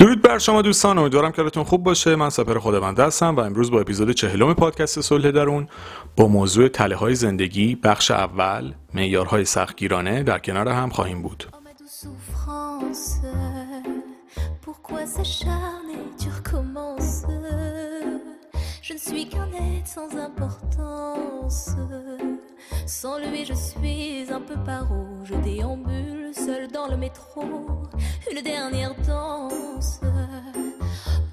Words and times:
درود 0.00 0.22
بر 0.22 0.38
شما 0.38 0.62
دوستان 0.62 0.98
امیدوارم 0.98 1.32
که 1.32 1.42
حالتون 1.42 1.64
خوب 1.64 1.82
باشه 1.82 2.16
من 2.16 2.30
سپر 2.30 2.58
خودمند 2.58 3.00
هستم 3.00 3.36
و 3.36 3.40
امروز 3.40 3.70
با 3.70 3.80
اپیزود 3.80 4.10
چهلم 4.10 4.54
پادکست 4.54 5.00
صلح 5.00 5.30
درون 5.30 5.68
با 6.16 6.28
موضوع 6.28 6.68
تله 6.68 6.96
های 6.96 7.14
زندگی 7.14 7.74
بخش 7.74 8.10
اول 8.10 8.72
معیارهای 8.94 9.44
سختگیرانه 9.44 10.22
در 10.22 10.38
کنار 10.38 10.68
هم 10.68 10.90
خواهیم 10.90 11.22
بود 11.22 11.46
Je 18.88 18.94
ne 18.96 19.02
suis 19.08 19.26
qu'un 19.32 19.52
être 19.68 19.90
sans 19.96 20.12
importance. 20.28 21.60
Sans 22.98 23.16
lui, 23.18 23.42
je 23.50 23.56
suis 23.68 24.26
un 24.36 24.42
peu 24.48 24.58
paro. 24.68 25.02
Je 25.28 25.36
déambule 25.48 26.19
seul 26.34 26.68
dans 26.68 26.86
le 26.88 26.96
métro. 26.96 27.42
Une 28.30 28.42
dernière 28.42 28.94
danse 29.06 30.00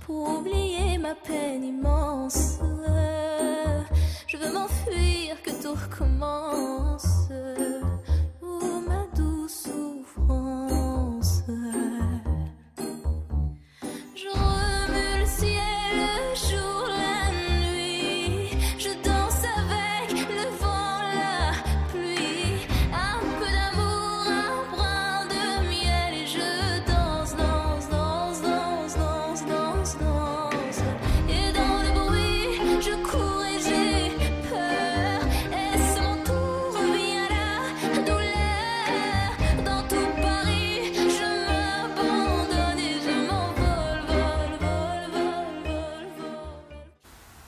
pour 0.05 0.39
oublier 0.39 0.97
ma 0.97 1.15
peine 1.15 1.63
immense. 1.63 2.59
Je 4.27 4.37
veux 4.37 4.51
m'enfuir, 4.51 5.41
que 5.43 5.51
tout 5.61 5.73
recommence. 5.73 7.26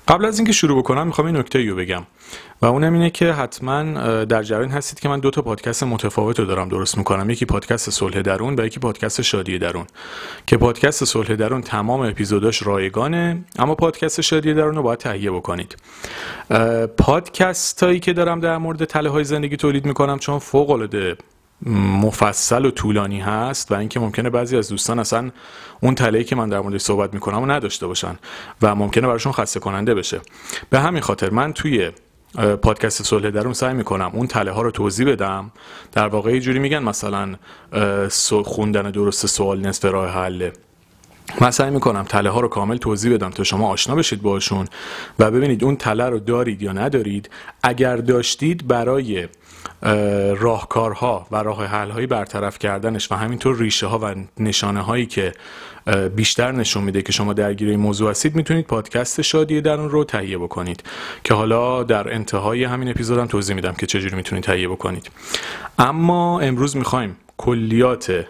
قبل 0.09 0.25
از 0.25 0.39
اینکه 0.39 0.53
شروع 0.53 0.77
بکنم 0.79 1.07
می‌خوام 1.07 1.27
این 1.27 1.37
نکته 1.37 1.69
رو 1.69 1.75
بگم. 1.75 2.03
و 2.61 2.65
اونم 2.65 2.93
اینه 2.93 3.09
که 3.09 3.33
حتما 3.33 3.83
در 4.25 4.43
جریان 4.43 4.69
هستید 4.69 4.99
که 4.99 5.09
من 5.09 5.19
دو 5.19 5.31
تا 5.31 5.41
پادکست 5.41 5.83
متفاوت 5.83 6.39
رو 6.39 6.45
دارم 6.45 6.69
درست 6.69 6.97
می‌کنم. 6.97 7.29
یکی 7.29 7.45
پادکست 7.45 7.89
صلح 7.89 8.21
درون 8.21 8.59
و 8.59 8.65
یکی 8.65 8.79
پادکست 8.79 9.21
شادی 9.21 9.57
درون. 9.57 9.85
که 10.47 10.57
پادکست 10.57 11.05
صلح 11.05 11.35
درون 11.35 11.61
تمام 11.61 12.01
اپیزوداش 12.01 12.63
رایگانه 12.63 13.43
اما 13.59 13.75
پادکست 13.75 14.21
شادی 14.21 14.53
درون 14.53 14.75
رو 14.75 14.83
باید 14.83 14.99
تهیه 14.99 15.31
بکنید. 15.31 15.77
پادکست 16.97 17.83
هایی 17.83 17.99
که 17.99 18.13
دارم 18.13 18.39
در 18.39 18.57
مورد 18.57 18.85
تله 18.85 19.09
های 19.09 19.23
زندگی 19.23 19.57
تولید 19.57 19.85
می‌کنم 19.85 20.19
چون 20.19 20.39
فوق 20.39 20.69
العاده 20.69 21.17
مفصل 21.65 22.65
و 22.65 22.71
طولانی 22.71 23.19
هست 23.19 23.71
و 23.71 23.75
اینکه 23.75 23.99
ممکنه 23.99 24.29
بعضی 24.29 24.57
از 24.57 24.69
دوستان 24.69 24.99
اصلا 24.99 25.31
اون 25.81 25.95
تله‌ای 25.95 26.23
که 26.23 26.35
من 26.35 26.49
در 26.49 26.59
موردش 26.59 26.81
صحبت 26.81 27.13
می‌کنم 27.13 27.39
رو 27.39 27.51
نداشته 27.51 27.87
باشن 27.87 28.15
و 28.61 28.75
ممکنه 28.75 29.07
براشون 29.07 29.31
خسته 29.31 29.59
کننده 29.59 29.95
بشه. 29.95 30.21
به 30.69 30.79
همین 30.79 31.01
خاطر 31.01 31.29
من 31.29 31.53
توی 31.53 31.91
پادکست 32.61 33.03
صلح 33.03 33.29
درون 33.29 33.53
سعی 33.53 33.73
می‌کنم 33.73 34.11
اون 34.13 34.27
تله 34.27 34.51
ها 34.51 34.61
رو 34.61 34.71
توضیح 34.71 35.11
بدم. 35.11 35.51
در 35.91 36.07
واقع 36.07 36.33
یه 36.33 36.39
جوری 36.39 36.59
میگن 36.59 36.83
مثلا 36.83 37.35
خوندن 38.45 38.91
درست 38.91 39.25
سوال 39.25 39.59
نصف 39.59 39.85
راه 39.85 40.09
حله 40.09 40.53
من 41.41 41.51
سعی 41.51 41.69
می‌کنم 41.69 42.03
تله 42.03 42.29
ها 42.29 42.39
رو 42.39 42.47
کامل 42.47 42.77
توضیح 42.77 43.13
بدم 43.13 43.29
تا 43.29 43.43
شما 43.43 43.69
آشنا 43.69 43.95
بشید 43.95 44.21
باشون 44.21 44.67
و 45.19 45.31
ببینید 45.31 45.63
اون 45.63 45.75
تله 45.75 46.09
رو 46.09 46.19
دارید 46.19 46.61
یا 46.61 46.71
ندارید. 46.71 47.29
اگر 47.63 47.97
داشتید 47.97 48.67
برای 48.67 49.27
راهکارها 50.37 51.27
و 51.31 51.35
راه 51.35 51.65
حل 51.65 51.89
هایی 51.89 52.07
برطرف 52.07 52.59
کردنش 52.59 53.11
و 53.11 53.15
همینطور 53.15 53.57
ریشه 53.57 53.87
ها 53.87 53.99
و 53.99 54.15
نشانه 54.39 54.81
هایی 54.81 55.05
که 55.05 55.33
بیشتر 56.15 56.51
نشون 56.51 56.83
میده 56.83 57.01
که 57.01 57.11
شما 57.11 57.33
درگیر 57.33 57.69
این 57.69 57.79
موضوع 57.79 58.09
هستید 58.09 58.35
می‌تونید 58.35 58.65
پادکست 58.65 59.21
شادی 59.21 59.61
درون 59.61 59.89
رو 59.89 60.03
تهیه 60.03 60.37
بکنید. 60.37 60.83
که 61.23 61.33
حالا 61.33 61.83
در 61.83 62.13
انتهای 62.13 62.63
همین 62.63 62.89
اپیزودم 62.89 63.25
توضیح 63.25 63.55
میدم 63.55 63.73
که 63.73 63.85
چجوری 63.85 64.15
می‌تونید 64.15 64.43
تهیه 64.43 64.67
بکنید. 64.67 65.11
اما 65.79 66.39
امروز 66.39 66.77
می‌خوایم 66.77 67.15
کلیات 67.37 68.25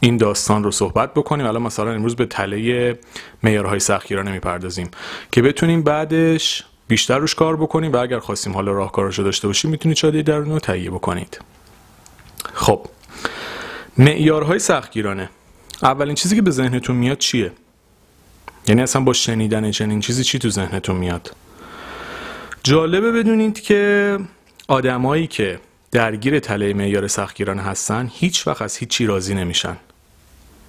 این 0.00 0.16
داستان 0.16 0.64
رو 0.64 0.70
صحبت 0.70 1.14
بکنیم. 1.14 1.46
الان 1.46 1.62
مثلا 1.62 1.90
امروز 1.90 2.16
به 2.16 2.26
تله 2.26 2.98
معیارهای 3.42 3.80
سختگیرانه 3.80 4.32
می‌پردازیم 4.32 4.90
که 5.32 5.42
بتونیم 5.42 5.82
بعدش 5.82 6.64
بیشتر 6.92 7.18
روش 7.18 7.34
کار 7.34 7.56
بکنیم 7.56 7.92
و 7.92 7.96
اگر 7.96 8.18
خواستیم 8.18 8.52
حالا 8.52 8.72
راهکارش 8.72 9.18
رو 9.18 9.24
داشته 9.24 9.46
باشیم 9.46 9.70
می‌تونید 9.70 9.96
شادی 9.96 10.22
درون 10.22 10.50
رو 10.50 10.58
تهیه 10.58 10.90
بکنید. 10.90 11.40
خب 12.54 12.86
معیارهای 13.98 14.58
سختگیرانه. 14.58 15.30
اولین 15.82 16.14
چیزی 16.14 16.36
که 16.36 16.42
به 16.42 16.50
ذهنتون 16.50 16.96
میاد 16.96 17.18
چیه؟ 17.18 17.52
یعنی 18.68 18.82
اصلا 18.82 19.02
با 19.02 19.12
شنیدن 19.12 19.70
چنین 19.70 20.00
چیزی 20.00 20.24
چی 20.24 20.38
تو 20.38 20.50
ذهنتون 20.50 20.96
میاد؟ 20.96 21.34
جالبه 22.62 23.12
بدونید 23.12 23.60
که 23.60 24.18
آدمایی 24.68 25.26
که 25.26 25.60
درگیر 25.90 26.38
تله 26.38 26.74
معیار 26.74 27.08
سختگیرانه 27.08 27.62
هستن 27.62 28.10
هیچ 28.12 28.46
وقت 28.46 28.62
از 28.62 28.76
هیچی 28.76 29.06
راضی 29.06 29.34
نمیشن. 29.34 29.76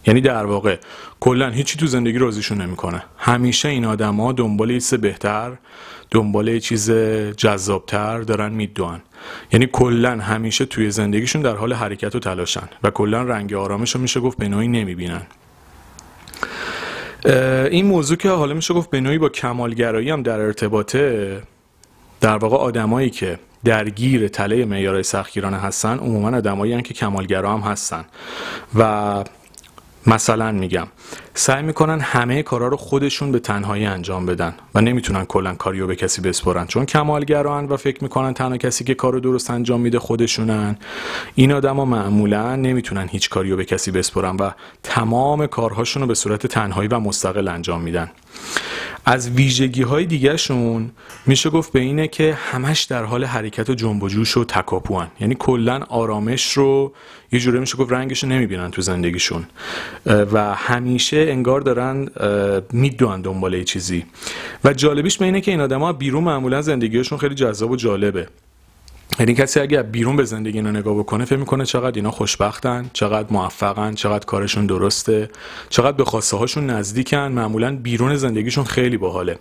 یعنی 0.06 0.22
در 0.22 0.46
واقع 0.46 0.78
کلا 1.20 1.50
هیچی 1.50 1.78
تو 1.78 1.88
زندگی 1.88 2.18
راضیشون 2.18 2.62
نمی‌کنه. 2.62 3.04
همیشه 3.18 3.70
این 3.70 3.86
آدما 3.86 4.32
دنبال 4.32 4.70
یه 4.70 4.80
چیز 4.80 4.94
بهتر 4.94 5.52
دنبال 6.12 6.48
یه 6.48 6.60
چیز 6.60 6.92
جذابتر 7.38 8.22
دارن 8.22 8.52
میدوان. 8.52 9.02
یعنی 9.52 9.68
کلا 9.72 10.12
همیشه 10.12 10.66
توی 10.66 10.92
زندگیشون 10.92 11.42
در 11.42 11.56
حال 11.56 11.74
حرکت 11.74 12.16
و 12.16 12.20
تلاشن 12.20 12.70
و 12.84 12.90
کلا 12.90 13.24
رنگ 13.24 13.54
آرامش 13.54 13.96
رو 13.96 14.02
میشه 14.02 14.20
گفت 14.20 14.38
به 14.38 14.48
نوعی 14.48 14.68
نمی‌بینن. 14.68 15.22
این 17.72 17.86
موضوع 17.86 18.18
که 18.18 18.30
حالا 18.30 18.54
میشه 18.54 18.74
گفت 18.74 18.90
به 18.90 19.02
نوعی 19.02 19.18
با 19.18 19.30
کمالگرایی 19.30 20.10
هم 20.10 20.24
در 20.24 20.40
ارتباطه 20.40 21.42
در 22.22 22.38
واقع 22.38 22.58
آدمایی 22.58 23.10
که 23.10 23.40
درگیر 23.64 24.28
تله 24.28 24.66
معیارهای 24.66 25.04
سختگیرانه 25.04 25.58
هستن 25.58 25.98
عموما 25.98 26.38
آدمایی 26.38 26.82
که 26.82 26.94
کمالگرا 26.94 27.58
هم 27.58 27.72
هستن. 27.72 28.06
و 28.76 29.24
مثلا 30.08 30.52
میگم 30.52 30.88
سعی 31.34 31.64
می‌کنن 31.64 32.00
همه 32.00 32.44
کارا 32.44 32.68
رو 32.68 32.78
خودشون 32.78 33.32
به 33.32 33.40
تنهایی 33.40 33.86
انجام 33.86 34.26
بدن 34.26 34.54
و 34.76 34.82
نمی‌تونن 34.82 35.26
کلا 35.26 35.56
کاریو 35.56 35.88
به 35.88 35.96
کسی 35.96 36.22
بسپرن. 36.22 36.68
چون 36.68 36.86
کمالگران 36.86 37.66
و 37.66 37.78
فکر 37.78 38.04
می‌کنن 38.04 38.34
تنها 38.34 38.58
کسی 38.58 38.84
که 38.84 38.94
کارو 38.94 39.20
درست 39.20 39.52
انجام 39.52 39.82
میده 39.82 40.00
خودشونن. 40.00 40.78
این 41.36 41.52
آدما 41.52 41.86
معمولا 41.86 42.56
نمی‌تونن 42.56 43.08
هیچ 43.08 43.30
کاریو 43.30 43.56
به 43.56 43.66
کسی 43.66 43.92
بسپرن 43.92 44.36
و 44.36 44.52
تمام 44.84 45.48
کارهاشون 45.48 46.02
رو 46.02 46.08
به 46.08 46.16
صورت 46.16 46.48
تنهایی 46.48 46.88
و 46.88 47.00
مستقل 47.00 47.48
انجام 47.48 47.82
میدن. 47.82 48.12
از 49.06 49.30
ویژگی 49.30 49.82
های 49.82 50.06
دیگهشون 50.06 50.92
میشه 51.26 51.50
گفت 51.50 51.72
به 51.72 51.80
اینه 51.80 52.08
که 52.08 52.34
همش 52.34 52.84
در 52.84 53.04
حال 53.04 53.24
حرکت 53.24 53.70
و 53.70 53.74
جنب 53.74 54.04
و 54.04 54.10
جوش 54.10 54.38
و 54.38 54.44
تکاپوان. 54.44 55.08
یعنی 55.20 55.36
کلا 55.40 55.80
آرامش 55.90 56.52
رو 56.52 56.94
یه 57.32 57.40
جوری 57.40 57.60
میشه 57.60 57.78
گفت 57.78 57.92
رنگش 57.92 58.24
رو 58.24 58.30
نمی‌بینن 58.30 58.72
تو 58.72 58.82
زندگیشون. 58.82 59.46
و 60.06 60.56
همیشه 60.56 61.18
انگار 61.18 61.62
دارن 61.62 62.10
میدوان 62.72 63.22
دنبال 63.22 63.64
چیزی. 63.64 64.06
و 64.64 64.74
جالبیش 64.74 65.18
به 65.18 65.26
اینه 65.26 65.42
که 65.42 65.52
این 65.52 65.62
آدما 65.62 65.94
بیرون 65.94 66.24
معمولا 66.24 66.62
زندگیشون 66.62 67.18
خیلی 67.18 67.36
جذاب 67.36 67.72
و 67.72 67.76
جالبه. 67.76 68.28
یعنی 69.20 69.34
کسی 69.34 69.60
اگه 69.60 69.84
بیرون 69.84 70.16
به 70.16 70.24
زندگی 70.24 70.58
اینا 70.58 70.72
نگاه 70.72 70.98
بکنه 70.98 71.26
فکر 71.26 71.40
می‌کنه 71.40 71.66
چقدر 71.66 71.96
اینا 71.96 72.12
خوشبختن 72.12 72.90
چقدر 72.94 73.28
موفقن 73.34 73.94
چقدر 73.94 74.26
کارشون 74.26 74.66
درسته 74.66 75.30
چقدر 75.70 75.98
به 75.98 76.06
خواسته 76.06 76.38
هاشون 76.38 76.70
نزدیکن 76.70 77.18
معمولا 77.18 77.76
بیرون 77.76 78.16
زندگیشون 78.16 78.64
خیلی 78.64 78.98
باحاله. 78.98 79.40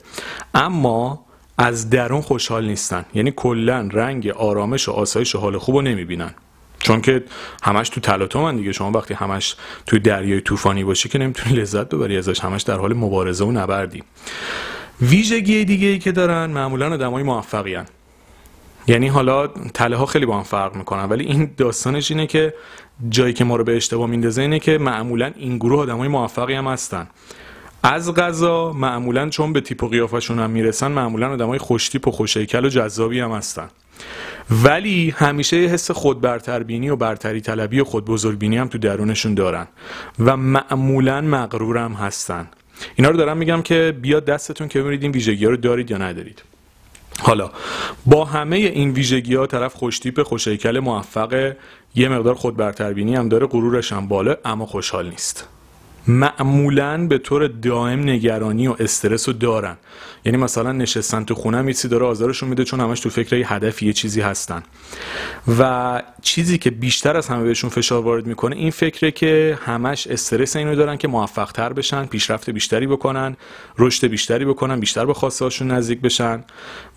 اما 0.55 1.25
از 1.59 1.91
درون 1.91 2.21
خوشحال 2.21 2.67
نیستن. 2.67 3.05
یعنی 3.15 3.33
کلا 3.37 3.89
رنگ 3.93 4.29
آرامش 4.29 4.89
و 4.89 4.93
آسایش 4.93 5.35
و 5.35 5.39
حال 5.39 5.59
خوب 5.59 5.77
رو 5.77 5.83
نمی‌بینن. 5.83 6.35
چون 6.79 7.01
که 7.01 7.25
همش 7.63 7.89
تو 7.89 8.01
تلاطمن 8.01 8.57
دیگه. 8.57 8.73
شما 8.73 8.91
وقتی 8.91 9.15
همش 9.15 9.57
توی 9.87 9.99
دریای 9.99 10.41
طوفانی 10.41 10.85
باشی 10.85 11.09
که 11.09 11.19
نمی‌تونی 11.19 11.57
لذت 11.57 11.89
ببری 11.89 12.19
ازش. 12.19 12.41
همش 12.41 12.63
در 12.63 12.79
حال 12.79 12.95
مبارزه 12.95 13.45
و 13.45 13.51
نبردی. 13.51 14.03
ویژگی 15.01 15.65
دیگه 15.65 15.87
ای 15.87 15.99
که 15.99 16.13
دارن 16.13 16.51
معمولا 16.51 16.93
آدمای 16.93 17.23
موفقی 17.23 17.75
هن. 17.75 17.87
یعنی 18.87 19.09
حالا 19.09 19.47
تله 19.47 19.97
ها 19.97 20.07
خیلی 20.07 20.27
با 20.27 20.37
هم 20.37 20.43
فرق 20.43 20.77
می‌کنن 20.77 21.05
ولی 21.05 21.25
این 21.25 21.51
داستانش 21.57 22.11
اینه 22.11 22.27
که 22.27 22.55
جایی 23.09 23.33
که 23.33 23.45
ما 23.45 23.57
رو 23.57 23.65
به 23.65 23.77
اشتباه 23.77 24.07
میندازه 24.07 24.43
اینه 24.43 24.59
که 24.59 24.79
معمولا 24.79 25.33
این 25.37 25.57
گروه 25.57 25.81
آدمای 25.81 26.09
موفقی 26.09 26.55
هم 26.55 26.67
هستن. 26.67 27.09
از 27.83 28.15
غذا 28.15 28.73
معمولا 28.73 29.29
چون 29.29 29.53
به 29.53 29.61
تیپ 29.61 29.83
و 29.83 29.89
قیافشون 29.89 30.39
هم 30.39 30.51
می‌رسن 30.51 30.93
معمولا 30.93 31.33
آدمای 31.33 31.59
خوشتیپ 31.59 32.09
و 32.09 32.11
خوشیکل 32.11 32.65
و 32.65 32.69
جذابی 32.69 33.21
هم 33.21 33.33
هستن. 33.33 33.69
ولی 34.65 35.11
همیشه 35.17 35.57
یه 35.57 35.69
حس 35.69 35.91
خود 35.91 36.21
برتربینی 36.21 36.91
و 36.91 36.97
برتری 36.97 37.41
طلبی 37.41 37.81
و 37.81 37.85
خود 37.85 38.05
بزرگبینی 38.05 38.57
هم 38.57 38.69
تو 38.69 38.79
درونشون 38.79 39.35
دارن 39.35 39.67
و 40.19 40.37
معمولا 40.37 41.21
مغرورم 41.21 41.93
هستن. 41.93 42.49
اینا 42.95 43.11
رو 43.11 43.17
دارم 43.17 43.37
میگم 43.37 43.63
که 43.63 43.97
بیاد 44.03 44.25
دستتون 44.25 44.69
که 44.69 44.81
ببینید 44.81 45.03
این 45.03 45.13
ویژگی 45.13 45.47
رو 45.47 45.57
دارید 45.57 45.91
یا 45.91 45.99
ندارید. 45.99 46.43
حالا 47.23 47.51
با 48.07 48.25
همه 48.25 48.57
این 48.57 48.91
ویژگی 48.91 49.35
ها 49.35 49.47
طرف 49.47 49.75
خوشتیپ 49.75 50.23
خوشیکل 50.23 50.79
موفق 50.79 51.55
یه 51.95 52.09
مقدار 52.09 52.35
خود 52.35 52.57
برتربینی 52.57 53.15
هم 53.17 53.29
داره 53.29 53.47
غرورش 53.47 53.93
هم 53.93 54.09
بالا 54.09 54.37
اما 54.45 54.67
خوشحال 54.67 55.09
نیست. 55.09 55.49
معمولا 56.07 57.07
به 57.07 57.19
طور 57.19 57.47
دائم 57.47 58.01
نگرانی 58.01 58.67
و 58.67 58.77
استرس 58.79 59.29
رو 59.29 59.35
دارن. 59.35 59.77
یعنی 60.25 60.39
مثلا 60.39 60.73
نشستن 60.73 61.25
تو 61.25 61.35
خونه 61.35 61.63
میسی 61.63 61.89
داره 61.89 62.07
آزارشون 62.07 62.49
میده 62.49 62.65
چون 62.65 62.81
همش 62.81 63.01
تو 63.01 63.11
فکر 63.11 63.37
یه 63.37 63.53
هدف 63.53 63.83
یه 63.83 63.93
چیزی 63.93 64.21
هستن. 64.21 64.63
و 65.59 66.03
چیزی 66.23 66.59
که 66.59 66.71
بیشتر 66.71 67.17
از 67.17 67.29
همه 67.29 67.45
بهشون 67.45 67.71
فشار 67.71 68.03
وارد 68.03 68.27
می‌کنه 68.27 68.57
این 68.57 68.71
فکره 68.71 69.11
که 69.11 69.59
همش 69.65 70.07
استرس 70.07 70.57
اینو 70.57 70.75
دارن 70.75 70.97
که 70.97 71.09
موفق 71.09 71.53
تر 71.53 71.73
بشن 71.73 72.05
پیشرفت 72.07 72.51
بیشتری 72.51 72.87
بکنن 72.87 73.37
رشد 73.79 74.07
بیشتری 74.07 74.45
بکنن 74.45 74.81
بیشتر 74.81 75.07
به 75.07 75.15
خواسته 75.15 75.45
هاشون 75.45 75.71
نزدیک 75.71 76.01
بشن. 76.01 76.45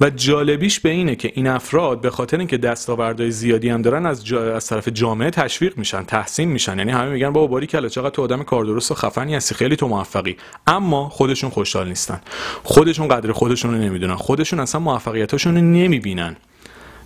و 0.01 0.09
جالبیش 0.09 0.79
به 0.79 0.89
اینه 0.89 1.15
که 1.15 1.31
این 1.35 1.47
افراد 1.47 2.01
به 2.01 2.09
خاطر 2.09 2.37
اینکه 2.37 2.57
دستاوردهای 2.57 3.31
زیادی 3.31 3.69
هم 3.69 3.81
دارن 3.81 4.05
از, 4.05 4.25
جا... 4.25 4.55
از 4.55 4.67
طرف 4.67 4.87
جامعه 4.87 5.29
تشویق 5.29 5.77
میشن 5.77 6.03
تحسین 6.03 6.49
میشن. 6.49 6.77
یعنی 6.77 6.91
همه 6.91 7.09
میگن 7.09 7.33
بابا 7.33 7.47
باری 7.47 7.67
کلا 7.67 7.87
چقدر 7.87 8.09
تو 8.09 8.21
آدم 8.21 8.43
کار 8.43 8.65
درست 8.65 8.91
و 8.91 8.95
خفنی 8.95 9.35
هستی 9.35 9.55
خیلی 9.55 9.75
تو 9.75 9.87
موفقی. 9.87 10.37
اما 10.67 11.09
خودشون 11.09 11.49
خوشحال 11.49 11.87
نیستن. 11.87 12.21
خودشون 12.63 13.07
قدر 13.15 13.31
خودشون 13.31 13.73
رو 13.73 13.77
نمی‌دونن. 13.77 14.15
خودشون 14.15 14.59
اصلا 14.59 14.81
موفقیتاشون 14.81 15.55
رو 15.55 15.61
نمی‌بینن. 15.61 16.35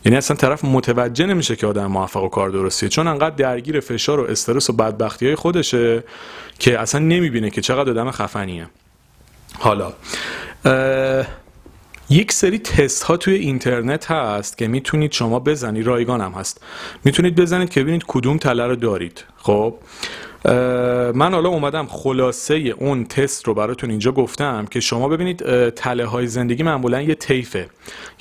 یعنی 0.05 0.17
اصلا 0.17 0.37
طرف 0.37 0.65
متوجه 0.65 1.25
نمیشه 1.25 1.55
که 1.55 1.67
آدم 1.67 1.85
موفق 1.85 2.23
و 2.23 2.29
کار 2.29 2.49
درستیه. 2.49 2.89
چون 2.89 3.07
انقدر 3.07 3.35
درگیر 3.35 3.79
فشار 3.79 4.19
و 4.19 4.23
استرس 4.23 4.69
و 4.69 4.73
بدبختی 4.73 5.25
های 5.25 5.35
خودشه 5.35 6.03
که 6.59 6.79
اصلا 6.79 7.01
نمی‌بینه 7.01 7.49
که 7.49 7.61
چقدر 7.61 7.89
آدم 7.89 8.11
خفنیه. 8.11 8.67
حالا 9.59 9.93
یک 12.09 12.31
سری 12.31 12.59
تست 12.59 13.03
ها 13.03 13.17
توی 13.17 13.33
اینترنت 13.33 14.11
هست 14.11 14.57
که 14.57 14.67
می‌تونید 14.67 15.11
شما 15.11 15.39
بزنید. 15.39 15.87
رایگان 15.87 16.21
هم 16.21 16.31
هست. 16.31 16.63
می‌تونید 17.03 17.35
بزنید 17.35 17.69
که 17.69 17.81
ببینید 17.81 18.03
کدوم 18.07 18.37
تله 18.37 18.67
رو 18.67 18.75
دارید. 18.75 19.23
خب؟ 19.37 19.75
من 21.15 21.33
حالا 21.33 21.49
اومدم 21.49 21.87
خلاصه 21.87 22.55
اون 22.55 23.05
تست 23.05 23.47
رو 23.47 23.53
براتون 23.53 23.89
اینجا 23.89 24.11
گفتم 24.11 24.65
که 24.65 24.79
شما 24.79 25.07
ببینید 25.07 25.69
تله 25.69 26.05
های 26.05 26.27
زندگی 26.27 26.63
معمولا 26.63 27.01
یه 27.01 27.15
طیفه. 27.15 27.69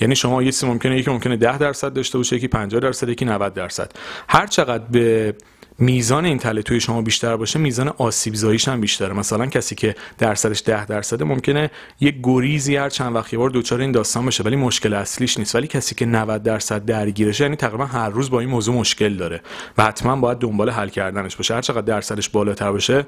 یعنی 0.00 0.16
شما 0.16 0.42
یه 0.42 0.52
ممکنه 0.62 0.98
یکی 0.98 1.10
ممکنه 1.10 1.36
10 1.36 1.58
درصد 1.58 1.92
داشته 1.92 2.18
باشه 2.18 2.36
یکی 2.36 2.48
50 2.48 2.80
درصد 2.80 3.08
یکی 3.08 3.24
90 3.24 3.54
درصد. 3.54 3.92
هر 4.28 4.46
چقدر 4.46 4.84
به 4.90 5.34
میزان 5.80 6.24
این 6.24 6.38
تله 6.38 6.62
توی 6.62 6.80
شما 6.80 7.02
بیشتر 7.02 7.36
باشه 7.36 7.58
میزان 7.58 7.88
آسیب 7.88 8.34
زاییش 8.34 8.68
هم 8.68 8.80
بیشتره. 8.80 9.12
مثلا 9.12 9.46
کسی 9.46 9.74
که 9.74 9.94
درصدش 10.18 10.62
10 10.66 10.86
درصده 10.86 11.24
ممکنه 11.24 11.70
یه 12.00 12.14
گریزی 12.22 12.76
هر 12.76 12.88
چند 12.88 13.14
وقت 13.14 13.32
یه 13.32 13.38
بار 13.38 13.50
دوچار 13.50 13.80
این 13.80 13.92
داستان 13.92 14.26
بشه 14.26 14.44
ولی 14.44 14.56
مشکل 14.56 14.94
اصلیش 14.94 15.38
نیست. 15.38 15.54
ولی 15.54 15.66
کسی 15.66 15.94
که 15.94 16.06
90 16.06 16.42
درصد 16.42 16.84
درگیرشه 16.84 17.44
یعنی 17.44 17.56
تقریبا 17.56 17.86
هر 17.86 18.08
روز 18.08 18.30
با 18.30 18.40
این 18.40 18.48
موضوع 18.48 18.74
مشکل 18.74 19.16
داره 19.16 19.40
و 19.78 19.84
حتما 19.84 20.16
باید 20.16 20.38
دنبال 20.38 20.70
حل 20.70 20.88
کردنش 20.88 21.36
باشه. 21.36 21.54
هر 21.54 21.62
چقدر 21.62 21.80
درصدش 21.80 22.28
بالاتر 22.28 22.72
باشه 22.72 23.06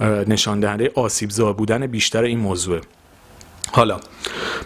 نشان 0.00 0.60
دهنده 0.60 0.90
آسیب 0.94 1.30
زا 1.30 1.52
بودن 1.52 1.86
بیشتر 1.86 2.22
این 2.22 2.38
موضوعه. 2.38 2.80
حالا 3.72 4.00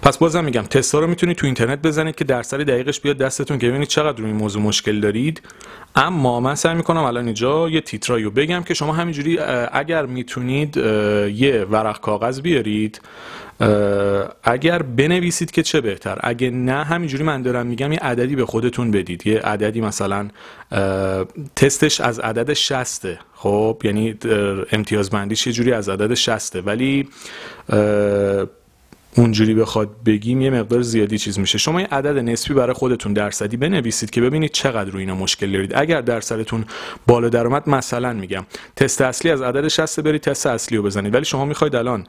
پس 0.02 0.18
بازم 0.18 0.44
میگم 0.44 0.62
تستا 0.62 0.98
رو 0.98 1.06
می‌تونید 1.06 1.36
تو 1.36 1.46
اینترنت 1.46 1.82
بزنید 1.82 2.14
که 2.14 2.24
درصد 2.24 2.60
دقیقش 2.60 3.00
بیاد 3.00 3.18
دستتون 3.18 3.58
که 3.58 3.68
ببینید 3.68 3.88
چقدر 3.88 4.20
روی 4.20 4.32
موضوع 4.32 4.62
مشکل 4.62 5.00
دارید. 5.00 5.42
اما 5.96 6.40
من 6.40 6.54
سعی 6.54 6.74
می‌کنم 6.74 7.02
الان 7.02 7.24
اینجا 7.24 7.68
یه 7.68 7.80
تیترایی 7.80 8.30
بگم 8.30 8.62
که 8.62 8.74
شما 8.74 8.92
همینجوری 8.92 9.38
اگر 9.72 10.06
می‌تونید 10.06 10.76
یه 10.76 11.66
ورق 11.70 12.00
کاغذ 12.00 12.40
بیارید 12.40 13.00
اگر 14.44 14.82
بنویسید 14.82 15.50
که 15.50 15.62
چه 15.62 15.80
بهتر. 15.80 16.18
اگه 16.20 16.50
نه 16.50 16.84
همینجوری 16.84 17.24
من 17.24 17.42
دارم 17.42 17.66
میگم 17.66 17.92
یه 17.92 17.98
عددی 17.98 18.36
به 18.36 18.46
خودتون 18.46 18.90
بدید. 18.90 19.26
یه 19.26 19.40
عددی 19.40 19.80
مثلا 19.80 20.28
تستش 21.56 22.00
از 22.00 22.18
عدد 22.18 22.52
شسته. 22.52 23.18
خب 23.34 23.80
یعنی 23.84 24.14
امتیازبندیش 24.72 25.46
یه 25.46 25.52
جوری 25.52 25.72
از 25.72 25.88
عدد 25.88 26.14
شسته. 26.14 26.60
ولی 26.60 27.08
اونجوری 29.16 29.54
بخواد 29.54 29.90
بگیم 30.06 30.40
یه 30.40 30.50
مقدار 30.50 30.82
زیادی 30.82 31.18
چیز 31.18 31.38
میشه. 31.38 31.58
شما 31.58 31.80
یه 31.80 31.86
عدد 31.86 32.18
نسبی 32.18 32.54
برای 32.54 32.72
خودتون 32.72 33.12
درصدی 33.12 33.56
بنویسید 33.56 34.10
که 34.10 34.20
ببینید 34.20 34.50
چقدر 34.50 34.90
روی 34.90 35.00
اینا 35.00 35.14
مشکل 35.14 35.52
دارید. 35.52 35.72
اگر 35.74 36.00
درصدتون 36.00 36.64
بالا 37.06 37.28
درآمد 37.28 37.68
مثلا 37.68 38.12
میگم 38.12 38.46
تست 38.76 39.00
اصلی 39.00 39.30
از 39.30 39.42
عدد 39.42 39.68
60 39.68 40.00
برید 40.00 40.20
تست 40.20 40.46
اصلی 40.46 40.76
رو 40.76 40.82
بزنید. 40.82 41.14
ولی 41.14 41.24
شما 41.24 41.44
می‌خواید 41.44 41.76
الان 41.76 42.06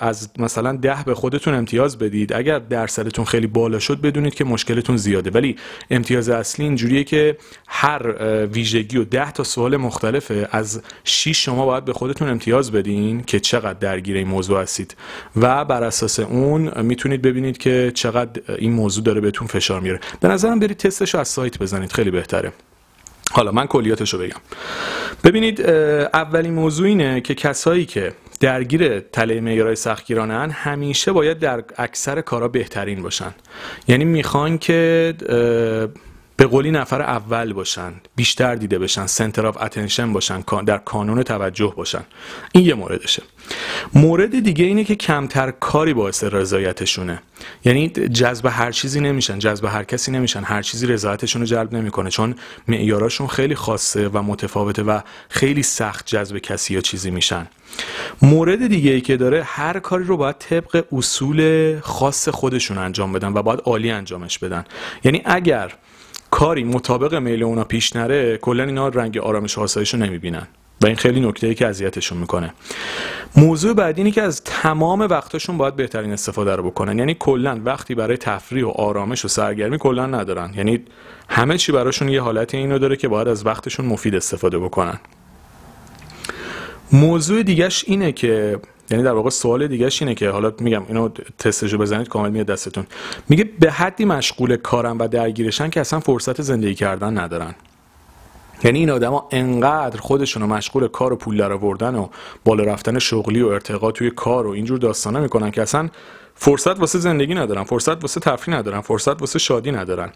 از 0.00 0.28
مثلا 0.38 0.72
10 0.72 1.04
به 1.06 1.14
خودتون 1.14 1.54
امتیاز 1.54 1.98
بدید. 1.98 2.32
اگر 2.32 2.58
درصدتون 2.58 3.24
خیلی 3.24 3.46
بالا 3.46 3.78
شد 3.78 4.00
بدونید 4.00 4.34
که 4.34 4.44
مشکلتون 4.44 4.96
زیاده. 4.96 5.30
ولی 5.30 5.56
امتیاز 5.90 6.28
اصلی 6.28 6.64
اینجوریه 6.64 7.04
که 7.04 7.36
هر 7.68 8.16
ویژگی 8.46 8.98
و 8.98 9.04
10 9.04 9.32
تا 9.32 9.44
سوال 9.44 9.76
مختلفه. 9.76 10.48
از 10.50 10.82
6 11.04 11.44
شما 11.44 11.66
باید 11.66 11.84
به 11.84 11.92
خودتون 11.92 12.28
امتیاز 12.28 12.72
بدین 12.72 13.22
که 13.22 13.40
چقدر 13.40 13.78
درگیر 13.78 14.16
این 14.16 14.28
موضوع 14.28 14.62
هستید. 14.62 14.96
و 15.36 15.64
بر 15.64 15.84
اساس 15.84 16.20
اون 16.20 16.82
می‌تونید 16.82 17.22
ببینید 17.22 17.58
که 17.58 17.92
چقدر 17.94 18.42
این 18.58 18.72
موضوع 18.72 19.04
داره 19.04 19.20
بهتون 19.20 19.46
فشار 19.46 19.80
میاره. 19.80 20.00
به 20.20 20.28
نظرم 20.28 20.58
برید 20.58 20.76
تستش 20.76 21.14
رو 21.14 21.20
از 21.20 21.28
سایت 21.28 21.58
بزنید. 21.58 21.92
خیلی 21.92 22.10
بهتره. 22.10 22.52
حالا 23.32 23.52
من 23.52 23.66
کلیاتش 23.66 24.14
رو 24.14 24.20
بگم. 24.20 24.40
ببینید 25.24 25.60
اولین 25.60 26.54
موضوع 26.54 26.86
اینه 26.86 27.20
که 27.20 27.34
کسایی 27.34 27.86
که 27.86 28.12
درگیر 28.40 29.00
تله 29.00 29.40
معیارهای 29.40 29.76
سختگیرانه 29.76 30.52
همیشه 30.52 31.12
باید 31.12 31.38
در 31.38 31.64
اکثر 31.76 32.20
کارا 32.20 32.48
بهترین 32.48 33.02
باشن. 33.02 33.34
یعنی 33.88 34.04
می‌خوان 34.04 34.58
که 34.58 35.14
به 36.36 36.46
قولی 36.46 36.70
نفر 36.70 37.02
اول 37.02 37.52
باشن 37.52 37.92
بیشتر 38.16 38.54
دیده 38.54 38.78
بشن 38.78 39.06
center 39.06 39.46
of 39.46 39.62
attention 39.62 40.12
باشن 40.12 40.40
در 40.66 40.78
کانون 40.78 41.22
توجه 41.22 41.74
باشن. 41.76 42.02
این 42.52 42.64
یه 42.64 42.74
موردشه. 42.74 43.22
مورد 43.94 44.42
دیگه 44.42 44.64
اینه 44.64 44.84
که 44.84 44.94
کمتر 44.94 45.50
کاری 45.50 45.94
باعث 45.94 46.24
رضایتشونه. 46.24 47.22
یعنی 47.64 47.88
جذب 47.88 48.46
هر 48.46 48.72
چیزی 48.72 49.00
نمیشن 49.00 49.38
جذب 49.38 49.64
هر 49.64 49.84
کسی 49.84 50.12
نمیشن. 50.12 50.42
هر 50.44 50.62
چیزی 50.62 50.86
رضایتشون 50.86 51.42
رو 51.42 51.46
جلب 51.46 51.74
نمی‌کنه 51.74 52.10
چون 52.10 52.34
معیاراشون 52.68 53.26
خیلی 53.26 53.54
خاصه 53.54 54.08
و 54.08 54.22
متفاوته 54.22 54.82
و 54.82 55.00
خیلی 55.28 55.62
سخت 55.62 56.06
جذب 56.06 56.38
کسی 56.38 56.74
یا 56.74 56.80
چیزی 56.80 57.10
میشن. 57.10 57.46
مورد 58.22 58.66
دیگه 58.66 58.90
ای 58.90 59.00
که 59.00 59.16
داره 59.16 59.42
هر 59.42 59.78
کاری 59.78 60.04
رو 60.04 60.16
باید 60.16 60.36
طبق 60.38 60.84
اصول 60.92 61.80
خاص 61.80 62.28
خودشون 62.28 62.78
انجام 62.78 63.12
بدن 63.12 63.32
و 63.32 63.42
باید 63.42 63.60
عالی 63.64 63.90
انجامش 63.90 64.38
بدن. 64.38 64.64
یعنی 65.04 65.22
اگر 65.24 65.72
کاری 66.30 66.64
مطابق 66.64 67.14
میل 67.14 67.42
اونا 67.42 67.64
پیش 67.64 67.96
نره 67.96 68.36
کلا 68.36 68.64
اینا 68.64 68.88
رنگ 68.88 69.18
آرامش 69.18 69.58
و 69.58 69.60
آسایش 69.60 69.94
رو 69.94 70.00
نمی‌بینن 70.00 70.48
و 70.82 70.86
این 70.86 70.96
خیلی 70.96 71.20
نکته 71.20 71.46
ای 71.46 71.54
که 71.54 71.66
اذیتشون 71.66 72.18
می‌کنه. 72.18 72.54
موضوع 73.36 73.74
بعدی 73.74 74.00
اینه 74.00 74.10
که 74.10 74.22
از 74.22 74.44
تمام 74.44 75.00
وقتشون 75.00 75.58
باید 75.58 75.76
بهترین 75.76 76.12
استفاده 76.12 76.56
رو 76.56 76.62
بکنن. 76.62 76.98
یعنی 76.98 77.16
کلا 77.18 77.60
وقتی 77.64 77.94
برای 77.94 78.16
تفریح 78.16 78.64
و 78.64 78.68
آرامش 78.68 79.24
و 79.24 79.28
سرگرمی 79.28 79.78
کلا 79.78 80.06
ندارن. 80.06 80.52
یعنی 80.56 80.84
همه 81.28 81.58
چی 81.58 81.72
براشون 81.72 82.08
یه 82.08 82.20
حالتی 82.20 82.56
اینو 82.56 82.78
داره 82.78 82.96
که 82.96 83.08
باید 83.08 83.28
از 83.28 83.46
وقتشون 83.46 83.86
مفید 83.86 84.14
استفاده 84.14 84.58
بکنن. 84.58 85.00
موضوع 86.92 87.42
دیگهش 87.42 87.84
اینه 87.86 88.12
که 88.12 88.60
یعنی 88.90 89.02
در 89.02 89.12
واقع 89.12 89.30
سوال 89.30 89.66
دیگهش 89.66 90.02
اینه 90.02 90.14
که 90.14 90.30
حالا 90.30 90.52
میگم 90.60 90.82
اینو 90.88 91.08
تستشو 91.38 91.78
بزنید 91.78 92.08
کامل 92.08 92.30
میاد 92.30 92.46
دستتون. 92.46 92.86
میگه 93.28 93.44
به 93.60 93.70
حدی 93.70 94.04
مشغول 94.04 94.56
کارم 94.56 94.98
و 94.98 95.08
درگیرشن 95.08 95.70
که 95.70 95.80
اصلا 95.80 96.00
فرصت 96.00 96.42
زندگی 96.42 96.74
کردن 96.74 97.18
ندارن. 97.18 97.54
یعنی 98.64 98.78
این 98.78 98.90
آدما 98.90 99.28
انقدر 99.30 100.00
خودشون 100.00 100.42
رو 100.42 100.48
مشغول 100.48 100.88
کار 100.88 101.12
و 101.12 101.16
پول 101.16 101.36
درآوردن 101.36 101.94
و 101.94 102.08
بالا 102.44 102.64
رفتن 102.64 102.98
شغلی 102.98 103.42
و 103.42 103.48
ارتقا 103.48 103.92
توی 103.92 104.10
کار 104.10 104.46
و 104.46 104.50
اینجور 104.50 104.78
داستانا 104.78 105.20
می‌کنن 105.20 105.50
که 105.50 105.62
اصلا 105.62 105.88
فرصت 106.34 106.80
واسه 106.80 106.98
زندگی 106.98 107.34
ندارن 107.34 107.64
فرصت 107.64 108.02
واسه 108.02 108.20
تفریح 108.20 108.56
ندارن 108.56 108.80
فرصت 108.80 109.20
واسه 109.20 109.38
شادی 109.38 109.72
ندارن. 109.72 110.12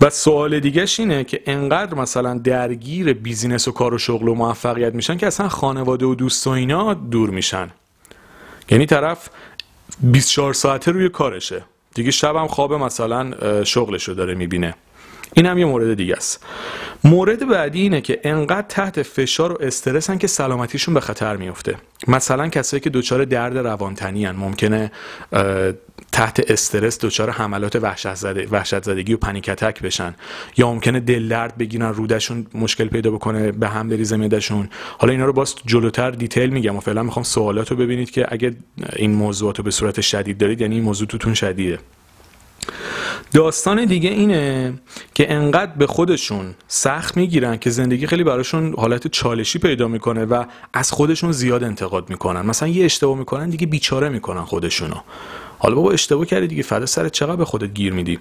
و 0.00 0.10
سوال 0.10 0.60
دیگهش 0.60 1.00
اینه 1.00 1.24
که 1.24 1.42
انقدر 1.46 1.94
مثلا 1.94 2.38
درگیر 2.38 3.12
بیزینس 3.12 3.68
و 3.68 3.72
کار 3.72 3.94
و 3.94 3.98
شغل 3.98 4.28
و 4.28 4.34
موفقیت 4.34 4.94
میشن 4.94 5.16
که 5.16 5.26
اصلا 5.26 5.48
خانواده 5.48 6.06
و 6.06 6.14
دوست 6.14 6.46
و 6.46 6.50
اینا 6.50 6.94
دور 6.94 7.30
میشن. 7.30 7.70
یعنی 8.70 8.86
طرف 8.86 9.28
24 10.00 10.52
ساعته 10.52 10.90
روی 10.90 11.08
کارشه. 11.08 11.64
دیگه 11.94 12.10
شبم 12.10 12.46
خواب 12.46 12.74
مثلا 12.74 13.64
شغلشو 13.64 14.12
داره 14.12 14.34
می‌بینه. 14.34 14.74
این 15.34 15.46
هم 15.46 15.58
یه 15.58 15.64
مورد 15.64 15.94
دیگه 15.94 16.14
است. 16.16 16.46
مورد 17.04 17.48
بعدی 17.48 17.80
اینه 17.80 18.00
که 18.00 18.20
انقدر 18.24 18.66
تحت 18.68 19.02
فشار 19.02 19.52
و 19.52 19.58
استرسن 19.60 20.18
که 20.18 20.26
سلامتیشون 20.26 20.94
به 20.94 21.00
خطر 21.00 21.36
میفته 21.36 21.76
مثلا 22.08 22.48
کسایی 22.48 22.80
که 22.80 22.90
دچار 22.90 23.24
درد 23.24 23.58
روانتنی 23.58 24.24
هن. 24.24 24.36
ممکنه 24.36 24.92
تحت 26.12 26.50
استرس 26.50 26.98
دچار 26.98 27.30
حملات 27.30 27.76
وحشت, 27.76 28.14
زده، 28.14 28.46
وحشت 28.50 28.82
زدگی 28.82 29.14
و 29.14 29.16
پنیک 29.16 29.48
اتک 29.48 29.82
بشن. 29.82 30.14
یا 30.56 30.72
ممکنه 30.72 31.00
دل 31.00 31.28
درد 31.28 31.58
بگیرن 31.58 31.94
رودشون 31.94 32.46
مشکل 32.54 32.88
پیدا 32.88 33.10
بکنه 33.10 33.52
به 33.52 33.68
هم 33.68 33.88
بریزه 33.88 34.16
معدهشون 34.16 34.68
حالا 34.98 35.12
اینا 35.12 35.24
رو 35.24 35.32
باز 35.32 35.54
جلوتر 35.66 36.10
دیتیل 36.10 36.50
میگم 36.50 36.76
و 36.76 36.80
فعلا 36.80 37.02
می‌خوام 37.02 37.22
سوالات 37.22 37.70
رو 37.70 37.76
ببینید 37.76 38.10
که 38.10 38.26
اگه 38.28 38.56
این 38.96 39.14
موضوعات 39.14 39.58
رو 39.58 39.64
به 39.64 39.70
صورت 39.70 40.00
شدید 40.00 40.38
دارید 40.38 40.60
یعنی 40.60 40.74
این 40.74 40.84
موضوع 40.84 41.08
توتون 41.08 41.34
شدیده. 41.34 41.78
داستان 43.32 43.84
دیگه 43.84 44.10
اینه 44.10 44.74
که 45.14 45.32
انقدر 45.32 45.72
به 45.72 45.86
خودشون 45.86 46.54
سخت 46.68 47.16
می‌گیرن 47.16 47.56
که 47.56 47.70
زندگی 47.70 48.06
خیلی 48.06 48.24
براشون 48.24 48.74
حالت 48.78 49.06
چالشی 49.06 49.58
پیدا 49.58 49.88
می‌کنه 49.88 50.24
و 50.24 50.44
از 50.72 50.92
خودشون 50.92 51.32
زیاد 51.32 51.64
انتقاد 51.64 52.10
می‌کنن. 52.10 52.46
مثلا 52.46 52.68
یه 52.68 52.84
اشتباه 52.84 53.18
می‌کنن 53.18 53.50
دیگه 53.50 53.66
بیچاره 53.66 54.08
می‌کنن 54.08 54.44
خودشونو. 54.44 54.96
حالا 55.58 55.74
بابا 55.74 55.90
اشتباه 55.92 56.26
کردی 56.26 56.46
دیگه 56.46 56.62
فدا 56.62 56.86
سرت 56.86 57.12
چقدر 57.12 57.36
به 57.36 57.44
خودت 57.44 57.74
گیر 57.74 57.92
میدی؟ 57.92 58.18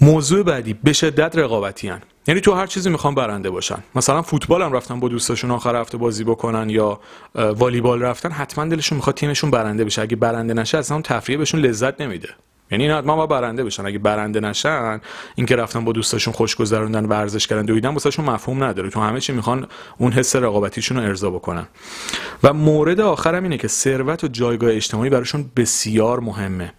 موضوع 0.00 0.42
بعدی 0.42 0.74
به 0.74 0.92
شدت 0.92 1.38
رقابتی 1.38 1.88
هن. 1.88 2.02
یعنی 2.26 2.40
تو 2.40 2.52
هر 2.52 2.66
چیزی 2.66 2.90
می‌خوان 2.90 3.14
برنده 3.14 3.50
باشن. 3.50 3.78
مثلا 3.94 4.22
فوتبال 4.22 4.62
هم 4.62 4.72
رفتن 4.72 5.00
با 5.00 5.08
دوستاشون 5.08 5.50
آخر 5.50 5.76
هفته 5.76 5.98
بازی 5.98 6.24
بکنن 6.24 6.70
یا 6.70 7.00
والیبال 7.34 8.02
رفتن 8.02 8.30
حتما 8.30 8.64
دلشون 8.64 8.96
می‌خواد 8.96 9.16
تیمشون 9.16 9.50
برنده 9.50 9.84
بشه. 9.84 10.02
اگه 10.02 10.16
برنده 10.16 10.54
نشه 10.54 10.78
اصلا 10.78 11.00
تفریح 11.00 11.38
بهشون 11.38 11.60
لذت 11.60 12.00
نمیده. 12.00 12.28
یعنی 12.70 12.84
اینا 12.84 12.98
حتما 12.98 13.26
برنده 13.26 13.64
بشن. 13.64 13.86
اگه 13.86 13.98
برنده 13.98 14.40
نشن 14.40 15.00
اینکه 15.34 15.56
رفتن 15.56 15.84
با 15.84 15.92
دوستاشون 15.92 16.34
خوش 16.34 16.56
گذروندن 16.56 17.04
ورزش 17.04 17.46
کردن 17.46 17.64
دویدن 17.64 17.88
واسهشون 17.88 18.24
مفهوم 18.24 18.64
نداره. 18.64 18.90
تو 18.90 19.00
همه 19.00 19.20
چی 19.20 19.32
می‌خوان 19.32 19.66
اون 19.98 20.12
حس 20.12 20.36
رقابتیشون 20.36 20.96
رو 20.96 21.02
ارضا 21.02 21.30
بکنن. 21.30 21.66
و 22.42 22.52
مورد 22.52 23.00
آخرم 23.00 23.42
اینه 23.42 23.58
که 23.58 23.68
ثروت 23.68 24.24
و 24.24 24.28
جایگاه 24.28 24.70
اجتماعی 24.70 25.10
براشون 25.10 25.50
بسیار 25.56 26.20
مهمه. 26.20 26.72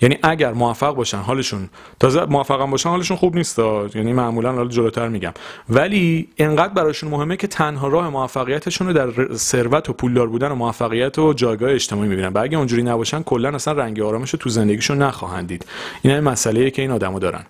یعنی 0.00 0.18
اگر 0.22 0.52
موفق 0.52 0.94
باشن 0.94 1.18
حالشون 1.18 1.68
تازه 2.00 2.24
موفق 2.24 2.60
هم 2.60 2.70
باشن 2.70 2.88
حالشون 2.90 3.16
خوب 3.16 3.36
نیست 3.36 3.58
یعنی 3.94 4.12
معمولا 4.12 4.52
حالا 4.52 4.68
جلوتر 4.68 5.08
میگم. 5.08 5.32
ولی 5.68 6.28
انقدر 6.38 6.72
براشون 6.72 7.10
مهمه 7.10 7.36
که 7.36 7.46
تنها 7.46 7.88
راه 7.88 8.08
موفقیتشون 8.08 8.86
رو 8.86 8.92
در 8.92 9.34
ثروت 9.34 9.90
و 9.90 9.92
پولدار 9.92 10.26
بودن 10.26 10.52
و 10.52 10.54
موفقیت 10.54 11.18
و 11.18 11.32
جایگاه 11.32 11.70
اجتماعی 11.70 12.08
می‌بینن. 12.08 12.28
و 12.28 12.38
اگه 12.38 12.58
اونجوری 12.58 12.82
نباشن 12.82 13.22
کلا 13.22 13.48
اصلا 13.48 13.74
رنگ 13.74 14.00
آرامش 14.00 14.30
رو 14.30 14.38
تو 14.38 14.50
زندگیشون 14.50 14.98
نخواهند 15.02 15.48
دید. 15.48 15.66
این 16.02 16.20
مسئله 16.20 16.70
که 16.70 16.82
این 16.82 16.90
آدما 16.90 17.18
دارن. 17.18 17.44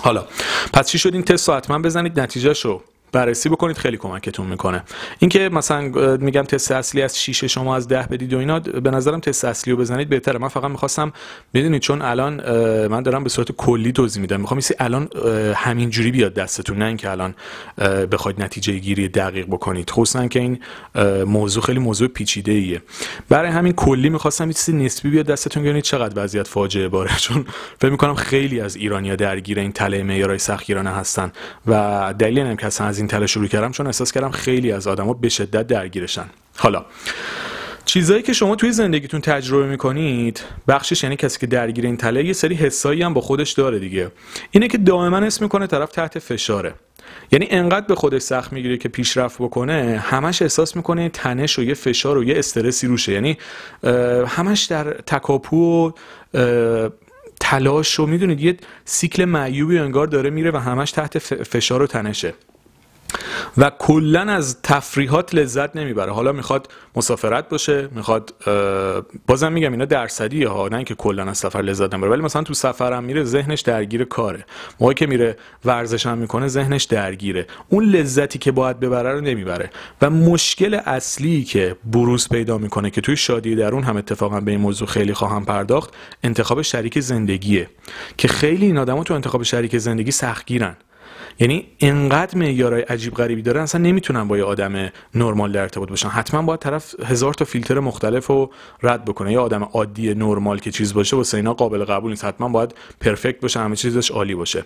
حالا 0.00 0.24
پس 0.72 0.88
چی 0.88 0.98
شد؟ 0.98 1.14
این 1.14 1.22
تست 1.22 1.48
رو 1.48 1.54
حتما 1.54 1.78
بزنید 1.78 2.20
نتیجهشو 2.20 2.82
بررسی 3.12 3.48
بکنید 3.48 3.78
خیلی 3.78 3.96
کمکتون 3.96 4.46
می‌کنه. 4.46 4.82
اینکه 5.18 5.48
مثلا 5.48 5.80
میگم 6.16 6.42
تست 6.42 6.72
اصلی 6.72 7.02
از 7.02 7.20
6 7.20 7.44
شما 7.44 7.76
از 7.76 7.88
10 7.88 8.02
بدید 8.02 8.34
و 8.34 8.38
اینا 8.38 8.60
به 8.60 8.90
نظرم 8.90 9.20
تست 9.20 9.44
اصلی 9.44 9.72
رو 9.72 9.78
بزنید 9.78 10.08
بهتره. 10.08 10.38
من 10.38 10.48
فقط 10.48 10.70
می‌خواستم 10.70 11.12
بدونید 11.54 11.82
چون 11.82 12.02
الان 12.02 12.34
من 12.86 13.02
دارم 13.02 13.22
به 13.22 13.28
صورت 13.28 13.52
کلی 13.52 13.92
توضیح 13.92 14.20
میدم. 14.20 14.40
می‌خوام 14.40 14.60
یه 14.60 14.66
الان 14.78 15.08
همین 15.54 15.90
جوری 15.90 16.10
بیاد 16.10 16.34
دستتون 16.34 16.78
نه 16.78 16.84
اینکه 16.84 17.10
الان 17.10 17.34
بخواید 18.12 18.42
نتیجه 18.42 18.72
گیری 18.72 19.08
دقیق 19.08 19.46
بکنید. 19.46 19.90
خصوصا 19.90 20.26
که 20.26 20.40
این 20.40 20.58
موضوع 21.24 21.62
خیلی 21.62 21.78
موضوع 21.78 22.08
پیچیده 22.08 22.52
ایه 22.52 22.82
برای 23.28 23.50
همین 23.50 23.72
کلی 23.72 24.08
می‌خواستم 24.08 24.52
چیزی 24.52 24.72
نسبی 24.72 25.10
بیاد 25.10 25.26
دستتون 25.26 25.62
ببینید 25.62 25.84
چقدر 25.84 26.24
وضعیت 26.24 26.48
فاجعه 26.48 26.88
باره. 26.88 27.10
چون 27.26 27.46
فکر 27.80 27.90
می‌کنم 27.90 28.14
خیلی 28.14 28.60
از 28.60 28.76
ایرانیا 28.76 29.16
درگیر 29.16 29.58
این 29.58 29.72
تله 29.72 30.02
معیارای 30.02 30.38
سختگیرانه 30.38 30.90
هستن 30.90 31.32
و 31.66 32.14
دلیل 32.18 32.54
که 32.56 32.66
از 32.96 33.00
این 33.00 33.08
تله 33.08 33.26
شروع 33.26 33.46
کردم 33.46 33.70
چون 33.72 33.86
احساس 33.86 34.12
کردم 34.12 34.30
خیلی 34.30 34.72
از 34.72 34.86
آدما 34.86 35.12
به 35.12 35.28
شدت 35.28 35.66
درگیرشن. 35.66 36.24
حالا 36.56 36.84
چیزایی 37.84 38.22
که 38.22 38.32
شما 38.32 38.56
توی 38.56 38.72
زندگیتون 38.72 39.20
تجربه 39.20 39.66
می‌کنید 39.66 40.42
بخشش 40.68 41.02
یعنی 41.02 41.16
کسی 41.16 41.38
که 41.38 41.46
درگیر 41.46 41.84
این 41.84 41.96
تله 41.96 42.24
یه 42.24 42.32
سری 42.32 42.54
حسایی 42.54 43.02
هم 43.02 43.14
با 43.14 43.20
خودش 43.20 43.52
داره 43.52 43.78
دیگه. 43.78 44.10
اینه 44.50 44.68
که 44.68 44.78
دائما 44.78 45.16
اسم 45.16 45.44
می‌کنه 45.44 45.66
طرف 45.66 45.92
تحت 45.92 46.18
فشاره. 46.18 46.74
یعنی 47.32 47.48
انقدر 47.50 47.86
به 47.86 47.94
خودش 47.94 48.22
سخت 48.22 48.52
می‌گیره 48.52 48.76
که 48.76 48.88
پیشرفت 48.88 49.38
بکنه 49.38 50.02
همش 50.04 50.42
احساس 50.42 50.76
می‌کنه 50.76 51.08
تنش 51.08 51.58
و 51.58 51.62
یه 51.62 51.74
فشار 51.74 52.18
و 52.18 52.24
یه 52.24 52.38
استرسی 52.38 52.86
روشه. 52.86 53.12
یعنی 53.12 53.38
همش 54.26 54.64
در 54.64 54.84
تکاپو 54.92 55.92
و 56.34 56.90
تلاش 57.40 58.00
و 58.00 58.06
می‌دونید 58.06 58.40
یه 58.40 58.56
سیکل 58.84 59.24
معیوبی 59.24 59.78
انگار 59.78 60.06
داره 60.06 60.30
میره 60.30 60.50
و 60.50 60.56
همش 60.56 60.92
تحت 60.92 61.18
فشار 61.18 61.82
و 61.82 61.86
تنشه. 61.86 62.34
و 63.58 63.70
کلا 63.78 64.20
از 64.20 64.62
تفریحات 64.62 65.34
لذت 65.34 65.76
نمی‌بره. 65.76 66.12
حالا 66.12 66.32
می‌خواد 66.32 66.72
مسافرت 66.96 67.48
باشه 67.48 67.88
می‌خواد 67.94 68.34
بازم 69.26 69.52
میگم 69.52 69.72
اینا 69.72 69.84
درصدی 69.84 70.44
ها 70.44 70.68
نه 70.68 70.76
اینکه 70.76 70.94
کلا 70.94 71.24
از 71.24 71.38
سفر 71.38 71.62
لذت 71.62 71.94
نمی‌بره 71.94 72.10
ولی 72.10 72.22
مثلا 72.22 72.42
تو 72.42 72.54
سفرم 72.54 73.04
میره 73.04 73.24
ذهنش 73.24 73.60
درگیر 73.60 74.04
کاره. 74.04 74.44
موقعی 74.80 74.94
که 74.94 75.06
میره 75.06 75.36
ورزش 75.64 76.06
هم 76.06 76.18
می‌کنه 76.18 76.48
ذهنش 76.48 76.84
درگیره. 76.84 77.46
اون 77.68 77.84
لذتی 77.84 78.38
که 78.38 78.52
باید 78.52 78.80
ببره 78.80 79.12
رو 79.12 79.20
نمی‌بره. 79.20 79.70
و 80.02 80.10
مشکل 80.10 80.74
اصلی 80.74 81.44
که 81.44 81.76
بروز 81.84 82.28
پیدا 82.28 82.58
می‌کنه 82.58 82.90
که 82.90 83.00
توی 83.00 83.16
شادی 83.16 83.54
درون 83.54 83.82
هم 83.82 83.96
اتفاقا 83.96 84.40
به 84.40 84.50
این 84.50 84.60
موضوع 84.60 84.88
خیلی 84.88 85.14
خواهم 85.14 85.44
پرداخت 85.44 85.90
انتخاب 86.22 86.62
شریک 86.62 87.00
زندگیه. 87.00 87.70
که 88.16 88.28
خیلی 88.28 88.66
این 88.66 88.78
آدما 88.78 89.04
تو 89.04 89.14
انتخاب 89.14 89.42
شریک 89.42 89.78
زندگی 89.78 90.10
سختگیرن. 90.10 90.76
یعنی 91.38 91.66
انقدر 91.80 92.38
معیارهای 92.38 92.82
عجیب 92.82 93.14
غریبی 93.14 93.42
دارن 93.42 93.62
اصلا 93.62 93.80
نمی‌تونن 93.80 94.28
با 94.28 94.38
یه 94.38 94.44
آدم 94.44 94.90
نرمال 95.14 95.52
در 95.52 95.62
ارتباط 95.62 95.88
باشن. 95.88 96.08
حتما 96.08 96.42
باید 96.42 96.60
طرف 96.60 96.94
هزار 97.04 97.34
تا 97.34 97.44
فیلتر 97.44 97.80
مختلف 97.80 98.26
رو 98.26 98.50
رد 98.82 99.04
بکنه. 99.04 99.32
یه 99.32 99.38
آدم 99.38 99.62
عادی 99.62 100.14
نرمال 100.14 100.58
که 100.58 100.70
چیز 100.70 100.94
باشه 100.94 101.16
واسه 101.16 101.36
اینا 101.36 101.54
قابل 101.54 101.84
قبول 101.84 102.10
نیست. 102.10 102.24
حتما 102.24 102.48
باید 102.48 102.74
پرفکت 103.00 103.40
باشه 103.40 103.60
همه 103.60 103.76
چیزش 103.76 104.10
عالی 104.10 104.34
باشه. 104.34 104.64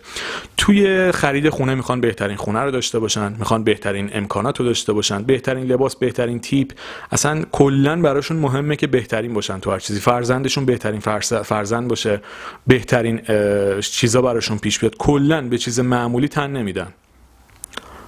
توی 0.57 1.13
خرید 1.13 1.49
خونه 1.49 1.75
می‌خوان 1.75 2.01
بهترین 2.01 2.37
خونه 2.37 2.61
رو 2.61 2.71
داشته 2.71 2.99
باشن 2.99 3.33
می‌خوان 3.39 3.65
بهترین 3.65 4.11
امکانات 4.13 4.61
رو 4.61 4.67
داشته 4.67 4.93
باشن 4.93 5.23
بهترین 5.23 5.65
لباس 5.65 5.97
بهترین 5.97 6.41
تیپ. 6.41 6.73
اصلا 7.13 7.45
کلا 7.53 8.03
براشون 8.03 8.37
مهمه 8.37 8.77
که 8.77 8.87
بهترین 8.87 9.35
باشن 9.35 9.59
تو 9.61 9.71
هر 9.71 9.79
چیزی. 9.79 10.01
فرزندشون 10.01 10.65
بهترین 10.65 11.01
فرزند 11.43 11.89
باشه 11.89 12.21
بهترین 12.67 13.21
چیزا 13.81 14.23
براشون 14.23 14.59
پیش 14.59 14.79
بیاد. 14.79 14.97
کلا 14.97 15.49
به 15.49 15.59
چیز 15.59 15.81
معمولی 15.81 16.29
تن 16.41 16.51
نمیدن. 16.51 16.89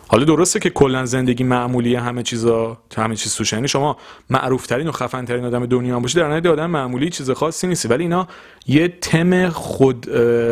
حالا 0.08 0.24
درسته 0.24 0.60
که 0.60 0.70
کلا 0.70 1.06
زندگی 1.06 1.44
معمولی 1.44 1.94
همه 1.94 2.22
چیزا 2.22 2.78
همه 2.96 3.16
چیز 3.16 3.34
توشه 3.34 3.56
یعنی 3.56 3.68
شما 3.68 3.96
معروف 4.30 4.66
ترین 4.66 4.88
و 4.88 4.92
خفن 4.92 5.24
ترین 5.24 5.44
آدم 5.44 5.66
دنیا 5.66 5.96
هم 5.96 6.02
باشی 6.02 6.18
در 6.18 6.28
نهایت 6.28 6.46
آدم 6.46 6.70
معمولی 6.70 7.10
چیز 7.10 7.30
خاصی 7.30 7.66
نیستی. 7.66 7.88
ولی 7.88 8.02
اینا 8.02 8.28
یه 8.66 8.88
تم 8.88 9.48
خود 9.48 10.06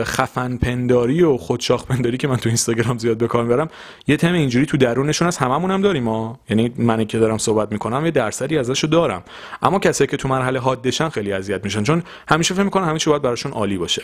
خفن 0.05 0.57
پنداری 0.57 1.23
و 1.23 1.37
خودشاخ 1.37 1.85
پنداری 1.85 2.17
که 2.17 2.29
من 2.29 2.37
تو 2.37 2.49
اینستاگرام 2.49 2.99
زیاد 2.99 3.19
به 3.19 3.29
کار 3.29 3.45
می‌برم 3.45 3.69
یه 4.07 4.17
تم 4.17 4.33
اینجوری 4.33 4.67
تو 4.67 4.77
درونشون 4.77 5.29
از 5.29 5.37
هممون 5.37 5.71
هم 5.71 5.83
داریم 5.83 6.03
ما. 6.03 6.39
یعنی 6.51 6.73
من 6.77 7.05
که 7.05 7.19
دارم 7.19 7.39
صحبت 7.39 7.73
می‌کنم 7.73 8.05
یه 8.05 8.11
درصدی 8.11 8.59
ازشو 8.59 8.87
دارم. 8.87 9.23
اما 9.63 9.79
کسایی 9.79 10.09
که 10.09 10.17
تو 10.17 10.29
مرحله 10.29 10.61
حادشن 10.61 11.09
خیلی 11.09 11.33
اذیت 11.33 11.65
میشن. 11.65 11.83
چون 11.83 12.03
همیشه 12.29 12.55
فکر 12.55 12.65
می‌کنن 12.65 12.85
همه 12.89 12.99
چی 12.99 13.11
باید 13.11 13.23
براشون 13.23 13.53
عالی 13.53 13.79
باشه. 13.79 14.03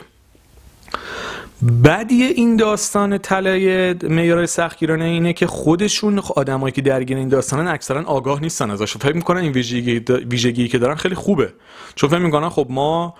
بعدی 1.62 2.22
این 2.22 2.56
داستان 2.56 3.18
طلای 3.18 3.92
معیار 3.92 4.46
سختگیرانه 4.46 5.04
اینه 5.04 5.32
که 5.32 5.46
خودشون 5.46 6.18
آدمایی 6.18 6.72
که 6.72 6.82
درگیر 6.82 7.16
این 7.16 7.28
داستانن 7.28 7.68
اکثرا 7.68 8.02
آگاه 8.02 8.40
نیستن 8.40 8.70
ازش. 8.70 8.96
فکر 8.96 9.12
می‌کنن 9.12 9.40
این 9.40 9.52
ویژگی 9.52 9.98
ویژگی 10.30 10.68
که 10.68 10.78
دارن 10.78 10.94
خیلی 10.94 11.14
خوبه. 11.14 11.52
چون 11.94 12.10
فکر 12.10 12.18
می‌کنن 12.18 12.48
خب 12.48 12.66
ما 12.70 13.14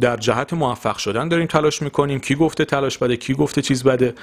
در 0.00 0.16
جهت 0.16 0.52
موفق 0.52 0.96
شدن 0.96 1.28
داریم 1.28 1.46
تلاش 1.46 1.82
می‌کنیم. 1.82 2.20
کی 2.20 2.34
گفته 2.34 2.64
تلاش 2.64 2.98
بده 2.98 3.16
کی 3.16 3.34
گفته 3.34 3.62
چیز 3.62 3.82
بده. 3.84 4.14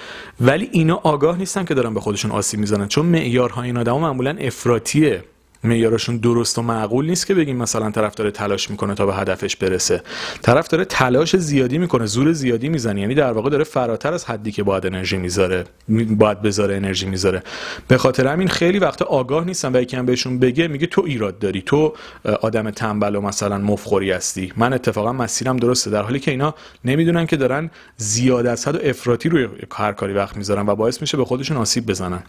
ولی 0.42 0.70
اینا 0.72 1.00
آگاه 1.04 1.38
نیستن 1.38 1.66
که 1.66 1.74
دارن 1.74 1.94
به 1.94 2.00
خودشون 2.00 2.32
آسیب 2.32 2.60
می‌زنن. 2.60 2.88
چون 2.88 3.06
معیارهای 3.06 3.68
این 3.68 3.78
آدما 3.78 4.00
معمولا 4.00 4.36
افراطیه. 4.40 5.24
معیارشون 5.66 6.18
درست 6.18 6.58
و 6.58 6.62
معقول 6.62 7.06
نیست 7.06 7.28
که 7.28 7.34
بگیم 7.34 7.58
مثلا 7.58 7.92
طرف 7.92 8.16
داره 8.16 8.32
تلاش 8.32 8.70
می‌کنه 8.70 8.96
تا 8.96 9.06
به 9.06 9.16
هدفش 9.16 9.56
برسه. 9.56 10.02
طرف 10.42 10.68
داره 10.68 10.86
تلاش 10.86 11.36
زیادی 11.36 11.78
می‌کنه 11.78 12.06
زور 12.06 12.32
زیادی 12.32 12.70
می‌زنه. 12.70 13.02
یعنی 13.02 13.16
در 13.16 13.32
واقع 13.32 13.50
داره 13.50 13.64
فراتر 13.64 14.14
از 14.14 14.26
حدی 14.26 14.52
که 14.52 14.64
باید 14.64 14.86
انرژی 14.86 15.18
می‌ذاره 15.18 15.64
باید 16.10 16.42
بذاره 16.42 16.76
انرژی 16.76 17.06
می‌ذاره. 17.06 17.44
به 17.88 17.98
خاطر 17.98 18.28
همین 18.28 18.48
خیلی 18.48 18.80
وقتا 18.80 19.06
آگاه 19.06 19.46
نیستن 19.46 19.76
و 19.76 19.82
یکی 19.82 20.02
بهشون 20.02 20.40
بگه 20.40 20.68
میگه 20.68 20.88
تو 20.88 21.04
ایراد 21.06 21.40
داری. 21.40 21.62
تو 21.62 21.94
آدم 22.42 22.72
تنبل 22.72 23.16
و 23.16 23.22
مثلا 23.22 23.58
مفخوری 23.58 24.12
هستی. 24.12 24.54
من 24.58 24.74
اتفاقا 24.74 25.14
مسیرم 25.14 25.58
درسته. 25.58 25.92
در 25.92 26.02
حالی 26.02 26.20
که 26.20 26.32
اینا 26.32 26.56
نمی‌دونن 26.86 27.26
که 27.26 27.38
دارن 27.38 27.72
زیاد 27.98 28.48
از 28.48 28.68
حد 28.68 28.76
و 28.76 28.80
افراطی 28.84 29.30
روی 29.30 29.48
هر 29.74 29.92
کاری 29.92 30.14
وقت 30.14 30.38
می‌ذارن 30.38 30.70
و 30.70 30.76
باعث 30.76 31.02
میشه 31.02 31.18
به 31.18 31.26
خودشون 31.26 31.58
آسیب 31.58 31.86
بزنن. 31.86 32.24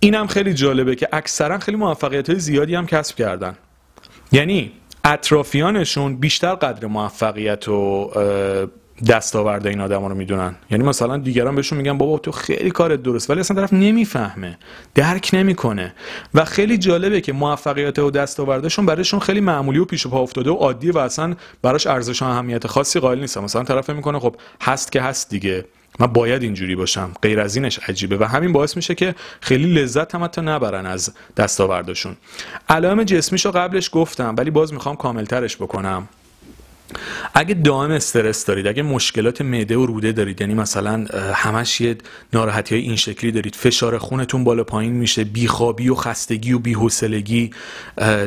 اینم 0.00 0.26
خیلی 0.26 0.54
جالبه 0.54 0.94
که 0.94 1.08
اکثرا 1.12 1.58
خیلی 1.58 1.76
موفقیت 1.76 2.30
های 2.30 2.38
زیادی 2.38 2.74
هم 2.74 2.86
کسب 2.86 3.16
کردن. 3.16 3.54
یعنی 4.32 4.72
اطرافیانشون 5.04 6.16
بیشتر 6.16 6.54
قدر 6.54 6.86
موفقیت 6.86 7.68
و 7.68 8.10
دستاورد 9.08 9.66
این 9.66 9.80
آدما 9.80 10.06
رو 10.06 10.14
می‌دونن. 10.14 10.56
یعنی 10.70 10.84
مثلا 10.84 11.16
دیگران 11.16 11.54
بهشون 11.54 11.78
میگن 11.78 11.98
بابا 11.98 12.18
تو 12.18 12.32
خیلی 12.32 12.70
کارت 12.70 13.02
درست. 13.02 13.30
ولی 13.30 13.40
اصلا 13.40 13.56
طرف 13.56 13.72
نمی‌فهمه 13.72 14.58
درک 14.94 15.30
نمی‌کنه. 15.32 15.94
و 16.34 16.44
خیلی 16.44 16.78
جالبه 16.78 17.20
که 17.20 17.32
موفقیت 17.32 17.98
و 17.98 18.10
دستاوردشون 18.10 18.86
برایشون 18.86 19.20
خیلی 19.20 19.40
معمولی 19.40 19.78
و 19.78 19.84
پیش 19.84 20.06
پا 20.06 20.20
افتاده 20.20 20.50
و 20.50 20.54
عادیه 20.54 20.92
و 20.92 20.98
اصلا 20.98 21.34
براش 21.62 21.86
ارزش 21.86 22.22
و 22.22 22.24
اهمیت 22.24 22.66
خاصی 22.66 23.00
قائل 23.00 23.20
نیستن. 23.20 23.40
مثلا 23.40 23.62
طرف 23.62 23.90
می‌کنه 23.90 24.18
خب 24.18 24.36
هست 24.60 24.92
که 24.92 25.00
هست 25.00 25.30
دیگه. 25.30 25.64
من 25.98 26.06
باید 26.06 26.42
اینجوری 26.42 26.76
باشم. 26.76 27.12
غیر 27.22 27.40
از 27.40 27.56
اینش 27.56 27.78
عجیبه. 27.88 28.16
و 28.18 28.24
همین 28.24 28.52
باعث 28.52 28.76
میشه 28.76 28.94
که 28.94 29.14
خیلی 29.40 29.74
لذت 29.74 30.14
هم 30.14 30.24
حتی 30.24 30.40
نبرن 30.40 30.86
از 30.86 31.14
دستاوردشون. 31.36 32.16
علائم 32.68 33.04
جسمیشو 33.04 33.50
قبلش 33.50 33.90
گفتم 33.92 34.34
ولی 34.38 34.50
باز 34.50 34.72
می‌خوام 34.72 34.96
کاملترش 34.96 35.56
بکنم. 35.56 36.08
اگه 37.34 37.54
دائم 37.54 37.90
استرس 37.90 38.44
دارید 38.44 38.66
اگه 38.66 38.82
مشکلات 38.82 39.40
معده 39.40 39.76
و 39.76 39.86
روده 39.86 40.12
دارید 40.12 40.40
یعنی 40.40 40.54
مثلا 40.54 41.06
همش 41.34 41.80
یه 41.80 41.96
ناراحتی 42.32 42.74
های 42.74 42.84
این 42.84 42.96
شکلی 42.96 43.32
دارید 43.32 43.54
فشار 43.54 43.98
خونتون 43.98 44.44
بالا 44.44 44.64
پایین 44.64 44.92
میشه 44.92 45.24
بیخوابی 45.24 45.88
و 45.88 45.94
خستگی 45.94 46.52
و 46.52 46.58
بیحوصلگی 46.58 47.50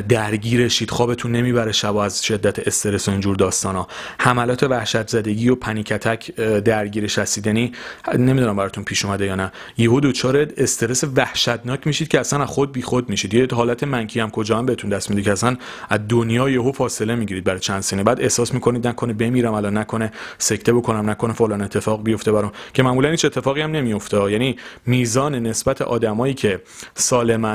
درگیرشید 0.08 0.90
خوابتون 0.90 1.32
نمی‌بره 1.32 1.72
شب 1.72 1.96
از 1.96 2.24
شدت 2.24 2.66
استرس 2.66 3.08
و 3.08 3.10
اینجور 3.10 3.36
داستانا. 3.36 3.88
حملات 4.18 4.62
وحشت 4.62 5.08
زدگی 5.08 5.48
و 5.48 5.54
پنیکتک 5.54 6.34
درگیرش 6.64 7.18
هستید. 7.18 7.46
یعنی 7.46 7.72
نمی‌دونم 8.18 8.56
براتون 8.56 8.84
پیش 8.84 9.04
اومده 9.04 9.26
یا 9.26 9.34
نه. 9.34 9.52
یهو 9.78 10.00
دچار 10.00 10.46
استرس 10.56 11.04
وحشتناک 11.16 11.86
میشید 11.86 12.08
که 12.08 12.20
اصلا 12.20 12.46
خود 12.46 12.72
بیخود 12.72 13.10
میشید. 13.10 13.34
یه 13.34 13.48
حالت 13.52 13.84
منکی 13.84 14.20
هم 14.20 14.30
کجا 14.30 14.58
هم 14.58 14.66
بهتون 14.66 14.90
دست 14.90 15.10
میده 15.10 15.22
که 15.22 15.32
اصلا 15.32 15.56
از 15.88 16.00
دنیا 16.08 16.48
یهو 16.48 16.72
فاصله 16.72 17.14
می‌گیرید 17.14 17.44
برای 17.44 17.60
چند 17.60 17.80
سنه 17.80 18.02
بعد 18.02 18.20
احساس 18.20 18.54
می‌کنید 18.58 18.88
نکنه 18.88 19.12
بمیرم 19.12 19.54
الان 19.54 19.78
نکنه 19.78 20.12
سکته 20.38 20.72
بکنم 20.72 21.10
نکنه 21.10 21.32
فلان 21.32 21.62
اتفاق 21.62 22.02
بیفته 22.02 22.32
برام. 22.32 22.52
که 22.74 22.82
معمولا 22.82 23.10
هیچ 23.10 23.24
اتفاقی 23.24 23.60
هم 23.60 23.70
نمیفته 23.70 24.32
یعنی 24.32 24.56
میزان 24.86 25.34
نسبت 25.34 25.82
آدمایی 25.82 26.34
که 26.34 26.60
سالما 26.94 27.52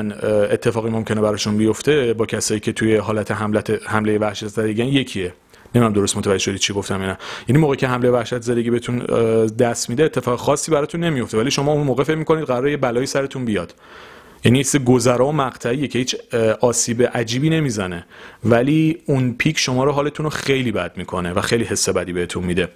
اتفاقی 0.55 0.89
ممکنه 0.89 1.21
براشون 1.21 1.57
بیفته 1.57 2.13
با 2.13 2.25
کسایی 2.25 2.59
که 2.59 2.71
توی 2.71 2.95
حالت 2.95 3.31
حملت 3.31 3.69
حمله 3.85 4.17
وحشت 4.17 4.47
زدگی 4.47 4.83
یکیه. 4.83 5.33
نمی‌دونم 5.75 5.93
درست 5.93 6.17
متوجه 6.17 6.37
شدید 6.37 6.59
چی 6.59 6.73
گفتم 6.73 7.01
نه. 7.01 7.17
یعنی 7.47 7.61
موقعی 7.61 7.77
که 7.77 7.87
حمله 7.87 8.09
وحشت 8.11 8.41
زدگی 8.41 8.69
بهتون 8.69 8.97
دست 9.45 9.89
میده 9.89 10.03
اتفاق 10.03 10.39
خاصی 10.39 10.71
براتون 10.71 11.03
نمیفته 11.03 11.37
ولی 11.37 11.51
شما 11.51 11.71
اون 11.71 11.83
موقع 11.87 12.03
فکر 12.03 12.15
می‌کنید 12.15 12.45
قراره 12.45 12.71
یه 12.71 12.77
بلایی 12.77 13.05
سرتون 13.05 13.45
بیاد. 13.45 13.73
یعنی 14.45 14.63
یه 14.73 14.79
گذرا 14.79 15.27
و 15.27 15.31
مقطعیه 15.31 15.87
که 15.87 15.99
هیچ 15.99 16.15
آسیب 16.61 17.03
عجیبی 17.03 17.49
نمی‌زنه. 17.49 18.05
ولی 18.45 18.97
اون 19.05 19.33
پیک 19.37 19.59
شما 19.59 19.83
رو 19.83 19.91
حالتون 19.91 20.23
رو 20.23 20.29
خیلی 20.29 20.71
بد 20.71 20.97
می‌کنه 20.97 21.33
و 21.33 21.41
خیلی 21.41 21.63
حس 21.63 21.89
بدی 21.89 22.13
بهتون 22.13 22.43
میده. 22.43 22.69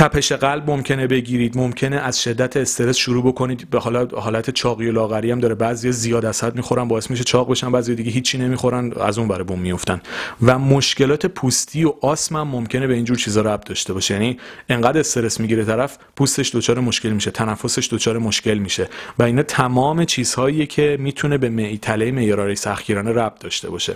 تپش 0.00 0.32
قلب 0.32 0.70
ممکنه 0.70 1.06
بگیرید 1.06 1.58
ممکنه 1.58 1.96
از 1.96 2.22
شدت 2.22 2.56
استرس 2.56 2.96
شروع 2.96 3.24
بکنید. 3.24 3.70
به 3.70 3.78
حالت 3.78 4.14
حالت 4.14 4.50
چاقی 4.50 4.88
و 4.88 4.92
لاغری 4.92 5.30
هم 5.30 5.40
داره. 5.40 5.54
بعضی 5.54 5.92
زیاد 5.92 6.24
از 6.24 6.44
حد 6.44 6.56
می‌خورن 6.56 6.88
باعث 6.88 7.10
میشه 7.10 7.24
چاق 7.24 7.50
بشن 7.50 7.72
بعضی 7.72 7.94
دیگه 7.94 8.10
هیچی 8.10 8.38
نمی‌خورن 8.38 8.92
از 9.00 9.18
اون 9.18 9.28
برای 9.28 9.44
بوم 9.44 9.58
میفتن 9.58 10.00
و 10.42 10.58
مشکلات 10.58 11.26
پوستی 11.26 11.84
و 11.84 11.92
آسم 12.00 12.36
هم 12.36 12.48
ممکنه 12.48 12.86
به 12.86 12.94
اینجور 12.94 13.16
چیزا 13.16 13.40
ربط 13.40 13.68
داشته 13.68 13.92
باشه. 13.92 14.14
یعنی 14.14 14.38
انقدر 14.68 15.00
استرس 15.00 15.40
می‌گیره 15.40 15.64
طرف 15.64 15.98
پوستش 16.16 16.54
دچار 16.54 16.80
مشکل 16.80 17.08
میشه 17.08 17.30
تنفسش 17.30 17.88
دچار 17.92 18.18
مشکل 18.18 18.58
میشه. 18.58 18.88
و 19.18 19.22
اینا 19.22 19.42
تمام 19.42 20.04
چیزهایی 20.04 20.66
که 20.66 20.96
می‌تونه 21.00 21.38
به 21.38 21.48
معتله 21.48 22.12
معیارهای 22.12 22.56
سختگیرانه 22.56 23.12
ربط 23.12 23.40
داشته 23.40 23.70
باشه. 23.70 23.94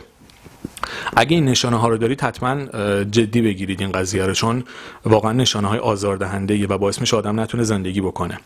اگه 1.17 1.35
این 1.35 1.45
نشانه 1.45 1.77
ها 1.77 1.89
رو 1.89 1.97
دارید 1.97 2.21
حتما 2.21 2.65
جدی 3.05 3.43
بگیرید 3.43 3.81
این 3.81 3.93
قضیه 3.93 4.27
رو 4.27 4.33
چون 4.33 4.65
واقعا 5.05 5.33
نشانه 5.33 5.69
های 5.69 5.79
آزاردهنده 5.79 6.67
و 6.67 6.79
باعث 6.79 7.01
میشه 7.01 7.17
آدم 7.17 7.41
نتونه 7.41 7.63
زندگی 7.63 8.01
بکنه. 8.01 8.39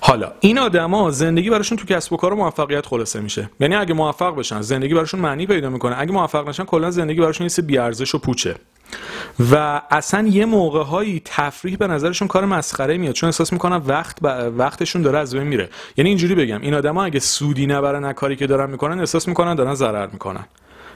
حالا 0.00 0.32
این 0.40 0.58
آدما 0.58 1.10
زندگی 1.10 1.50
براشون 1.50 1.78
تو 1.78 1.86
کسب 1.86 2.12
و 2.12 2.16
کار 2.16 2.34
موفقیت 2.34 2.86
خلاصه 2.86 3.20
میشه. 3.20 3.50
یعنی 3.60 3.74
اگه 3.74 3.94
موفق 3.94 4.36
بشن 4.36 4.60
زندگی 4.60 4.94
براشون 4.94 5.20
معنی 5.20 5.46
پیدا 5.46 5.70
می‌کنه. 5.70 5.96
اگه 5.98 6.12
موفق 6.12 6.48
نشن 6.48 6.64
کلا 6.64 6.90
زندگی 6.90 7.20
براشون 7.20 7.46
یه 7.46 7.64
بی 7.64 7.78
ارزش 7.78 8.14
و 8.14 8.18
پوچه. 8.18 8.54
و 9.52 9.82
اصلا 9.90 10.28
یه 10.28 10.44
موقع 10.46 10.82
هایی 10.82 11.22
تفریح 11.24 11.76
به 11.76 11.86
نظرشون 11.86 12.28
کار 12.28 12.44
مسخره 12.44 12.98
میاد 12.98 13.14
چون 13.14 13.26
احساس 13.26 13.52
می‌کنن 13.52 13.76
وقت 13.76 14.18
وقتشون 14.58 15.02
داره 15.02 15.18
از 15.18 15.34
بین 15.34 15.42
میره. 15.42 15.68
یعنی 15.96 16.08
اینجوری 16.08 16.34
بگم 16.34 16.60
این 16.60 16.74
آدما 16.74 17.04
اگه 17.04 17.20
سودی 17.20 17.66
نبرن 17.66 18.12
کاری 18.12 18.36
که 18.36 18.46
دارن 18.46 18.70
می‌کنن 18.70 19.00
احساس 19.00 19.28
می‌کنن 19.28 19.54
دارن 19.54 19.74
ضرر 19.74 20.06
می‌کنن. 20.06 20.44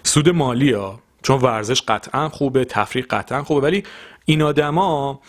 سود 0.05 0.29
مالی 0.29 0.73
ها 0.73 1.01
چون 1.23 1.40
ورزش 1.40 1.83
قطعا 1.83 2.29
خوبه 2.29 2.64
تفریح 2.64 3.05
قطعا 3.11 3.43
خوبه 3.43 3.61
ولی 3.61 3.83
این 4.25 4.43
آدما 4.43 5.21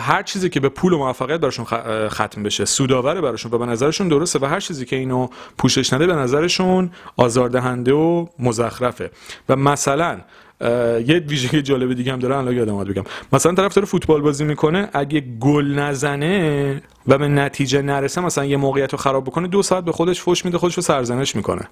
هر 0.00 0.22
چیزی 0.22 0.48
که 0.48 0.60
به 0.60 0.68
پول 0.68 0.92
و 0.92 0.98
موفقیت 0.98 1.40
براشون 1.40 1.64
ختم 2.08 2.42
بشه 2.42 2.64
سودآور 2.64 3.20
براشون 3.20 3.52
و 3.52 3.58
به 3.58 3.66
نظرشون 3.66 4.08
درسته 4.08 4.38
و 4.38 4.44
هر 4.44 4.60
چیزی 4.60 4.84
که 4.84 4.96
اینو 4.96 5.28
پوشش 5.58 5.92
نده 5.92 6.06
به 6.06 6.14
نظرشون 6.14 6.90
آزاردهنده 7.16 7.92
و 7.92 8.26
مزخرفه. 8.38 9.10
و 9.48 9.56
مثلا 9.56 10.20
یه 10.60 11.24
ویژگی 11.28 11.62
جالب 11.62 11.92
دیگه 11.92 12.12
هم 12.12 12.18
داره 12.18 12.36
الان 12.36 12.56
یادم 12.56 12.84
بگم. 12.84 13.04
مثلا 13.32 13.54
طرف 13.54 13.74
داره 13.74 13.86
فوتبال 13.86 14.20
بازی 14.20 14.44
می‌کنه 14.44 14.88
اگه 14.92 15.20
گل 15.20 15.64
نزنه 15.64 16.82
و 17.08 17.18
به 17.18 17.28
نتیجه 17.28 17.82
نرسه 17.82 18.20
مثلا 18.20 18.44
یه 18.44 18.56
موقعیت 18.56 18.92
رو 18.92 18.98
خراب 18.98 19.24
بکنه 19.24 19.48
دو 19.48 19.62
ساعت 19.62 19.84
به 19.84 19.92
خودش 19.92 20.20
فوش 20.20 20.44
میده 20.44 20.58
خودش 20.58 20.74
رو 20.74 20.82
سرزنش 20.82 21.36
می‌کنه. 21.36 21.68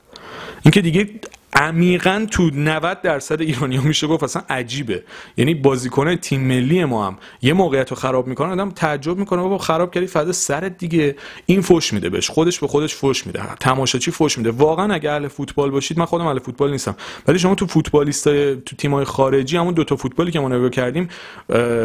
اینکه 0.63 0.81
دیگه 0.81 1.11
عمیقا 1.57 2.27
تو 2.31 2.51
90 2.55 3.03
درصد 3.03 3.41
ایرانی 3.41 3.77
ها 3.77 3.83
میشه 3.83 4.07
گفت 4.07 4.23
اصلا 4.23 4.43
عجیبه 4.49 5.03
یعنی 5.37 5.55
بازیکن 5.55 6.17
تیم 6.17 6.41
ملی 6.41 6.85
ما 6.85 7.07
هم 7.07 7.19
یه 7.43 7.53
موقعیت 7.53 7.91
رو 7.91 7.97
خراب 7.97 8.27
می‌کنه 8.27 8.49
آدم 8.49 8.71
تعجب 8.71 9.19
می‌کنه 9.19 9.43
بابا 9.43 9.59
خراب 9.59 9.95
کردی 9.95 10.07
فدا 10.07 10.33
سرت 10.33 10.79
دیگه 10.79 11.17
این 11.47 11.61
فوش 11.61 11.93
میده 11.93 12.11
بهش 12.11 12.31
خودش 12.31 12.61
به 12.61 12.67
خودش 12.67 12.95
فوش 12.95 13.27
میده 13.27 13.43
تماشاچی 13.61 14.11
فوش 14.11 14.39
میده 14.39 14.51
واقعا 14.51 14.95
اگه 14.95 15.11
اهل 15.11 15.29
فوتبال 15.29 15.71
باشید 15.71 15.99
من 15.99 16.05
خودم 16.05 16.27
اهل 16.27 16.39
فوتبال 16.39 16.71
نیستم 16.71 16.97
ولی 17.29 17.39
شما 17.39 17.55
تو 17.55 17.67
فوتبالیستای 17.67 18.57
تو 18.57 18.77
تیمای 18.77 19.05
خارجی 19.05 19.57
همون 19.57 19.75
دو 19.75 19.85
تا 19.85 19.97
فوتبالی 19.97 20.31
که 20.31 20.41
ما 20.41 20.49
نگاه 20.49 20.71
کردیم 20.71 21.09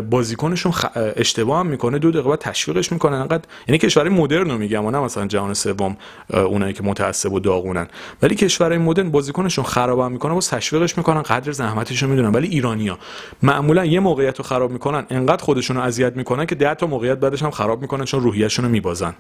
بازیکنشون. 0.10 0.74
اشتباه 1.16 1.60
هم 1.60 1.68
می‌کنه 1.68 2.00
دو 2.00 2.12
دقیقه 2.12 2.30
بعد 2.30 2.40
تشویقش 2.40 2.92
می‌کنه 2.92 3.16
انقدر 3.16 3.44
یعنی 3.68 3.78
کشور 3.78 4.10
مدرن 4.10 4.50
رو 4.50 4.58
میگم 4.58 4.90
نه 4.90 5.00
مثلا 5.00 5.28
جهان 5.28 5.54
سوم 5.54 5.98
اونایی 6.34 6.74
که 6.74 6.84
متعصب 6.84 7.34
و 7.34 7.40
داغونن 7.40 7.88
ولی 8.22 8.36
کشورهای 8.36 8.78
مدرن 8.78 9.12
بازیکنشون 9.12 9.61
خراب 9.64 10.04
می‌کنن 10.04 10.34
و 10.34 10.42
تشویقش 10.42 10.98
می‌کنن 10.98 11.22
قدر 11.22 11.52
زحمتش 11.52 12.04
رو 12.04 12.10
می‌دونن. 12.10 12.32
ولی 12.32 12.48
ایرانیا 12.48 12.98
معمولا 13.44 13.86
یه 13.86 14.00
موقعیت 14.00 14.38
رو 14.38 14.44
خراب 14.44 14.72
می‌کنن 14.72 15.06
انقدر 15.10 15.44
خودشون 15.44 15.78
رو 15.78 15.84
اذیت 15.84 16.16
می‌کنن 16.16 16.46
که 16.46 16.56
10 16.56 16.74
تا 16.74 16.88
موقعیت 16.88 17.18
بعدش 17.18 17.44
هم 17.44 17.52
خراب 17.52 17.82
می‌کنن 17.82 18.06
چون 18.06 18.24
روحیه‌شون 18.24 18.66
رو 18.66 18.72
میبازن. 18.72 19.14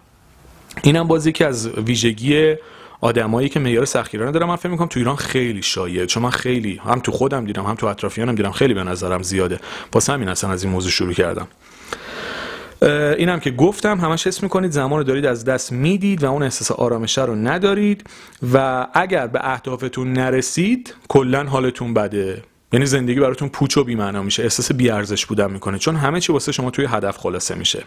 اینم 0.83 1.07
بازی 1.07 1.31
که 1.31 1.45
از 1.45 1.67
ویژگی 1.67 2.55
آدمایی 3.01 3.49
که 3.49 3.59
معیار 3.59 3.85
سختگیرانه 3.85 4.31
دارم 4.31 4.47
من 4.47 4.55
فکر 4.55 4.69
می‌کنم 4.69 4.87
تو 4.87 4.99
ایران 4.99 5.15
خیلی 5.15 5.61
شایعه 5.61 6.05
چون 6.05 6.23
من 6.23 6.29
خیلی 6.29 6.81
هم 6.85 6.99
تو 6.99 7.11
خودم 7.11 7.45
دیدم 7.45 7.63
هم 7.63 7.75
تو 7.75 7.87
اطرافیانم 7.87 8.35
دیدم. 8.35 8.51
خیلی 8.51 8.73
به 8.73 8.83
نظرم 8.83 9.21
زیاده. 9.21 9.59
واسه 9.93 10.13
همین 10.13 10.29
اصلا 10.29 10.49
از 10.49 10.63
این 10.63 10.71
موضوع 10.71 10.91
شروع 10.91 11.13
کردم. 11.13 11.47
اینم 13.17 13.39
که 13.39 13.51
گفتم 13.51 13.99
همش 13.99 14.27
حس 14.27 14.43
می‌کنید 14.43 14.71
زمان 14.71 14.97
رو 14.97 15.03
دارید 15.03 15.25
از 15.25 15.45
دست 15.45 15.71
می‌دید 15.71 16.23
و 16.23 16.31
اون 16.31 16.43
احساس 16.43 16.71
آرامش 16.71 17.17
رو 17.17 17.35
ندارید 17.35 18.09
و 18.53 18.87
اگر 18.93 19.27
به 19.27 19.39
اهدافتون 19.43 20.13
نرسید 20.13 20.95
کلا 21.07 21.43
حالتون 21.43 21.93
بده. 21.93 22.43
یعنی 22.73 22.85
زندگی 22.85 23.19
براتون 23.19 23.49
پوچ 23.49 23.77
و 23.77 23.83
بی‌معنا 23.83 24.23
میشه. 24.23 24.43
احساس 24.43 24.71
بیارزش 24.71 25.25
بودن 25.25 25.51
می‌کنه. 25.51 25.77
چون 25.77 25.95
همه 25.95 26.19
چی 26.19 26.33
واسه 26.33 26.51
شما 26.51 26.71
توی 26.71 26.85
هدف 26.85 27.17
خلاصه 27.17 27.55
میشه. 27.55 27.83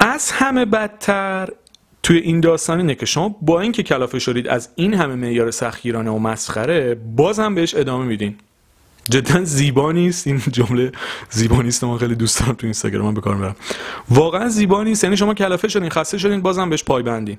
از 0.00 0.30
همه 0.30 0.64
بدتر 0.64 1.48
توی 2.02 2.18
این 2.18 2.40
داستان 2.40 2.78
اینه 2.78 2.94
که 2.94 3.06
شما 3.06 3.36
با 3.42 3.60
اینکه 3.60 3.82
کلافه 3.82 4.18
شدید 4.18 4.48
از 4.48 4.68
این 4.74 4.94
همه 4.94 5.14
معیار 5.14 5.50
سختگیرانه 5.50 6.10
و 6.10 6.18
مسخره 6.18 6.94
باز 6.94 7.38
هم 7.38 7.54
بهش 7.54 7.74
ادامه 7.74 8.04
میدین. 8.04 8.36
جدا 9.10 9.44
زیبا 9.44 9.92
نیست. 9.92 10.26
این 10.26 10.42
جمله 10.52 10.92
زیبا 11.30 11.62
نیست 11.62 11.84
من 11.84 11.98
خیلی 11.98 12.14
دوست 12.14 12.40
دارم 12.40 12.52
تو 12.52 12.66
اینستاگرام 12.66 13.14
به 13.14 13.20
کار 13.20 13.34
می‌برم 13.34 13.56
واقعا 14.10 14.48
زیبا 14.48 14.82
نیست. 14.82 15.04
یعنی 15.04 15.16
شما 15.16 15.34
کلافه 15.34 15.68
شدین 15.68 15.90
خسته 15.90 16.18
شدین 16.18 16.42
بازم 16.42 16.70
بهش 16.70 16.84
پایبندین 16.84 17.38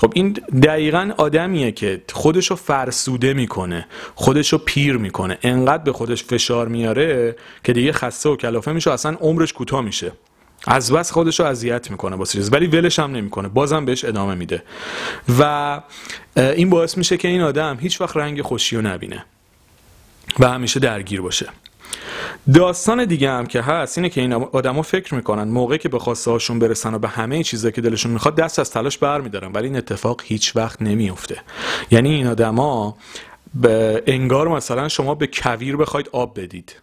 خب 0.00 0.12
این 0.14 0.32
دقیقا 0.62 1.10
آدمیه 1.16 1.72
که 1.72 2.02
خودشو 2.12 2.56
فرسوده 2.56 3.34
می‌کنه 3.34 3.86
خودشو 4.14 4.58
پیر 4.58 4.96
می‌کنه. 4.96 5.38
انقدر 5.42 5.82
به 5.82 5.92
خودش 5.92 6.24
فشار 6.24 6.68
میاره 6.68 7.36
که 7.64 7.72
دیگه 7.72 7.92
خسته 7.92 8.28
و 8.28 8.36
کلافه 8.36 8.72
میشه 8.72 8.90
اصلا 8.90 9.16
عمرش 9.20 9.52
کوتاه 9.52 9.80
میشه. 9.80 10.12
از 10.66 10.92
بس 10.92 11.12
خودش 11.12 11.40
رو 11.40 11.46
اذیت 11.46 11.90
می‌کنه 11.90 12.16
با 12.16 12.24
چیز 12.24 12.52
ولی 12.52 12.66
ولش 12.66 12.98
هم 12.98 13.12
نمی‌کنه. 13.12 13.48
بازم 13.48 13.84
بهش 13.84 14.04
ادامه 14.04 14.34
میده. 14.34 14.62
و 15.38 15.80
این 16.36 16.70
باعث 16.70 16.98
میشه 16.98 17.16
که 17.16 17.28
این 17.28 17.40
آدم 17.40 17.78
هیچ 17.80 18.00
وقت 18.00 18.16
رنگ 18.16 18.42
خوشی 18.42 18.76
رو 18.76 18.82
نبینه. 18.82 19.24
و 20.38 20.48
همیشه 20.48 20.80
درگیر 20.80 21.20
باشه. 21.20 21.48
داستان 22.54 23.04
دیگه 23.04 23.30
هم 23.30 23.46
که 23.46 23.60
هست 23.60 23.98
اینه 23.98 24.08
که 24.08 24.20
این 24.20 24.32
آدما 24.32 24.82
فکر 24.82 25.14
می‌کنن 25.14 25.48
موقعی 25.48 25.78
که 25.78 25.88
به 25.88 25.98
خواسته 25.98 26.30
هاشون 26.30 26.58
برسن 26.58 26.94
و 26.94 26.98
به 26.98 27.08
همه 27.08 27.42
چیزایی 27.42 27.72
که 27.72 27.80
دلشون 27.80 28.12
می‌خواد 28.12 28.34
دست 28.34 28.58
از 28.58 28.70
تلاش 28.70 28.98
برمیدارن 28.98 29.52
ولی 29.52 29.66
این 29.66 29.76
اتفاق 29.76 30.20
هیچ 30.24 30.56
وقت 30.56 30.82
نمیفته 30.82 31.40
یعنی 31.90 32.14
این 32.14 32.26
آدما 32.26 32.96
به 33.54 34.02
انگار 34.06 34.48
مثلا 34.48 34.88
شما 34.88 35.14
به 35.14 35.28
کویر 35.32 35.76
بخواید 35.76 36.08
آب 36.12 36.40
بدید. 36.40 36.74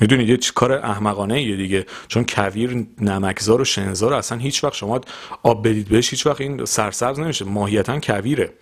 می‌دونید 0.00 0.28
یه 0.28 0.36
چی 0.36 0.52
کار 0.54 0.72
احمقانه 0.72 1.42
یه 1.42 1.56
دیگه. 1.56 1.86
چون 2.08 2.24
کویر 2.28 2.86
نمکزار 3.00 3.60
و 3.60 3.64
شنزار 3.64 4.14
اصلا 4.14 4.38
هیچ 4.38 4.64
وقت 4.64 4.74
شما 4.74 5.00
آب 5.42 5.68
بدید 5.68 5.88
بهش 5.88 6.10
هیچ 6.10 6.26
وقت 6.26 6.40
این 6.40 6.64
سرسبز 6.64 7.20
نمیشه. 7.20 7.44
ماهیتا 7.44 8.00
کویره. 8.00 8.52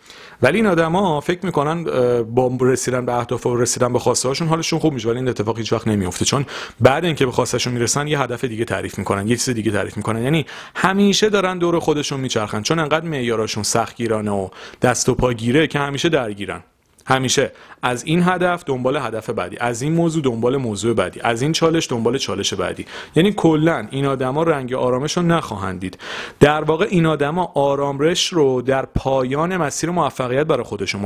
ولی 0.43 0.57
این 0.57 0.67
آدما 0.67 1.21
فکر 1.21 1.47
می‌کنن 1.47 1.85
با 2.23 2.59
رسیدن 2.61 3.07
به 3.07 3.13
اهداف 3.13 3.47
و 3.47 3.57
رسیدن 3.57 3.93
به 3.93 3.99
خواسته 3.99 4.29
هاشون 4.29 4.49
حالشون 4.49 4.79
خوب 4.79 4.95
میشه 4.95 5.09
ولی 5.09 5.19
این 5.19 5.29
اتفاق 5.29 5.59
هیچ 5.59 5.73
وقت 5.73 5.89
نمیفته 5.89 6.25
چون 6.25 6.47
بعد 6.81 7.05
اینکه 7.05 7.27
به 7.27 7.33
خواستهشون 7.33 7.73
می‌رسن 7.73 8.07
یه 8.07 8.21
هدف 8.21 8.45
دیگه 8.45 8.65
تعریف 8.65 8.99
می‌کنن 8.99 9.29
یه 9.29 9.37
چیز 9.37 9.51
دیگه 9.55 9.71
تعریف 9.71 9.97
می‌کنن. 9.97 10.23
یعنی 10.23 10.47
همیشه 10.75 11.29
دارن 11.31 11.59
دور 11.59 11.79
خودشون 11.79 12.21
میچرخن. 12.21 12.63
چون 12.63 12.79
انقدر 12.79 13.07
معیاراشون 13.07 13.63
سختگیرانه 13.63 14.31
و 14.31 14.49
دست 14.83 15.09
و 15.09 15.15
پا 15.15 15.33
گیره 15.33 15.67
که 15.67 15.79
همیشه 15.79 16.09
درگیرن. 16.09 16.63
همیشه. 17.07 17.53
از 17.83 18.05
این 18.05 18.23
هدف 18.23 18.65
دنبال 18.67 18.97
هدف 18.97 19.31
بعدی 19.31 19.57
از 19.61 19.83
این 19.83 19.93
موضوع 19.93 20.23
دنبال 20.23 20.57
موضوع 20.57 20.95
بعدی 20.95 21.21
از 21.21 21.43
این 21.43 21.53
چالش 21.53 21.91
دنبال 21.91 22.19
چالش 22.19 22.55
بعدی. 22.55 22.87
یعنی 23.17 23.33
کلا 23.33 23.89
این 23.91 24.07
آدما 24.07 24.43
رنگ 24.43 24.75
آرامش 24.75 25.17
رو 25.17 25.23
نخواهند 25.23 25.81
دید. 25.81 25.99
در 26.41 26.65
واقع 26.65 26.87
این 26.91 27.07
آدما 27.07 27.53
آرامش 27.55 28.33
رو 28.33 28.63
در 28.63 28.87
پایان 28.87 29.57
مسیر 29.57 29.91
موفقیت 29.91 30.47
برای 30.47 30.65
خودشون 30.65 31.03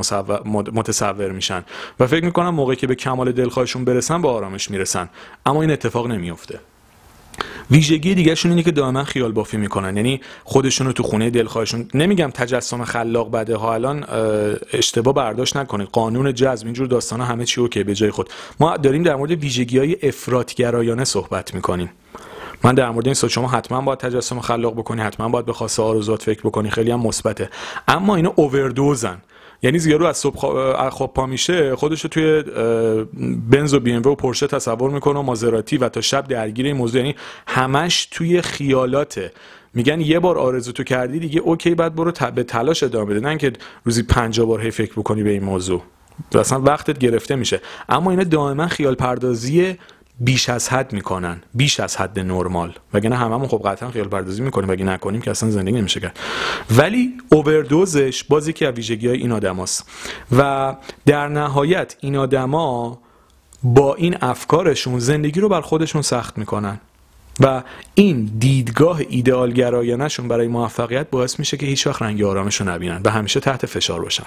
متصور 0.72 1.30
میشن. 1.30 1.64
و 2.00 2.06
فکر 2.06 2.24
می‌کنن 2.24 2.48
موقعی 2.48 2.76
که 2.76 2.86
به 2.86 2.94
کمال 2.94 3.32
دلخواهشون 3.32 3.84
برسن 3.84 4.22
به 4.22 4.28
آرامش 4.28 4.70
می‌رسن. 4.70 5.08
اما 5.46 5.62
این 5.62 5.70
اتفاق 5.70 6.06
نمیفته 6.06 6.60
ویژگی 7.70 8.14
دیگهشون 8.14 8.50
اینه 8.50 8.62
که 8.62 8.70
دائما 8.70 9.04
خیال 9.04 9.32
بافی 9.32 9.56
می‌کنن. 9.56 9.96
یعنی 9.96 10.20
خودشون 10.44 10.86
رو 10.86 10.92
تو 10.92 11.02
خونه 11.02 11.30
دلخواهشون 11.30 11.88
نمیگم 11.94 12.30
تجسم 12.34 12.84
خلاق 12.84 13.30
بده 13.30 13.56
ها 13.56 13.74
الان 13.74 14.04
اه، 14.04 14.56
اشتباه 14.72 15.14
برداشت 15.14 15.56
نکنید. 15.56 15.88
قانون 15.92 16.34
جذب 16.34 16.66
اینجور 16.66 16.86
داستانا 16.86 17.24
همه 17.24 17.44
چی 17.44 17.60
اوکی 17.60 17.84
به 17.84 17.94
جای 17.94 18.10
خود. 18.10 18.28
ما 18.60 18.76
داریم 18.76 19.02
در 19.02 19.16
مورد 19.16 19.30
ویژگی 19.30 19.78
های 19.78 19.96
افراطگرایانه 20.02 21.04
صحبت 21.04 21.54
می‌کنیم. 21.54 21.90
من 22.64 22.74
در 22.74 22.90
مورد 22.90 23.06
این 23.06 23.14
صحبت 23.14 23.32
شما 23.32 23.48
حتما 23.48 23.80
باید 23.80 23.98
تجسم 23.98 24.40
خلاق 24.40 24.74
بکنی 24.74 25.00
حتما 25.00 25.28
باید 25.28 25.46
به 25.46 25.52
خاصه 25.52 25.82
آرزوات 25.82 26.22
فکر 26.22 26.40
بکنی 26.40 26.70
خیلی 26.70 26.90
هم 26.90 27.00
مثبته. 27.00 27.50
اما 27.88 28.16
اینا 28.16 28.32
اووردوزن. 28.36 29.18
یعنی 29.62 29.78
زیارو 29.78 30.06
از 30.06 30.16
صبح 30.16 30.38
خواب 30.90 31.14
پا 31.14 31.26
میشه 31.26 31.76
خودش 31.76 32.00
رو 32.00 32.08
توی 32.10 32.42
بنز 33.50 33.74
و 33.74 33.80
بی 33.80 33.92
ام 33.92 34.02
و 34.06 34.14
پورشه 34.14 34.46
تصور 34.46 34.90
می‌کنه 34.90 35.18
و 35.18 35.22
مازراتی 35.22 35.76
و 35.76 35.88
تا 35.88 36.00
شب 36.00 36.28
درگیر 36.28 36.66
این 36.66 36.76
موضوع. 36.76 37.00
یعنی 37.00 37.14
همش 37.46 38.08
توی 38.10 38.42
خیالاته. 38.42 39.32
میگن 39.74 40.00
یه 40.00 40.18
بار 40.18 40.38
آرزو 40.38 40.72
تو 40.72 40.84
کردی 40.84 41.18
دیگه 41.18 41.40
اوکی 41.40 41.74
بعد 41.74 41.94
برو 41.94 42.12
به 42.34 42.42
تلاش 42.42 42.82
ادامه 42.82 43.04
بده. 43.04 43.20
نه 43.20 43.28
اینکه 43.28 43.52
روزی 43.84 44.02
50 44.02 44.46
بار 44.46 44.60
هی 44.60 44.70
فکر 44.70 44.92
بکنی 44.92 45.22
به 45.22 45.30
این 45.30 45.44
موضوع. 45.44 45.82
اصلا 46.34 46.60
وقتت 46.60 46.98
گرفته 46.98 47.36
میشه. 47.36 47.60
اما 47.88 48.10
اینا 48.10 48.24
دائما 48.24 48.66
خیال 48.66 48.94
پردازی 48.94 49.76
بیش 50.20 50.48
از 50.48 50.68
حد 50.68 50.92
می‌کنن. 50.92 51.42
بیش 51.54 51.80
از 51.80 51.96
حد 51.96 52.18
نرمال. 52.18 52.72
وگرنه 52.94 53.16
هممون 53.16 53.48
خب 53.48 53.62
قطعا 53.64 53.90
خیال 53.90 54.08
پردازی 54.08 54.42
می‌کنیم 54.42 54.68
وگه 54.68 54.84
نکنیم 54.84 55.20
که 55.20 55.30
اصلا 55.30 55.50
زندگی 55.50 55.76
نمیشه 55.76 56.00
کرد. 56.00 56.18
ولی 56.76 57.12
اووردوزش 57.32 58.24
باز 58.24 58.48
یکی 58.48 58.66
از 58.66 58.74
ویژگی 58.74 59.08
های 59.08 59.18
این 59.18 59.32
آدماست 59.32 59.90
و 60.38 60.76
در 61.06 61.28
نهایت 61.28 61.96
این 62.00 62.16
آدما 62.16 62.98
با 63.62 63.94
این 63.94 64.16
افکارشون 64.20 64.98
زندگی 64.98 65.40
رو 65.40 65.48
بر 65.48 65.60
خودشون 65.60 66.02
سخت 66.02 66.38
می‌کنن. 66.38 66.80
و 67.40 67.62
این 67.94 68.30
دیدگاه 68.38 69.00
ایدئال 69.08 69.52
گرایانشون 69.52 70.28
برای 70.28 70.48
موفقیت 70.48 71.10
باعث 71.10 71.38
میشه 71.38 71.56
که 71.56 71.66
هیچ 71.66 71.86
وقت 71.86 72.02
رنگ 72.02 72.22
آرامش 72.22 72.60
رو 72.60 72.68
نبینن 72.68 73.00
و 73.04 73.10
همیشه 73.10 73.40
تحت 73.40 73.66
فشار 73.66 74.02
باشن. 74.02 74.26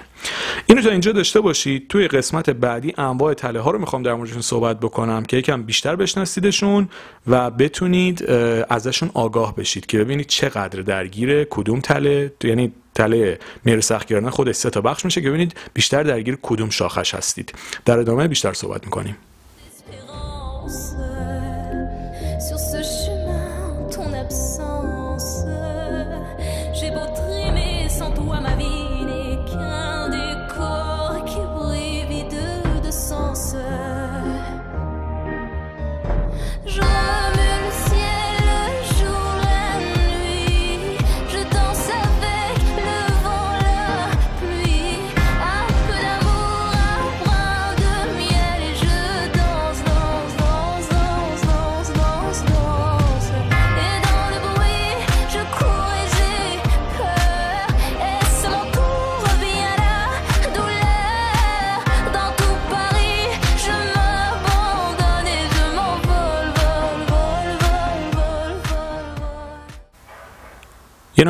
اینو 0.66 0.82
تا 0.82 0.90
اینجا 0.90 1.12
داشته 1.12 1.42
باشید. 1.42 1.88
توی 1.88 2.08
قسمت 2.08 2.50
بعدی 2.50 2.94
انواع 2.98 3.34
تله 3.34 3.60
ها 3.60 3.72
رو 3.72 3.80
می‌خوام 3.80 4.04
در 4.04 4.14
موردشون 4.14 4.42
صحبت 4.42 4.80
بکنم 4.80 5.24
که 5.24 5.38
یکم 5.38 5.64
بیشتر 5.64 5.96
بشناسیدشون 5.96 6.90
و 7.28 7.50
بتونید 7.52 8.32
ازشون 8.70 9.12
آگاه 9.14 9.56
بشید 9.56 9.86
که 9.86 9.98
ببینید 9.98 10.28
چقدر 10.28 10.82
درگیر 10.82 11.44
کدوم 11.44 11.80
تله 11.80 12.34
یعنی 12.44 12.72
تله 12.96 13.40
میر 13.66 13.82
سختگیرانه 13.82 14.30
خودش 14.30 14.56
سه 14.56 14.70
تا 14.70 14.82
بخش 14.82 15.06
میشه 15.06 15.22
که 15.22 15.30
ببینید 15.30 15.56
بیشتر 15.74 16.04
درگیر 16.04 16.38
کدوم 16.42 16.70
شاخش 16.70 17.16
هستید. 17.16 17.54
در 17.86 18.00
ادامه 18.00 18.28
بیشتر 18.28 18.54
صحبت 18.54 18.86
می‌کنیم. 18.86 19.18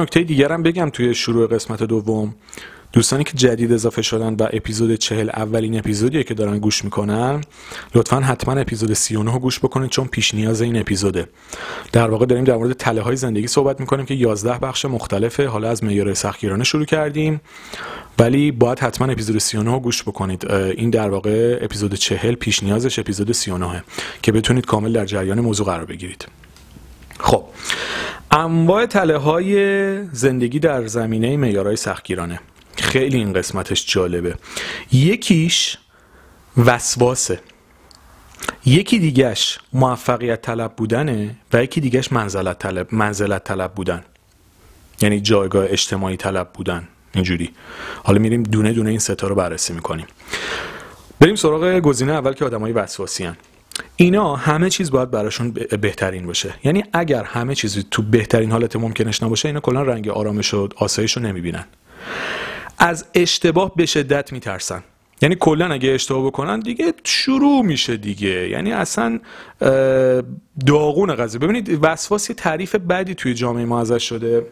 نکته 0.03 0.23
دیگرم 0.23 0.63
بگم 0.63 0.89
توی 0.89 1.13
شروع 1.13 1.47
قسمت 1.47 1.83
دوم. 1.83 2.35
دوستانی 2.93 3.23
که 3.23 3.31
جدید 3.35 3.73
اضافه 3.73 4.01
شدن 4.01 4.33
و 4.33 4.47
اپیزود 4.53 4.95
چهل 4.95 5.29
اولین 5.29 5.77
اپیزودیه 5.79 6.23
که 6.23 6.33
دارن 6.33 6.59
گوش 6.59 6.83
می‌کنن 6.83 7.41
لطفا 7.95 8.19
حتما 8.19 8.53
اپیزود 8.53 8.93
39 8.93 9.33
رو 9.33 9.39
گوش 9.39 9.59
بکنید 9.59 9.89
چون 9.89 10.07
پیش 10.07 10.33
نیاز 10.33 10.61
این 10.61 10.79
اپیزوده. 10.79 11.27
در 11.91 12.09
واقع 12.09 12.25
داریم 12.25 12.43
در 12.43 12.55
مورد 12.55 12.73
تله 12.73 13.01
های 13.01 13.15
زندگی 13.15 13.47
صحبت 13.47 13.79
می‌کنیم 13.79 14.05
که 14.05 14.13
11 14.13 14.57
بخش 14.59 14.85
مختلفه. 14.85 15.47
حالا 15.47 15.69
از 15.69 15.83
معیار 15.83 16.13
سختگیرانه 16.13 16.63
شروع 16.63 16.85
کردیم. 16.85 17.41
ولی 18.19 18.51
باید 18.51 18.79
حتما 18.79 19.07
اپیزود 19.07 19.37
39 19.37 19.71
رو 19.71 19.79
گوش 19.79 20.03
بکنید. 20.03 20.51
این 20.51 20.89
در 20.89 21.09
واقع 21.09 21.59
اپیزود 21.61 21.93
40 21.93 22.35
پیش 22.35 22.63
نیازش 22.63 22.99
اپیزود 22.99 23.31
39 23.31 23.83
که 24.21 24.31
بتونید 24.31 24.65
کامل 24.65 24.93
در 24.93 25.05
جریان 25.05 25.39
موضوع 25.39 25.65
قرار 25.65 25.85
بگیرید. 25.85 26.27
خب 27.23 27.45
انواع 28.31 28.85
تله 28.85 29.17
های 29.17 30.07
زندگی 30.07 30.59
در 30.59 30.87
زمینه 30.87 31.37
معیارهای 31.37 31.75
سختگیرانه. 31.75 32.39
خیلی 32.77 33.17
این 33.17 33.33
قسمتش 33.33 33.85
جالبه. 33.93 34.35
یکیش 34.91 35.77
وسواسه. 36.57 37.39
یکی 38.65 38.99
دیگهش 38.99 39.59
موفقیت 39.73 40.41
طلب 40.41 40.73
بودنه 40.75 41.35
و 41.53 41.63
یکی 41.63 41.81
دیگهش 41.81 42.11
منزلت 42.11 42.59
طلب 42.59 42.87
منزلت 42.91 43.43
طلب 43.43 43.73
بودن. 43.73 44.03
یعنی 45.01 45.21
جایگاه 45.21 45.65
اجتماعی 45.69 46.17
طلب 46.17 46.49
بودن. 46.53 46.87
اینجوری. 47.15 47.51
حالا 48.03 48.19
میریم 48.19 48.43
دونه 48.43 48.73
دونه 48.73 48.89
این 48.89 48.99
ستا 48.99 49.27
رو 49.27 49.35
بررسی 49.35 49.73
می‌کنیم. 49.73 50.07
بریم 51.19 51.35
سراغ 51.35 51.79
گزینه 51.79 52.11
اول 52.11 52.33
که 52.33 52.45
آدمای 52.45 52.71
وسواسی 52.71 53.23
هن. 53.23 53.37
اینا 53.95 54.35
همه 54.35 54.69
چیز 54.69 54.91
باید 54.91 55.11
براشون 55.11 55.51
بهترین 55.81 56.25
باشه. 56.25 56.53
یعنی 56.63 56.83
اگر 56.93 57.23
همه 57.23 57.55
چیز 57.55 57.85
تو 57.91 58.01
بهترین 58.01 58.51
حالت 58.51 58.75
ممکنش 58.75 59.23
نباشه 59.23 59.47
اینا 59.47 59.59
کلا 59.59 59.81
رنگ 59.81 60.09
آرامش 60.09 60.53
و 60.53 60.69
آسایش 60.75 61.17
رو 61.17 61.23
نمی‌بینن. 61.23 61.65
از 62.77 63.05
اشتباه 63.13 63.75
به 63.75 63.85
شدت 63.85 64.31
میترسن. 64.31 64.83
یعنی 65.21 65.35
کلا 65.39 65.73
اگه 65.73 65.89
اشتباه 65.89 66.25
بکنن 66.25 66.59
دیگه 66.59 66.93
شروع 67.03 67.61
میشه 67.65 67.97
دیگه. 67.97 68.49
یعنی 68.49 68.71
اصلا 68.71 69.19
داغون 70.65 71.15
قضیه. 71.15 71.39
ببینید 71.39 71.79
وسواس 71.81 72.29
یه 72.29 72.35
تعریف 72.35 72.75
بدی 72.75 73.15
توی 73.15 73.33
جامعه 73.33 73.65
ما 73.65 73.81
ازش 73.81 74.09
شده. 74.09 74.45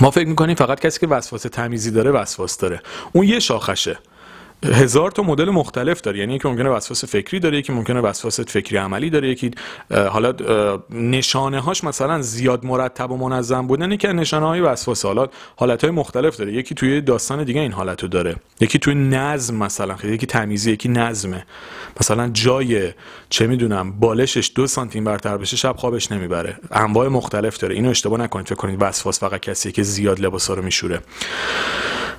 ما 0.00 0.10
فکر 0.10 0.28
می‌کنیم 0.28 0.54
فقط 0.54 0.80
کسی 0.80 1.00
که 1.00 1.06
وسواس 1.06 1.42
تمیزی 1.42 1.90
داره 1.90 2.10
وسواس 2.10 2.58
داره. 2.58 2.80
اون 3.12 3.26
یه 3.26 3.40
شاخشه. 3.40 3.98
هزار 4.64 5.10
تا 5.10 5.22
مدل 5.22 5.50
مختلف 5.50 6.00
داره. 6.00 6.18
یعنی 6.18 6.34
یکی 6.34 6.48
ممکنه 6.48 6.68
وسواس 6.68 7.04
فکری 7.04 7.40
داره 7.40 7.58
یکی 7.58 7.72
ممکنه 7.72 8.00
وسواس 8.00 8.40
فکری 8.40 8.76
عملی 8.76 9.10
داره. 9.10 9.28
یکی 9.28 9.50
حالا 9.90 10.34
نشانه 10.90 11.60
هاش 11.60 11.84
مثلا 11.84 12.22
زیاد 12.22 12.64
مرتب 12.64 13.10
و 13.10 13.16
منظم 13.16 13.66
بودن 13.66 13.96
که 13.96 14.08
نشانه 14.08 14.46
های 14.46 14.60
وسواس 14.60 15.04
حالا 15.04 15.26
حالت 15.56 15.84
های 15.84 15.90
مختلف 15.90 16.36
داره. 16.36 16.52
یکی 16.52 16.74
توی 16.74 17.00
داستان 17.00 17.44
دیگه 17.44 17.60
این 17.60 17.72
حالت 17.72 18.02
رو 18.02 18.08
داره. 18.08 18.36
یکی 18.60 18.78
توی 18.78 18.94
نظم 18.94 19.56
مثلا 19.56 19.96
یکی 20.04 20.26
تمیزی 20.26 20.72
یکی 20.72 20.88
نظمه. 20.88 21.46
مثلا 22.00 22.28
جای 22.28 22.92
چه 23.28 23.46
می‌دونم 23.46 23.92
بالشش 23.92 24.52
دو 24.54 24.66
سانتیم 24.66 25.04
برتر 25.04 25.36
بشه 25.36 25.56
شب 25.56 25.76
خوابش 25.76 26.12
نمی‌بره. 26.12 26.56
انواع 26.70 27.08
مختلف 27.08 27.58
داره. 27.58 27.74
اینو 27.74 27.90
اشتباه 27.90 28.20
نکنید. 28.20 28.46
فکر 28.46 28.54
کنید 28.54 28.82
وسواس 28.82 29.20
فقط 29.20 29.40
کسیه 29.40 29.72
که 29.72 29.82
زیاد 29.82 30.20
لباسا 30.20 30.54
رو 30.54 30.62
میشوره. 30.62 31.00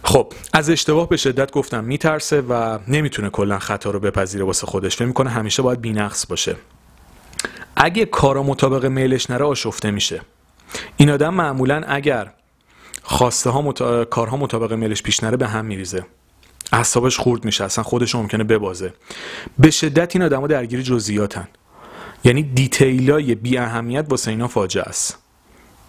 خب 0.03 0.33
از 0.53 0.69
اشتباه 0.69 1.09
به 1.09 1.17
شدت 1.17 1.51
گفتم 1.51 1.83
میترسه 1.83 2.41
و 2.41 2.79
نمی‌تونه 2.87 3.29
کلا 3.29 3.59
خطا 3.59 3.91
رو 3.91 3.99
بپذیره 3.99 4.45
واسه 4.45 4.67
خودش. 4.67 4.95
فکر 4.95 5.05
می‌کنه 5.05 5.29
همیشه 5.29 5.61
باید 5.61 5.81
بینقص 5.81 6.25
باشه. 6.27 6.55
اگه 7.75 8.05
کارا 8.05 8.43
مطابق 8.43 8.85
میلش 8.85 9.29
نره 9.29 9.45
آشفته 9.45 9.91
میشه. 9.91 10.21
این 10.97 11.09
آدم 11.09 11.33
معمولا 11.33 11.83
اگر 11.87 12.33
خواسته 13.03 13.49
ها 13.49 13.61
مط... 13.61 13.81
کارها 14.09 14.37
مطابق 14.37 14.73
میلش 14.73 15.03
پیش 15.03 15.23
نره 15.23 15.37
به 15.37 15.47
هم 15.47 15.65
میریزه. 15.65 16.05
اعصابش 16.71 17.17
خورد 17.17 17.45
میشه 17.45 17.63
اصلا 17.63 17.83
خودش 17.83 18.15
ممکنه 18.15 18.43
ببازه. 18.43 18.93
به 19.59 19.71
شدت 19.71 20.15
این 20.15 20.23
آدما 20.23 20.47
درگیر 20.47 20.81
جزئیاتن. 20.81 21.47
یعنی 22.23 22.43
دیتیلای 22.43 23.35
بی 23.35 23.57
اهمیت 23.57 24.05
واسه 24.09 24.31
اینا 24.31 24.47
فاجعه 24.47 24.83
است. 24.83 25.17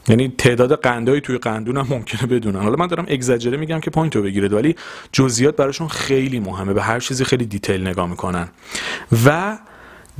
یعنی 0.08 0.28
تعداد 0.38 0.80
قندایی 0.80 1.20
توی 1.20 1.38
قندون 1.38 1.76
هم 1.76 1.86
ممکنه 1.90 2.26
بدونن. 2.26 2.62
حالا 2.62 2.76
من 2.76 2.86
دارم 2.86 3.06
اگزاجره 3.08 3.56
میگم 3.56 3.80
که 3.80 3.90
point 3.90 4.17
و 4.17 4.22
بگیرید 4.22 4.52
ولی 4.52 4.76
جزئیات 5.12 5.56
براشون 5.56 5.88
خیلی 5.88 6.40
مهمه. 6.40 6.72
به 6.72 6.82
هر 6.82 7.00
چیزی 7.00 7.24
خیلی 7.24 7.46
detail 7.46 7.86
نگاه 7.86 8.10
می‌کنن. 8.10 8.48
و 9.26 9.58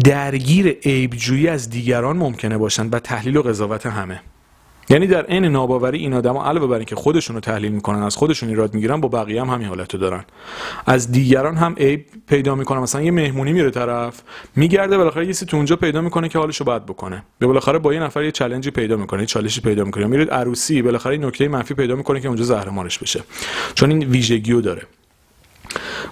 درگیر 0.05 0.69
عیبجویی 0.69 1.49
از 1.49 1.71
دیگران 1.71 2.17
ممکنه 2.17 2.59
باشن 2.59 2.89
و 2.89 2.99
تحلیل 2.99 3.37
و 3.37 3.43
قضاوت 3.43 3.87
همه. 3.87 4.21
یعنی 4.89 5.07
در 5.07 5.23
عین 5.25 5.45
ناباوری 5.45 5.99
این 5.99 6.15
آدما 6.15 6.45
علاوه 6.45 6.67
بر 6.67 6.77
اینکه 6.77 6.97
خودشون 6.97 7.37
رو 7.37 7.41
تحلیل 7.41 7.73
می‌کنن 7.73 8.03
از 8.03 8.17
خودشون 8.17 8.49
ایراد 8.49 8.75
می‌گیرن 8.75 9.01
با 9.01 9.09
بقیه 9.09 9.41
هم 9.41 9.49
همین 9.49 9.69
حالت 9.69 9.95
رو 9.95 10.01
دارن. 10.01 10.25
از 10.87 11.13
دیگران 11.13 11.57
هم 11.57 11.75
عیب 11.75 12.07
پیدا 12.27 12.55
می‌کنن. 12.55 12.81
مثلا 12.81 13.03
یه 13.03 13.11
مهمونی 13.11 13.53
میره 13.53 13.71
طرف 13.71 14.23
میگرده 14.57 14.99
بالاخره 14.99 15.27
یه 15.27 15.33
چیزی 15.33 15.47
تو 15.47 15.57
اونجا 15.57 15.77
پیدا 15.77 16.01
می‌کنه 16.01 16.29
که 16.29 16.39
حالش 16.39 16.57
رو 16.57 16.67
بد 16.67 16.85
بکنه. 16.85 17.23
به 17.39 17.47
بالاخره 17.47 17.79
با 17.79 17.95
یه 17.95 18.01
نفر 18.01 18.25
یه 18.25 18.31
challenge 18.31 18.67
ی 18.67 18.71
پیدا 18.71 18.97
می‌کنه 18.97 19.21
یه 19.21 19.27
چالشی 19.27 19.61
پیدا 19.61 19.85
می‌کنه. 19.85 20.07
میره 20.07 20.25
عروسی 20.25 20.83
بالاخره 20.83 21.17
نکته 21.17 21.49
منفی 21.49 21.75
پیدا 21.75 21.97
می‌کنه 21.97 22.21
که 22.21 22.29
اونجا 22.29 22.45
زهرمارش 22.45 22.99
بشه. 22.99 23.23
چون 23.75 23.91
این 23.91 24.05
ویژگیو 24.05 24.61
داره. 24.61 24.83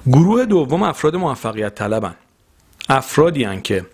گروه 0.07 0.45
دوم 0.45 0.83
افراد 0.83 1.17
موفقیت 1.17 1.75
طلبن. 1.75 2.15
افرادی 2.93 3.45
هن 3.45 3.63
که 3.63 3.87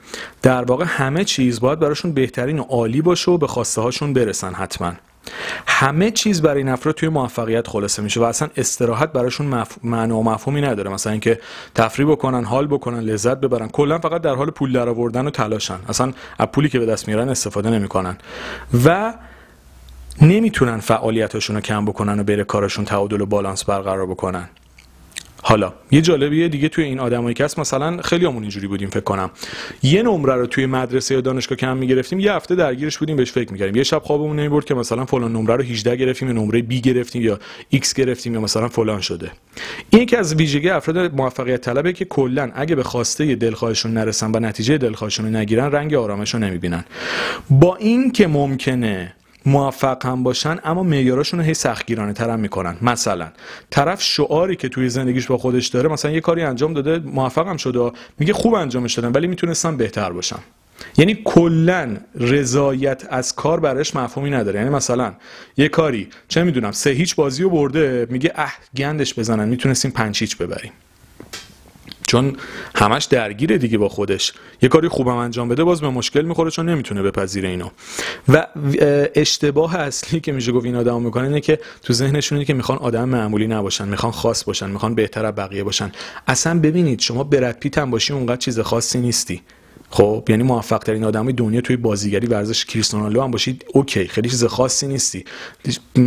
در 0.43 0.65
واقع 0.65 0.85
همه 0.89 1.25
چیز 1.25 1.61
باید 1.61 1.79
براشون 1.79 2.13
بهترین 2.13 2.59
و 2.59 2.63
عالی 2.63 3.03
باشه 3.03 3.31
و 3.31 3.39
به 3.39 3.47
خواسته 3.47 3.81
هاشون 3.81 4.13
برسن 4.13 4.55
حتما. 4.55 4.93
همه 5.67 6.11
چیز 6.11 6.43
برای 6.43 6.59
این 6.59 6.69
افراد 6.69 6.95
توی 6.95 7.09
موفقیت 7.09 7.69
خلاصه 7.69 8.03
میشه 8.03 8.21
و 8.21 8.23
اصلا 8.23 8.49
استراحت 8.57 9.13
براشون 9.13 9.47
مف... 9.47 9.77
معنا 9.83 10.17
و 10.17 10.25
مفهومی 10.25 10.61
نداره. 10.61 10.91
مثلا 10.91 11.13
اینکه 11.13 11.41
تفریح 11.75 12.09
بکنن 12.11 12.45
حال 12.45 12.67
بکنن 12.67 13.01
لذت 13.01 13.41
ببرن. 13.41 13.69
کلا 13.69 13.99
فقط 13.99 14.23
در 14.23 14.35
حال 14.35 14.51
پول 14.51 14.73
درآوردن 14.73 15.27
و 15.27 15.31
تلاشن. 15.31 15.79
اصلا 15.89 16.13
از 16.39 16.47
پولی 16.47 16.69
که 16.69 16.79
به 16.79 16.87
دست 16.87 17.09
میارن 17.09 17.29
استفاده 17.29 17.71
نمی‌کنن. 17.71 18.19
و 18.85 19.15
نمی‌تونن 20.23 20.81
فعالیتاشون 20.81 21.57
رو 21.57 21.63
کم 21.63 21.85
بکنن 21.85 22.21
و 22.21 22.23
بره 22.23 22.45
کارشون 22.45 22.85
تعادل 22.85 23.21
و 23.21 23.27
بالانس 23.27 23.65
برقرار 23.65 24.07
بکنن. 24.07 24.49
حالا 25.49 25.73
یه 25.91 26.01
جالبیه 26.01 26.49
دیگه 26.49 26.69
توی 26.69 26.85
این 26.85 27.01
آدمایی 27.01 27.35
که 27.35 27.45
هست 27.45 27.59
مثلا 27.59 28.03
خیلی 28.03 28.27
همون 28.27 28.43
اینجوری 28.43 28.67
بودیم 28.67 28.89
فکر 28.89 29.01
کنم. 29.01 29.31
یه 29.83 30.03
نمره 30.03 30.35
رو 30.35 30.47
توی 30.47 30.67
مدرسه 30.67 31.15
یا 31.15 31.21
دانشگاه 31.21 31.59
کم 31.59 31.77
می‌گرفتیم 31.77 32.21
یه 32.21 32.33
هفته 32.33 32.55
درگیرش 32.55 32.99
بودیم 32.99 33.17
بهش 33.17 33.33
فکر 33.33 33.53
می‌کردیم. 33.53 33.77
یه 33.77 33.83
شب 33.83 34.03
خوابمون 34.03 34.39
نمی‌برد 34.39 34.65
که 34.65 34.75
مثلا 34.75 35.05
فلان 35.05 35.33
نمره 35.33 35.57
رو 35.57 35.63
18 35.63 35.97
گرفتیم 35.97 36.29
یا 36.29 36.35
نمره 36.35 36.61
B 36.61 36.75
گرفتیم 36.75 37.23
یا 37.23 37.39
X 37.75 37.93
گرفتیم 37.93 38.35
یا 38.35 38.41
مثلا 38.41 38.69
فلان 38.69 39.01
شده. 39.01 39.31
این 39.91 40.03
یکی 40.03 40.17
از 40.17 40.35
ویژگی 40.35 40.71
افراد 40.71 41.15
موفقیت 41.15 41.61
طلبه 41.61 41.93
که 41.93 42.05
کلا 42.05 42.51
اگه 42.55 42.75
به 42.75 42.83
خواسته 42.83 43.35
دلخواهشون 43.35 43.93
نرسن 43.93 44.31
و 44.35 44.41
نتیجه 44.41 44.79
دلخواهشون 44.79 45.27
رو 45.27 45.33
نگیرن 45.33 45.73
رنگ 45.73 45.95
آرامش 45.95 46.35
رو 46.35 46.41
نمی‌بینن. 46.41 46.85
با 47.51 47.77
این 47.77 48.13
که 48.13 48.27
ممکنه 48.27 49.15
موفق 49.49 50.07
هم 50.07 50.23
باشن 50.23 50.59
اما 50.65 50.83
معیاراشون 50.83 51.41
رو 51.41 51.47
هی 51.47 51.55
سختگیرانه 51.55 52.13
تر 52.13 52.31
هم 52.31 52.41
می‌کنن. 52.41 52.77
مثلا 52.83 53.29
طرف 53.71 54.03
شعاری 54.03 54.57
که 54.57 54.69
توی 54.69 54.89
زندگیش 54.89 55.27
با 55.27 55.39
خودش 55.39 55.67
داره 55.67 55.89
مثلا 55.89 56.11
یه 56.11 56.21
کاری 56.21 56.43
انجام 56.43 56.75
داده 56.75 56.99
موفقم 56.99 57.57
شده 57.57 57.93
میگه 58.19 58.33
خوب 58.33 58.55
انجامش 58.55 58.95
دادم 58.95 59.13
ولی 59.15 59.27
می‌تونستم 59.27 59.77
بهتر 59.77 60.13
باشم. 60.13 60.41
یعنی 60.99 61.19
کلا 61.25 61.97
رضایت 62.21 63.07
از 63.11 63.35
کار 63.35 63.61
برش 63.61 63.97
مفهومی 63.97 64.31
نداره. 64.31 64.59
یعنی 64.59 64.71
مثلا 64.71 65.13
یه 65.57 65.69
کاری 65.69 66.09
چه 66.29 66.43
می‌دونم 66.43 66.73
سه 66.73 66.91
هیچ 66.91 67.17
بازی 67.17 67.43
رو 67.43 67.51
برده 67.51 68.07
میگه 68.11 68.33
اه 68.37 68.53
گندش 68.77 69.19
بزنن 69.19 69.49
می‌تونستیم 69.49 69.91
پنج 69.91 70.19
هیچ 70.19 70.37
ببریم. 70.37 70.73
چون 72.09 72.37
همش 72.75 73.05
درگیره 73.05 73.59
دیگه 73.59 73.79
با 73.79 73.89
خودش. 73.89 74.33
یه 74.63 74.69
کاری 74.69 74.89
خوبم 74.89 75.17
انجام 75.17 75.49
بده 75.49 75.65
باز 75.65 75.81
به 75.81 75.89
مشکل 75.89 76.23
می‌خوره 76.23 76.51
چون 76.51 76.69
نمی‌تونه 76.69 77.03
بپذیره 77.03 77.49
اینو. 77.49 77.69
و 78.29 78.47
اشتباه 79.15 79.77
اصلی 79.77 80.21
که 80.21 80.33
میشه 80.33 80.53
گفت 80.53 80.65
این 80.65 80.77
آدم 80.77 81.03
می‌کنه 81.03 81.25
اینه 81.25 81.41
که 81.41 81.59
تو 81.83 81.93
ذهنشون 81.93 82.39
اینه 82.39 82.47
که 82.47 82.55
می‌خوان 82.55 82.79
آدم 82.79 83.09
معمولی 83.09 83.47
نباشن 83.47 83.89
می‌خوان 83.89 84.13
خاص 84.13 84.45
باشن 84.45 84.71
می‌خوان 84.71 84.95
بهتر 84.95 85.27
از 85.27 85.35
بقیه 85.35 85.65
باشن. 85.65 85.93
اصلا 86.27 86.61
ببینید 86.61 87.01
شما 87.01 87.25
برد 87.25 87.59
پیت 87.61 87.79
هم 87.79 87.91
باشی 87.91 88.13
اونقدر 88.13 88.37
چیز 88.37 88.61
خاصی 88.61 89.01
نیستی. 89.01 89.43
خب 89.91 90.25
یعنی 90.29 90.43
موفق 90.43 90.79
ترین 90.79 91.05
آدمای 91.05 91.33
دنیا 91.33 91.61
توی 91.61 91.77
بازیگری 91.77 92.27
ورزش 92.27 92.65
کریستیانو 92.65 93.05
رونالدو 93.05 93.23
هم 93.25 93.31
باشید 93.31 93.65
OK 93.75 94.07
خیلی 94.07 94.29
چیز 94.29 94.45
خاصی 94.45 94.87
نیستی. 94.87 95.25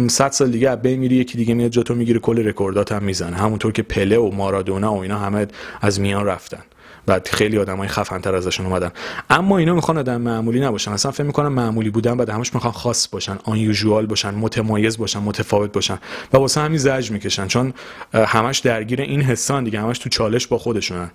100 0.07 0.31
سال 0.31 0.51
دیگه 0.51 0.75
بین 0.75 0.99
میری 0.99 1.15
یکی 1.15 1.37
دیگه 1.37 1.53
میاد 1.53 1.71
جاتو 1.71 1.95
می‌گیره 1.95 2.19
کل 2.19 2.47
رکوردات 2.47 2.91
هم 2.91 3.03
می‌زنه. 3.03 3.37
همونطور 3.37 3.71
که 3.71 3.81
پله 3.81 4.17
و 4.17 4.31
مارادونا 4.31 4.93
و 4.93 5.01
اینا 5.01 5.19
همه 5.19 5.47
از 5.81 5.99
میان 5.99 6.25
رفتن. 6.25 6.63
و 7.07 7.19
خیلی 7.25 7.57
آدمای 7.57 7.87
خفن‌تر 7.87 8.35
ازشون 8.35 8.65
اومدن. 8.65 8.91
اما 9.29 9.57
اینا 9.57 9.73
می‌خوان 9.73 9.97
آدم 9.97 10.21
معمولی 10.21 10.59
نباشن. 10.59 10.91
اصلا 10.91 11.11
فکر 11.11 11.23
می‌کنن 11.23 11.47
معمولی 11.47 11.89
بودن 11.89 12.17
بعد 12.17 12.29
همش 12.29 12.53
می‌خوان 12.53 12.73
خاص 12.73 13.07
باشن 13.07 13.37
آن 13.43 13.57
یوزوال 13.57 14.05
باشن 14.05 14.29
متمایز 14.29 14.97
باشن 14.97 15.19
متفاوت 15.19 15.71
باشن. 15.71 15.99
و 16.33 16.37
واسه 16.37 16.61
همین 16.61 16.77
زج 16.77 17.11
می‌کشن 17.11 17.47
چون 17.47 17.73
همش 18.13 18.59
درگیر 18.59 19.01
این 19.01 19.21
حسان 19.21 19.63
دیگه 19.63 19.79
همش 19.79 19.99
تو 19.99 20.09
چالش 20.09 20.47
با 20.47 20.57
خودشونن. 20.57 21.11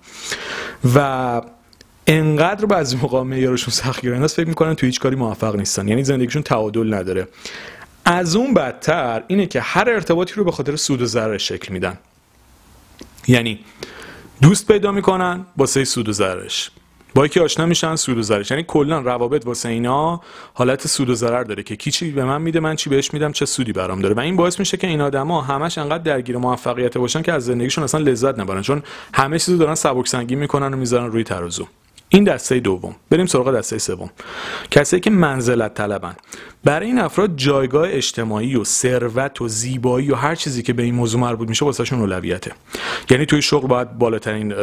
و 0.95 1.41
انقدر 2.07 2.65
بعضی 2.65 2.97
موقع 2.97 3.21
معیارشون 3.23 3.73
سختگیرانه 3.73 4.25
است 4.25 4.35
فکر 4.35 4.47
می‌کنن 4.47 4.73
تو 4.73 4.85
هیچ 4.85 4.99
کاری 4.99 5.15
موفق 5.15 5.55
نیستن. 5.55 5.87
یعنی 5.87 6.03
زندگیشون 6.03 6.41
تعادل 6.41 6.93
نداره. 6.93 7.27
از 8.05 8.35
اون 8.35 8.53
بدتر 8.53 9.23
اینه 9.27 9.45
که 9.45 9.61
هر 9.61 9.89
ارتباطی 9.89 10.33
رو 10.33 10.43
به 10.43 10.51
خاطر 10.51 10.75
سود 10.75 11.01
و 11.01 11.05
ضرر 11.05 11.37
شکل 11.37 11.73
میدن. 11.73 11.97
یعنی 13.27 13.59
دوست 14.41 14.67
پیدا 14.67 14.91
می‌کنن 14.91 15.45
واسه 15.57 15.83
سود 15.83 16.09
و 16.09 16.11
ضررش. 16.11 16.71
با 17.15 17.25
یکی 17.25 17.39
آشنا 17.39 17.65
میشن 17.65 17.95
سود 17.95 18.17
و 18.17 18.21
ضررش. 18.21 18.51
یعنی 18.51 18.63
کلا 18.67 18.99
روابط 18.99 19.45
واسه 19.45 19.69
اینا 19.69 20.21
حالت 20.53 20.87
سود 20.87 21.09
و 21.09 21.15
ضرر 21.15 21.43
داره 21.43 21.63
که 21.63 21.75
کی 21.75 21.91
چی 21.91 22.11
به 22.11 22.25
من 22.25 22.41
میده 22.41 22.59
من 22.59 22.75
چی 22.75 22.89
بهش 22.89 23.13
میدم 23.13 23.31
چه 23.31 23.45
سودی 23.45 23.73
برام 23.73 24.01
داره. 24.01 24.15
و 24.15 24.19
این 24.19 24.35
باعث 24.35 24.59
میشه 24.59 24.77
که 24.77 24.87
این 24.87 25.01
آدما 25.01 25.41
همش 25.41 25.77
انقدر 25.77 26.03
درگیر 26.03 26.37
موفقیت 26.37 26.97
باشن 26.97 27.21
که 27.21 27.33
از 27.33 27.45
زندگیشون 27.45 27.83
اصلا 27.83 28.01
لذت 28.01 28.39
نبرن. 28.39 28.61
چون 28.61 28.83
همه 29.13 29.39
چیزو 29.39 29.57
دارن 29.57 29.75
سبک 29.75 30.07
سنگین 30.07 30.39
می‌کنن 30.39 30.73
و 30.73 30.77
می‌ذارن 30.77 31.11
روی 31.11 31.23
ترازو. 31.23 31.67
این 32.09 32.23
دسته 32.23 32.59
دوم. 32.59 32.95
بریم 33.09 33.25
سراغ 33.25 33.51
دسته 33.51 33.77
سوم. 33.77 34.09
کسایی 34.71 35.01
که 35.01 35.09
منزلت 35.09 35.73
طلبن. 35.73 36.15
برای 36.63 36.87
این 36.87 36.99
افراد 36.99 37.35
جایگاه 37.35 37.87
اجتماعی 37.91 38.55
و 38.55 38.63
ثروت 38.63 39.41
و 39.41 39.47
زیبایی 39.47 40.11
و 40.11 40.15
هر 40.15 40.35
چیزی 40.35 40.63
که 40.63 40.73
به 40.73 40.83
این 40.83 40.95
موضوع 40.95 41.21
مربوط 41.21 41.49
میشه 41.49 41.65
واسهشون 41.65 41.99
اولویته. 41.99 42.51
یعنی 43.09 43.25
توی 43.25 43.41
شغل 43.41 43.67
باید 43.67 43.97
بالاترین 43.97 44.53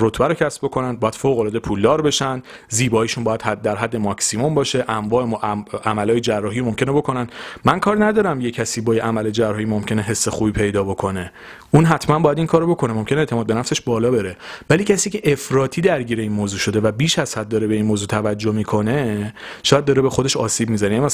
رتبه 0.00 0.28
رو 0.28 0.34
کسب 0.34 0.64
بکنن 0.64 0.96
باید 0.96 1.14
فوق 1.14 1.38
العاده 1.38 1.58
پولدار 1.58 2.02
بشن 2.02 2.42
زیباییشون 2.68 3.24
باید 3.24 3.42
حد 3.42 3.62
در 3.62 3.76
حد 3.76 3.96
ماکسیموم 3.96 4.54
باشه 4.54 4.84
انواع 4.88 5.54
عملهای 5.84 6.20
جراحی 6.20 6.60
ممکنه 6.60 6.92
بکنن. 6.92 7.26
من 7.64 7.80
کار 7.80 8.04
ندارم 8.04 8.40
یه 8.40 8.50
کسی 8.50 8.80
با 8.80 8.94
عمل 8.94 9.30
جراحی 9.30 9.64
ممکنه 9.64 10.02
حس 10.02 10.28
خوبی 10.28 10.52
پیدا 10.52 10.84
بکنه. 10.84 11.32
اون 11.70 11.84
حتما 11.84 12.18
باید 12.18 12.38
این 12.38 12.46
کارو 12.46 12.66
بکنه 12.66 12.92
ممکنه 12.92 13.18
اعتماد 13.18 13.46
به 13.46 13.54
نفسش 13.54 13.80
بالا 13.80 14.10
بره. 14.10 14.36
ولی 14.70 14.84
کسی 14.84 15.10
که 15.10 15.32
افراطی 15.32 15.80
درگیر 15.80 16.20
این 16.20 16.32
موضوع 16.32 16.58
شده 16.58 16.80
و 16.80 16.92
بیش 16.92 17.18
از 17.18 17.38
حد 17.38 17.48
داره 17.48 17.66
به 17.66 17.74
این 17.74 17.86
موضوع 17.86 18.08
توجه 18.08 18.52
می‌کنه 18.52 19.34
شاید 19.62 19.84
داره 19.84 20.02
به 20.02 20.10
خودش 20.10 20.36
آسیب 20.36 20.70
می‌زنه. 20.70 20.90
یعنی 20.90 21.04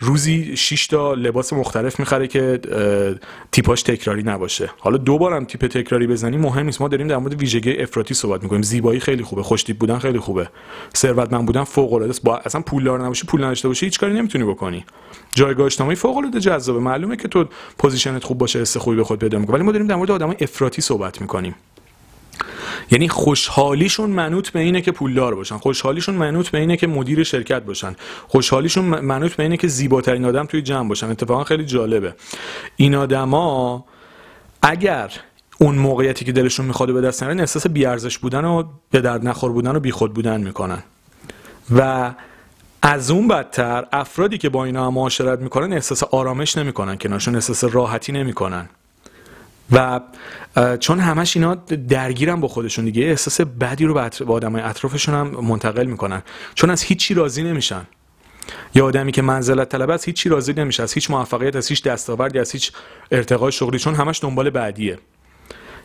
روزی 0.00 0.56
6 0.56 0.86
تا 0.86 1.14
لباس 1.14 1.52
مختلف 1.52 2.00
می‌خره 2.00 2.26
که 2.26 2.60
تیپاش 3.52 3.82
تکراری 3.82 4.22
نباشه. 4.22 4.70
حالا 4.78 4.96
دو 4.96 5.18
بارم 5.18 5.44
تیپ 5.44 5.66
تکراری 5.66 6.06
بزنی 6.06 6.36
مهم 6.36 6.66
نیست. 6.66 6.80
ما 6.80 6.88
داریم 6.88 7.06
در 7.06 7.16
مورد 7.16 7.40
ویژگی 7.40 7.76
افراطی 7.76 8.14
صحبت 8.14 8.42
می‌کنیم. 8.42 8.62
زیبایی 8.62 9.00
خیلی 9.00 9.22
خوبه 9.22 9.42
خوش 9.42 9.62
تیپ 9.62 9.78
بودن 9.78 9.98
خیلی 9.98 10.18
خوبه. 10.18 10.48
ثروتمند 10.96 11.46
بودن 11.46 11.64
فوق 11.64 11.92
العاده 11.92 12.10
است. 12.10 12.22
بابا 12.22 12.36
اصلا 12.36 12.60
پولدار 12.60 13.04
نباشی 13.04 13.26
پول 13.26 13.44
نداشته 13.44 13.68
باشی 13.68 13.86
هیچ 13.86 13.98
کاری 13.98 14.14
نمی‌تونی 14.14 14.44
بکنی. 14.44 14.84
جایگاه 15.34 15.66
اجتماعی 15.66 15.96
فوق 15.96 16.16
العاده 16.16 16.40
جذابه. 16.40 16.80
معلومه 16.80 17.16
که 17.16 17.28
تو 17.28 17.44
position 17.78 18.19
ت 18.19 18.24
خوب 18.24 18.38
باشه 18.38 18.60
حس 18.60 18.76
خوبی 18.76 18.96
به 18.96 19.04
خود 19.04 19.18
پیدا 19.18 19.38
می‌کنی. 19.38 19.54
ولی 19.54 19.64
ما 19.64 19.72
داریم 19.72 19.86
در 19.86 19.94
مورد 19.94 20.10
آدمای 20.10 20.36
افراطی 20.40 20.82
صحبت 20.82 21.20
می‌کنیم. 21.20 21.54
یعنی 22.92 23.08
خوشحالیشون 23.08 24.10
منوط 24.10 24.50
به 24.50 24.60
اینه 24.60 24.80
که 24.80 24.92
پولدار 24.92 25.34
باشن. 25.34 25.58
خوشحالیشون 25.58 26.14
منوط 26.14 26.48
به 26.48 26.58
اینه 26.58 26.76
که 26.76 26.86
مدیر 26.86 27.22
شرکت 27.22 27.62
باشن. 27.62 27.96
خوشحالیشون 28.28 28.84
منوط 28.84 29.34
به 29.34 29.42
اینه 29.42 29.56
که 29.56 29.68
زیباترین 29.68 30.24
آدم 30.24 30.46
توی 30.46 30.62
جمع 30.62 30.88
باشن. 30.88 31.10
اتفاقا 31.10 31.44
خیلی 31.44 31.64
جالبه. 31.64 32.14
این 32.76 32.94
آدما 32.94 33.84
اگر 34.62 35.10
اون 35.58 35.74
موقعیتی 35.74 36.24
که 36.24 36.32
دلشون 36.32 36.66
می‌خواد 36.66 36.94
به 36.94 37.00
دست 37.00 37.22
نیارن 37.22 37.40
احساس 37.40 37.66
بیارزش 37.66 38.18
بودن 38.18 38.44
و 38.44 38.64
به 38.90 39.00
درد 39.00 39.28
نخور 39.28 39.52
بودن 39.52 39.76
و 39.76 39.80
بیخود 39.80 40.14
بودن 40.14 40.40
می‌کنن. 40.40 40.82
و 41.76 42.12
از 42.82 43.10
اون 43.10 43.28
بدتر 43.28 43.86
افرادی 43.92 44.38
که 44.38 44.48
با 44.48 44.64
اینا 44.64 44.90
معاشرت 44.90 45.38
می‌کنن 45.38 45.72
احساس 45.72 46.02
آرامش 46.02 46.56
نمی‌کنن 46.56 46.96
کنارشون. 46.96 47.34
احساس 47.34 47.64
راحتی 47.64 48.12
نمی‌کنن. 48.12 48.68
و 49.72 50.00
چون 50.80 51.00
همش 51.00 51.36
اینا 51.36 51.54
درگیرن 51.88 52.40
با 52.40 52.48
خودشون 52.48 52.84
دیگه 52.84 53.02
احساس 53.02 53.40
بدی 53.40 53.84
رو 53.84 53.94
به 53.94 54.10
آدمای 54.32 54.62
اطرافشون 54.62 55.14
هم 55.14 55.26
منتقل 55.26 55.86
می‌کنن. 55.86 56.22
چون 56.54 56.70
از 56.70 56.82
هیچی 56.82 57.14
راضی 57.14 57.42
نمیشن. 57.42 57.86
یه 58.74 58.82
آدمی 58.82 59.12
که 59.12 59.22
منزلت 59.22 59.68
طلب 59.68 59.90
است 59.90 60.06
هیچی 60.06 60.28
راضی 60.28 60.52
نمیشه. 60.52 60.82
از 60.82 60.92
هیچ 60.92 61.10
موفقیت 61.10 61.56
از 61.56 61.68
هیچ 61.68 61.82
دستاوردی 61.82 62.38
از 62.38 62.52
هیچ 62.52 62.72
ارتقای 63.10 63.52
شغلی 63.52 63.78
چون 63.78 63.94
همش 63.94 64.22
دنبال 64.22 64.50
بعدیه 64.50 64.98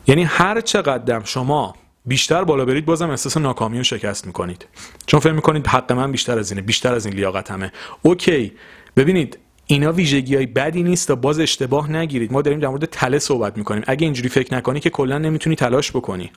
یعنی 0.06 0.24
هر 0.24 0.60
چقدر 0.60 1.24
شما 1.24 1.74
بیشتر 2.04 2.44
بالا 2.44 2.64
برید 2.64 2.86
بازم 2.86 3.10
احساس 3.10 3.36
ناکامی 3.36 3.80
و 3.80 3.82
شکست 3.82 4.26
می‌کنید. 4.26 4.66
چون 5.06 5.20
فکر 5.20 5.32
می‌کنید 5.32 5.66
حق 5.66 5.92
من 5.92 6.12
بیشتر 6.12 6.38
از 6.38 6.50
اینه 6.50 6.62
بیشتر 6.62 6.94
از 6.94 7.06
این 7.06 7.14
لیاقتمه 7.14 7.72
اوکی. 8.02 8.52
ببینید 8.96 9.38
اینا 9.70 9.92
ویژگی 9.92 10.36
های 10.36 10.46
بدی 10.46 10.82
نیست 10.82 11.08
تا 11.08 11.14
باز 11.14 11.40
اشتباه 11.40 11.92
نگیرید. 11.92 12.32
ما 12.32 12.42
داریم 12.42 12.60
در 12.60 12.68
مورد 12.68 12.84
تله 12.84 13.18
صحبت 13.18 13.58
می‌کنیم. 13.58 13.82
اگه 13.86 14.04
اینجوری 14.04 14.28
فکر 14.28 14.54
نکنی 14.54 14.80
که 14.80 14.90
کلا 14.90 15.18
نمی‌تونی 15.18 15.56
تلاش 15.56 15.90
بکنی. 15.90 16.30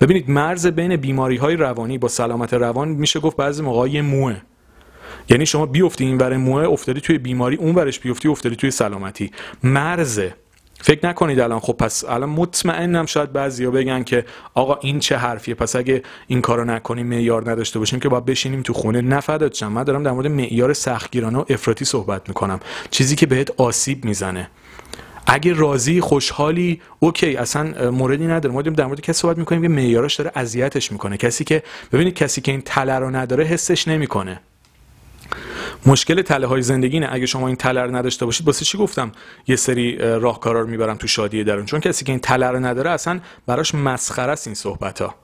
ببینید 0.00 0.30
مرز 0.30 0.66
بین 0.66 0.96
بیماری 0.96 1.36
های 1.36 1.56
روانی 1.56 1.98
با 1.98 2.08
سلامت 2.08 2.54
روان 2.54 2.88
میشه 2.88 3.20
گفت 3.20 3.36
بعضی 3.36 3.62
موقع 3.62 4.00
موه. 4.00 4.36
یعنی 5.28 5.46
شما 5.46 5.66
بیفتی 5.66 6.04
این 6.04 6.18
ور 6.18 6.36
موه 6.36 6.62
افتادی 6.62 7.00
توی 7.00 7.18
بیماری 7.18 7.56
اون 7.56 7.74
ورش 7.74 8.00
بیفتی 8.00 8.28
افتادی 8.28 8.56
توی 8.56 8.70
سلامتی. 8.70 9.30
مرزه 9.62 10.34
فکر 10.86 11.08
نکنید 11.08 11.40
الان. 11.40 11.60
خب 11.60 11.72
پس 11.72 12.04
الان 12.04 12.28
مطمئنم 12.28 13.06
شاید 13.06 13.32
بعضیا 13.32 13.70
بگن 13.70 14.02
که 14.02 14.24
آقا 14.54 14.74
این 14.74 14.98
چه 14.98 15.16
حرفیه. 15.16 15.54
پس 15.54 15.76
اگه 15.76 16.02
این 16.26 16.40
کارو 16.40 16.64
نکنیم 16.64 17.06
معیار 17.06 17.50
نداشته 17.50 17.78
باشیم 17.78 18.00
که 18.00 18.08
باید 18.08 18.24
بشینیم 18.24 18.62
تو 18.62 18.72
خونه. 18.72 19.00
نفدات 19.00 19.54
شم. 19.54 19.72
من 19.72 19.82
دارم 19.82 20.02
در 20.02 20.10
مورد 20.10 20.26
معیار 20.26 20.72
سختگیرانه 20.72 21.38
و 21.38 21.44
افراطی 21.48 21.84
صحبت 21.84 22.28
می‌کنم. 22.28 22.60
چیزی 22.90 23.16
که 23.16 23.26
بهت 23.26 23.60
آسیب 23.60 24.04
می‌زنه. 24.04 24.50
اگه 25.26 25.52
راضی 25.52 26.00
خوشحالی 26.00 26.80
اوکی. 27.00 27.36
اصلا 27.36 27.90
موردی 27.90 28.26
نداره. 28.26 28.54
ما 28.54 28.62
در 28.62 28.86
مورد 28.86 29.00
کسی 29.00 29.12
صحبت 29.12 29.38
می‌کنیم 29.38 29.62
که 29.62 29.68
معیارش 29.68 30.14
داره 30.14 30.32
اذیتش 30.34 30.92
می‌کنه. 30.92 31.16
کسی 31.16 31.44
که 31.44 31.62
ببینید 31.92 32.14
کسی 32.14 32.40
که 32.40 32.52
این 32.52 32.62
تله 32.62 32.98
رو 32.98 33.10
نداره 33.10 33.44
حسش 33.44 33.88
نمی‌کنه. 33.88 34.40
مشکل 35.86 36.22
تله 36.22 36.46
های 36.46 36.62
زندگی 36.62 37.00
نه 37.00 37.08
اگه 37.10 37.26
شما 37.26 37.46
این 37.46 37.56
تله 37.56 37.82
رو 37.82 37.96
نداشته 37.96 38.26
باشید 38.26 38.46
واسه 38.46 38.64
چی 38.64 38.78
گفتم 38.78 39.12
یه 39.46 39.56
سری 39.56 39.98
اه، 40.00 40.18
راهکارا 40.18 40.60
رو 40.60 40.66
می‌برم 40.66 40.96
تو 40.96 41.06
شادی 41.06 41.44
درون؟ 41.44 41.66
چون 41.66 41.80
کسی 41.80 42.04
که 42.04 42.12
این 42.12 42.20
تله 42.20 42.46
رو 42.46 42.60
نداره 42.60 42.90
اصلا 42.90 43.20
براش 43.46 43.74
مسخره 43.74 44.32
است 44.32 44.46
این 44.46 44.54
صحبت 44.54 45.02
ها 45.02 45.14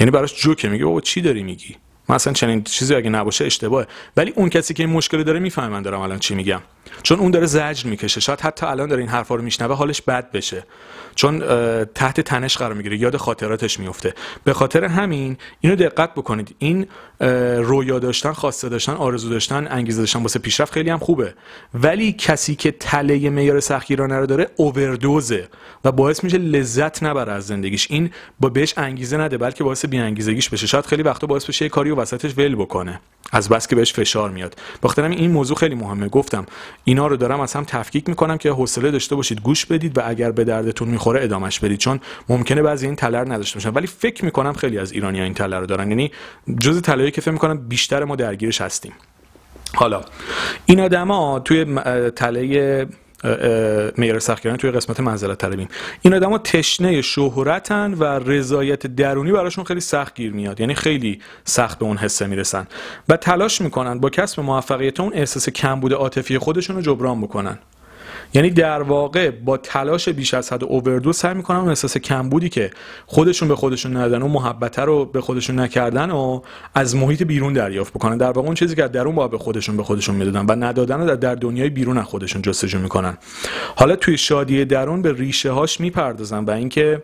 یعنی 0.00 0.10
براش 0.10 0.42
جوکه. 0.42 0.68
میگه 0.68 0.84
بابا 0.84 1.00
چی 1.00 1.20
داری 1.20 1.42
میگی؟ 1.42 1.76
من 2.08 2.14
اصلا 2.14 2.32
چنین 2.32 2.64
چیزی 2.64 2.94
اگه 2.94 3.10
نباشه 3.10 3.44
اشتباهه. 3.44 3.86
ولی 4.16 4.32
اون 4.36 4.48
کسی 4.48 4.74
که 4.74 4.82
این 4.82 4.92
مشکل 4.92 5.22
داره 5.22 5.38
می‌فهمه 5.38 5.68
من 5.68 5.82
دارم 5.82 6.00
الان 6.00 6.18
چی 6.18 6.34
میگم. 6.34 6.60
چون 7.02 7.18
اون 7.18 7.30
داره 7.30 7.46
زجر 7.46 7.86
می‌کشه. 7.86 8.20
شاید 8.20 8.40
حتی 8.40 8.66
الان 8.66 8.88
داره 8.88 9.00
این 9.00 9.10
حرفا 9.10 9.34
رو 9.34 9.42
میشنوه 9.42 9.76
حالش 9.76 10.02
بد 10.02 10.30
بشه. 10.30 10.64
چون 11.14 11.38
تحت 11.84 12.20
تنش 12.20 12.56
قرار 12.56 12.74
می‌گیره. 12.74 12.98
یاد 12.98 13.16
خاطراتش 13.16 13.80
میفته 13.80 14.14
به 14.44 14.52
خاطر 14.52 14.84
همین 14.84 15.36
اینو 15.60 15.76
دقت 15.76 16.14
بکنید. 16.14 16.54
این 16.58 16.86
رویا 17.60 17.98
داشتن 17.98 18.32
خواسته 18.32 18.68
داشتن 18.68 18.92
آرزو 18.92 19.30
داشتن 19.30 19.68
انگیزه 19.70 20.00
داشتن 20.00 20.22
واسه 20.22 20.38
پیشرفت 20.38 20.72
خیلی 20.72 20.90
هم 20.90 20.98
خوبه. 20.98 21.34
ولی 21.74 22.12
کسی 22.12 22.54
که 22.54 22.70
تله 22.70 23.30
معیار 23.30 23.60
سختگیرانه 23.60 24.18
رو 24.18 24.26
داره 24.26 24.48
اووردوزه 24.56 25.48
و 25.84 25.92
باعث 25.92 26.24
میشه 26.24 26.38
لذت 26.38 27.02
نبره 27.02 27.32
از 27.32 27.46
زندگیش. 27.46 27.86
این 27.90 28.10
با 28.40 28.48
بهش 28.48 28.74
انگیزه 28.76 29.16
نده 29.16 29.38
بلکه 29.38 29.64
باعث 29.64 29.84
بیانگیزگیش 29.84 30.48
بشه. 30.48 30.66
شاید 30.66 30.86
خیلی 30.86 31.02
وقتا 31.02 31.26
باعث 31.26 31.44
بشه 31.44 31.64
یه 31.64 31.68
کاری 31.68 31.90
و 31.90 31.94
وسطش 31.96 32.38
ول 32.38 32.54
بکنه. 32.54 33.00
از 33.32 33.48
بس 33.48 33.66
که 33.66 33.76
بهش 33.76 33.92
فشار 33.92 34.30
میاد. 34.30 34.54
بخاطر 34.82 35.04
این 35.04 35.30
موضوع 35.30 35.56
خیلی 35.56 35.74
مهمه. 35.74 36.08
گفتم 36.08 36.46
اینا 36.84 37.06
رو 37.06 37.16
دارم 37.16 37.40
از 37.40 37.52
هم 37.52 37.64
تفکیک 37.64 38.08
می‌کنم 38.08 38.38
که 38.38 38.50
حوصله 38.50 38.90
داشته 38.90 39.14
باشید 39.14 39.40
گوش 39.40 39.66
بدید 39.66 39.98
و 39.98 40.00
اگر 40.04 40.30
به 40.30 40.44
دردتون 40.44 40.88
می‌خوره 40.88 41.24
ادامش 41.24 41.60
بدید. 41.60 41.78
چون 41.78 42.00
ممکنه 42.28 42.62
بعضی 42.62 42.86
این 42.86 42.96
تلر 42.96 43.32
نداشته 43.32 43.56
باشن. 43.56 43.70
ولی 43.70 43.86
فکر 43.86 44.24
می‌کنم 44.24 44.52
خیلی 44.52 44.78
از 44.78 44.92
ایرانی 44.92 45.20
این 45.20 45.34
تلر 45.34 45.60
رو 45.60 45.66
دارن. 45.66 45.90
یعنی 45.90 46.12
جز 46.60 46.82
تلایی 46.82 47.10
که 47.10 47.20
فکر 47.20 47.30
می‌کنم 47.30 47.68
بیشتر 47.68 48.04
ما 48.04 48.16
درگیرش 48.16 48.60
هستیم. 48.60 48.92
حالا 49.74 50.00
این 50.66 50.80
آدما 50.80 51.40
توی 51.40 51.64
تله 52.10 52.86
معیار 53.98 54.18
سختگیرانه 54.18 54.58
توی 54.58 54.70
قسمت 54.70 55.00
منزلت 55.00 55.38
طلبیم. 55.38 55.68
این 56.02 56.14
آدما 56.14 56.38
تشنه 56.38 57.02
شهرتن 57.02 57.94
و 57.94 58.04
رضایت 58.04 58.86
درونی 58.86 59.32
براشون 59.32 59.64
خیلی 59.64 59.80
سخت 59.80 60.14
گیر 60.14 60.32
میاد. 60.32 60.60
یعنی 60.60 60.74
خیلی 60.74 61.20
سخت 61.44 61.78
به 61.78 61.84
اون 61.84 61.96
حسه 61.96 62.26
می‌رسن. 62.26 62.66
و 63.08 63.16
تلاش 63.16 63.60
می‌کنن 63.60 63.98
با 63.98 64.10
کسب 64.10 64.40
موفقیت 64.40 65.00
اون 65.00 65.12
احساس 65.14 65.48
کمبود 65.48 65.92
عاطفی 65.92 66.38
خودشون 66.38 66.76
رو 66.76 66.82
جبران 66.82 67.20
بکنن. 67.20 67.58
یعنی 68.34 68.50
در 68.50 68.82
واقع 68.82 69.30
با 69.30 69.56
تلاش 69.56 70.08
بیش 70.08 70.34
از 70.34 70.52
حد 70.52 70.64
اووردو 70.64 71.12
سعی 71.12 71.34
می‌کنن 71.34 71.56
اون 71.56 71.68
احساس 71.68 71.96
کمبودی 71.96 72.48
که 72.48 72.70
خودشون 73.06 73.48
به 73.48 73.56
خودشون 73.56 73.96
ندادن 73.96 74.22
و 74.22 74.28
محبت 74.28 74.78
رو 74.78 75.04
به 75.04 75.20
خودشون 75.20 75.60
نکردن 75.60 76.10
و 76.10 76.40
از 76.74 76.96
محیط 76.96 77.22
بیرون 77.22 77.52
دریافت 77.52 77.92
بکنن. 77.92 78.16
در 78.16 78.30
واقع 78.30 78.46
اون 78.46 78.54
چیزی 78.54 78.74
که 78.74 78.88
درون 78.88 79.14
با 79.14 79.28
به 79.28 79.38
خودشون 79.38 79.76
به 79.76 79.82
خودشون 79.82 80.14
می‌دادن 80.14 80.46
و 80.46 80.64
ندادن 80.64 81.00
رو 81.00 81.16
در- 81.16 81.34
دنیای 81.34 81.70
بیرون 81.70 81.98
از 81.98 82.04
خودشون 82.04 82.42
جستجو 82.42 82.78
می‌کنن. 82.78 83.18
حالا 83.76 83.96
توی 83.96 84.18
شادی 84.18 84.64
درون 84.64 85.02
به 85.02 85.12
ریشه 85.12 85.50
هاش 85.50 85.80
می‌پردازن 85.80 86.44
و 86.44 86.50
اینکه 86.50 87.02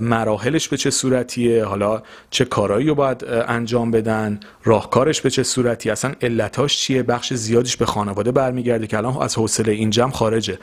مراحلش 0.00 0.68
به 0.68 0.76
چه 0.76 0.90
صورتیه؟ 0.90 1.64
حالا 1.64 2.02
چه 2.30 2.44
کارایی 2.44 2.86
رو 2.86 2.94
باید 2.94 3.24
انجام 3.28 3.90
بدن؟ 3.90 4.40
راهکارش 4.64 5.20
به 5.20 5.30
چه 5.30 5.42
صورتی؟ 5.42 5.90
اصلا 5.90 6.12
علتاش 6.22 6.76
چیه؟ 6.76 7.02
بخش 7.02 7.34
زیادیش 7.34 7.76
به 7.76 7.86
خانواده 7.86 8.32
برمیگرده 8.32 8.86
که 8.86 8.96
الان 8.96 9.22
از 9.22 9.36
حوصله 9.38 9.72
این 9.72 9.90
جمع 9.90 10.12
خارجه. 10.12 10.58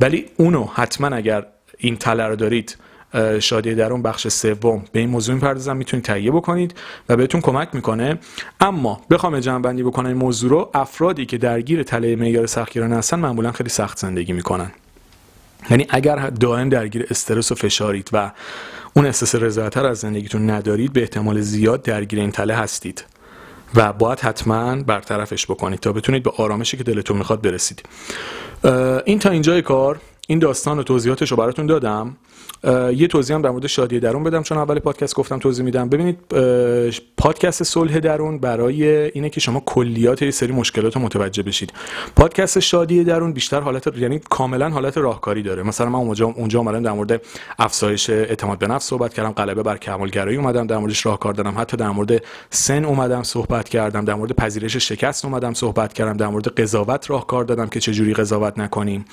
ولی 0.00 0.26
اونو 0.36 0.64
حتما 0.74 1.16
اگر 1.16 1.46
این 1.78 1.96
تله 1.96 2.26
رو 2.26 2.36
دارید 2.36 2.76
شادی 3.40 3.74
درون 3.74 4.02
بخش 4.02 4.28
سوم 4.28 4.84
به 4.92 5.00
این 5.00 5.08
موضوع 5.08 5.34
می‌پردازم 5.34 5.76
می‌تونید 5.76 6.04
تهیه 6.04 6.30
بکنید 6.30 6.74
و 7.08 7.16
بهتون 7.16 7.40
کمک 7.40 7.68
می‌کنه. 7.72 8.18
اما 8.60 9.00
بخوام 9.10 9.40
جمع 9.40 9.62
بندی 9.62 9.82
بکنم 9.82 10.06
این 10.06 10.16
موضوع 10.16 10.50
رو 10.50 10.70
افرادی 10.74 11.26
که 11.26 11.38
درگیر 11.38 11.82
تله 11.82 12.16
معیار 12.16 12.46
سختگیرانه 12.46 12.96
هستن 12.96 13.18
معمولا 13.18 13.52
خیلی 13.52 13.70
سخت 13.70 13.98
زندگی 13.98 14.32
می‌کنن. 14.32 14.70
یعنی 15.70 15.86
اگر 15.88 16.30
دائم 16.30 16.68
درگیر 16.68 17.06
استرس 17.10 17.52
و 17.52 17.54
فشارید 17.54 18.10
و 18.12 18.30
اون 18.94 19.06
احساس 19.06 19.34
رضایت 19.34 19.76
رو 19.76 19.86
از 19.86 19.98
زندگیتون 19.98 20.50
ندارید 20.50 20.92
به 20.92 21.00
احتمال 21.00 21.40
زیاد 21.40 21.82
درگیر 21.82 22.20
این 22.20 22.30
تله 22.30 22.54
هستید 22.54 23.04
و 23.74 23.92
باید 23.92 24.20
حتما 24.20 24.76
برطرفش 24.76 25.46
بکنید 25.46 25.80
تا 25.80 25.92
بتونید 25.92 26.22
به 26.22 26.32
آرامشی 26.36 26.76
که 26.76 26.84
دلتون 26.84 27.16
می‌خواد 27.16 27.42
برسید. 27.42 27.82
این 29.04 29.18
تا 29.18 29.30
اینجای 29.30 29.62
کار 29.62 30.00
این 30.26 30.38
داستان 30.38 30.78
و 30.78 30.82
توضیحاتش 30.82 31.30
رو 31.30 31.36
براتون 31.36 31.66
دادم. 31.66 32.16
یه 32.64 33.06
توضیح 33.06 33.36
هم 33.36 33.42
در 33.42 33.50
مورد 33.50 33.66
شادی 33.66 34.00
درون 34.00 34.24
بدم 34.24 34.42
چون 34.42 34.58
اول 34.58 34.78
پادکست 34.78 35.14
گفتم 35.14 35.38
توضیح 35.38 35.64
میدم. 35.64 35.88
ببینید 35.88 36.18
پادکست 37.16 37.62
صلح 37.62 37.98
درون 37.98 38.38
برای 38.38 38.84
اینه 38.88 39.30
که 39.30 39.40
شما 39.40 39.62
کلیات 39.66 40.22
یه 40.22 40.30
سری 40.30 40.52
مشکلات 40.52 40.96
رو 40.96 41.02
متوجه 41.02 41.42
بشید. 41.42 41.72
پادکست 42.16 42.58
شادی 42.58 43.04
درون 43.04 43.32
بیشتر 43.32 43.60
حالت 43.60 43.96
یعنی 43.96 44.20
کاملا 44.30 44.70
حالت 44.70 44.98
راهکاری 44.98 45.42
داره. 45.42 45.62
مثلا 45.62 45.88
من 45.88 45.98
اونجا 45.98 46.26
اونجا 46.26 46.58
اومدم 46.58 46.82
در 46.82 46.92
مورد 46.92 47.22
افزایش 47.58 48.10
اعتماد 48.10 48.58
به 48.58 48.66
نفس 48.66 48.86
صحبت 48.86 49.14
کردم 49.14 49.32
غلبه 49.32 49.62
بر 49.62 49.76
کمالگرایی 49.76 50.36
اومدم 50.36 50.66
در 50.66 50.78
موردش 50.78 51.06
راهکار 51.06 51.32
دادم 51.32 51.54
حتی 51.58 51.76
در 51.76 51.90
مورد 51.90 52.22
سن 52.50 52.84
اومدم 52.84 53.22
صحبت 53.22 53.68
کردم 53.68 54.04
در 54.04 54.14
مورد 54.14 54.32
پذیرش 54.32 54.76
شکست 54.76 55.24
اومدم 55.24 55.54
صحبت 55.54 55.92
کردم 55.92 56.16
در 56.16 56.28
مورد 56.28 56.48
قضاوت 56.48 57.10
راهکار 57.10 57.44
دادم 57.44 57.66
که 57.66 57.80
چجوری 57.80 58.14
قضاوت 58.14 58.58
نکنیم. 58.58 59.04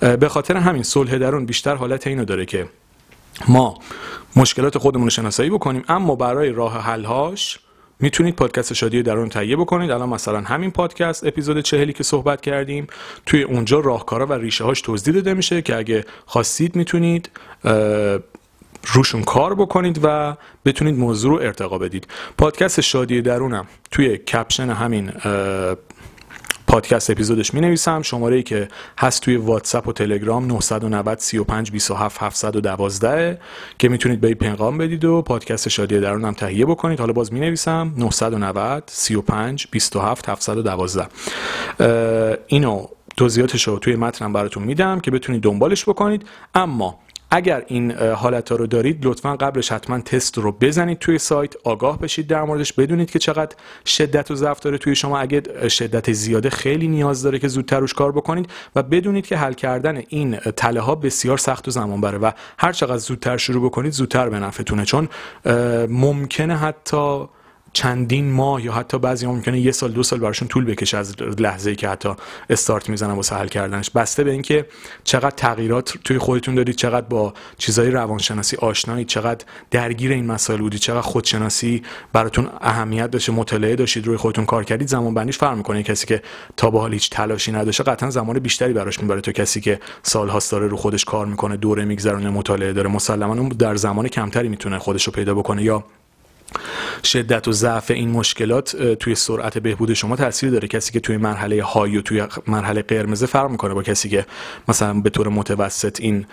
به 0.00 0.28
خاطر 0.28 0.56
همین 0.56 0.82
صلح 0.82 1.18
درون 1.18 1.46
بیشتر 1.46 1.74
حالت 1.74 2.06
اینو 2.06 2.24
داره 2.24 2.44
که 2.44 2.66
ما 3.48 3.78
مشکلات 4.36 4.78
خودمون 4.78 5.04
رو 5.04 5.10
شناسایی 5.10 5.50
بکنیم 5.50 5.84
اما 5.88 6.14
برای 6.14 6.52
راه 6.52 6.80
حلهاش 6.80 7.58
می‌تونید 8.00 8.36
پادکست 8.36 8.72
شادی 8.72 9.02
درون 9.02 9.28
تهیه 9.28 9.56
بکنید. 9.56 9.90
الان 9.90 10.08
مثلا 10.08 10.40
همین 10.40 10.70
پادکست 10.70 11.26
اپیزود 11.26 11.60
چهلی 11.60 11.92
که 11.92 12.04
صحبت 12.04 12.40
کردیم 12.40 12.86
توی 13.26 13.42
اونجا 13.42 13.80
راهکارا 13.80 14.26
و 14.26 14.32
ریشه 14.32 14.64
هاش 14.64 14.80
توضیح 14.80 15.14
داده 15.14 15.34
میشه 15.34 15.62
که 15.62 15.76
اگه 15.76 16.04
خواستید 16.26 16.76
می‌تونید 16.76 17.30
روشون 18.94 19.22
کار 19.22 19.54
بکنید 19.54 20.00
و 20.02 20.36
بتونید 20.64 20.98
موضوع 20.98 21.30
رو 21.30 21.46
ارتقا 21.46 21.78
بدید. 21.78 22.06
پادکست 22.38 22.80
شادی 22.80 23.22
درونم 23.22 23.66
توی 23.90 24.18
کپشن 24.18 24.70
همین 24.70 25.12
پادکست 26.70 27.10
اپیزودش 27.10 27.54
می 27.54 27.60
نویسم 27.60 28.02
شماره 28.02 28.36
ای 28.36 28.42
که 28.42 28.68
هست 28.98 29.22
توی 29.22 29.36
واتساپ 29.36 29.88
و 29.88 29.92
تلگرام 29.92 30.46
990 30.46 31.18
35 31.18 31.70
27 31.70 32.22
712 32.22 33.38
که 33.78 33.88
می‌تونید 33.88 34.20
به 34.20 34.34
پیغام 34.34 34.78
بدید 34.78 35.04
و 35.04 35.22
پادکست 35.22 35.68
شادی 35.68 36.00
درون 36.00 36.24
هم 36.24 36.34
تهیه 36.34 36.66
بکنید. 36.66 37.00
حالا 37.00 37.12
باز 37.12 37.32
می 37.32 37.40
نویسم 37.40 37.94
990 37.96 38.82
35 38.86 39.66
27 39.70 40.28
712 40.28 41.06
اه، 41.80 42.36
اینو 42.46 42.86
توضیحاتش 43.16 43.68
رو 43.68 43.78
توی 43.78 43.96
متنم 43.96 44.32
براتون 44.32 44.62
میدم 44.62 45.00
که 45.00 45.10
بتونید 45.10 45.42
دنبالش 45.42 45.88
بکنید. 45.88 46.26
اما 46.54 46.98
اگر 47.30 47.64
این 47.66 47.92
حالت 47.92 48.48
ها 48.48 48.56
رو 48.56 48.66
دارید 48.66 49.06
لطفا 49.06 49.36
قبلش 49.36 49.72
حتما 49.72 50.00
تست 50.00 50.38
رو 50.38 50.52
بزنید 50.52 50.98
توی 50.98 51.18
سایت. 51.18 51.54
آگاه 51.64 51.98
بشید 51.98 52.26
در 52.26 52.42
موردش. 52.42 52.72
بدونید 52.72 53.10
که 53.10 53.18
چقدر 53.18 53.56
شدت 53.86 54.30
و 54.30 54.34
ضعف 54.34 54.60
داره 54.60 54.78
توی 54.78 54.94
شما. 54.94 55.18
اگه 55.18 55.68
شدت 55.68 56.12
زیاده 56.12 56.50
خیلی 56.50 56.88
نیاز 56.88 57.22
داره 57.22 57.38
که 57.38 57.48
زودتر 57.48 57.80
روش 57.80 57.94
کار 57.94 58.12
بکنید 58.12 58.50
و 58.76 58.82
بدونید 58.82 59.26
که 59.26 59.36
حل 59.36 59.52
کردن 59.52 60.02
این 60.08 60.36
تله 60.36 60.80
ها 60.80 60.94
بسیار 60.94 61.38
سخت 61.38 61.68
و 61.68 61.70
زمان 61.70 62.00
بره 62.00 62.18
و 62.18 62.30
هر 62.58 62.72
چقدر 62.72 62.98
زودتر 62.98 63.36
شروع 63.36 63.64
بکنید 63.64 63.92
زودتر 63.92 64.28
به 64.28 64.38
نفعتونه. 64.38 64.84
چون 64.84 65.08
ممکنه 65.88 66.56
حتی 66.56 67.28
چندین 67.72 68.32
ماه 68.32 68.64
یا 68.64 68.72
حتی 68.72 68.98
بعضی 68.98 69.26
ها 69.26 69.32
ممکنه 69.32 69.60
یه 69.60 69.72
سال 69.72 69.92
دو 69.92 70.02
سال 70.02 70.18
براشون 70.18 70.48
طول 70.48 70.64
بکشه 70.64 70.98
از 70.98 71.22
لحظه 71.22 71.70
ای 71.70 71.76
که 71.76 71.88
حتی 71.88 72.08
استارت 72.50 72.88
می‌زنن 72.88 73.12
واسه 73.12 73.36
حل 73.36 73.48
کردنش. 73.48 73.90
بسته 73.90 74.24
به 74.24 74.30
اینکه 74.30 74.66
چقدر 75.04 75.30
تغییرات 75.30 75.94
توی 76.04 76.18
خودتون 76.18 76.54
دارید 76.54 76.76
چقدر 76.76 77.06
با 77.06 77.34
چیزای 77.58 77.90
روانشناسی 77.90 78.56
آشنایید 78.56 79.06
چقدر 79.06 79.44
درگیر 79.70 80.12
این 80.12 80.26
مسائل 80.26 80.60
بودید 80.60 80.80
چقدر 80.80 81.00
خودشناسی 81.00 81.82
براتون 82.12 82.48
اهمیت 82.60 83.10
داشته 83.10 83.32
مطالعه 83.32 83.76
داشتید 83.76 84.06
روی 84.06 84.16
خودتون 84.16 84.44
کار 84.44 84.64
کردید 84.64 84.88
زمان 84.88 85.14
بندیش 85.14 85.38
فرق 85.38 85.56
می‌کنه. 85.56 85.82
کسی 85.82 86.06
که 86.06 86.22
تا 86.56 86.70
به 86.70 86.80
حال 86.80 86.92
هیچ 86.92 87.10
تلاشی 87.10 87.52
نداشته 87.52 87.84
قطعا 87.84 88.10
زمان 88.10 88.38
بیشتری 88.38 88.72
براش 88.72 89.00
می‌بره. 89.00 89.20
تو 89.20 89.32
کسی 89.32 89.60
که 89.60 89.80
سالهاست 90.02 90.52
داره 90.52 90.66
رو 90.66 90.76
خودش 90.76 91.04
کار 91.04 91.26
می‌کنه 91.26 91.56
دوره 91.56 91.84
میگذرونه 91.84 92.30
مطالعه 92.30 92.72
داره 92.72 92.90
مسلما 92.90 93.48
در 93.48 93.76
زمان 93.76 94.08
کمتری 94.08 94.48
می‌تونه 94.48 94.78
خودش 94.78 95.04
رو 95.04 95.12
پیدا 95.12 95.34
بکنه 95.34 95.62
یا 95.62 95.84
شدت 97.04 97.48
و 97.48 97.52
ضعف 97.52 97.90
این 97.90 98.10
مشکلات 98.10 98.76
توی 98.76 99.14
سرعت 99.14 99.58
بهبود 99.58 99.94
شما 99.94 100.16
تاثیر 100.16 100.50
داره. 100.50 100.68
کسی 100.68 100.92
که 100.92 101.00
توی 101.00 101.16
مرحله 101.16 101.62
های 101.62 101.96
و 101.96 102.02
توی 102.02 102.22
مرحله 102.46 102.82
قرمز 102.82 103.24
فرق 103.24 103.50
می‌کنه 103.50 103.74
با 103.74 103.82
کسی 103.82 104.08
که 104.08 104.26
مثلا 104.68 105.00
به 105.00 105.10
طور 105.10 105.28
متوسط 105.28 106.00
این 106.00 106.26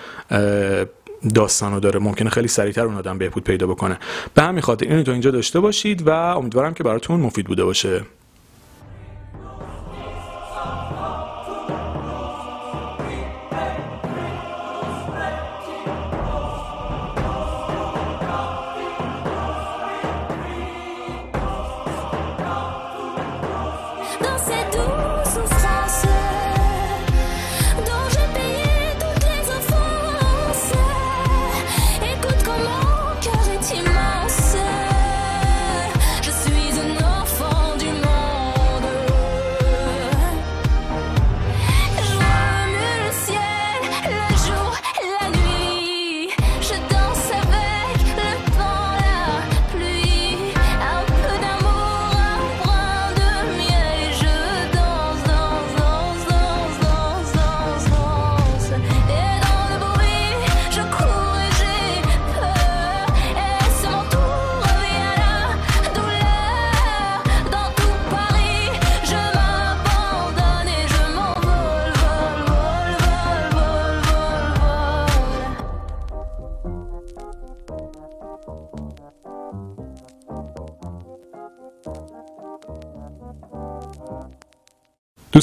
داستان 1.34 1.74
رو 1.74 1.80
داره 1.80 2.00
ممکنه 2.00 2.30
خیلی 2.30 2.48
سریعتر 2.48 2.86
اون 2.86 2.96
آدم 2.96 3.18
بهبود 3.18 3.44
پیدا 3.44 3.68
بکنه. 3.68 4.00
به 4.34 4.42
همین 4.42 4.62
خاطر 4.62 4.86
اینو 4.86 5.04
تا 5.04 5.12
اینجا 5.12 5.32
داشته 5.32 5.60
باشید 5.60 6.08
و 6.08 6.10
امیدوارم 6.10 6.74
که 6.74 6.84
براتون 6.84 7.20
مفید 7.20 7.46
بوده 7.46 7.64
باشه. 7.64 8.02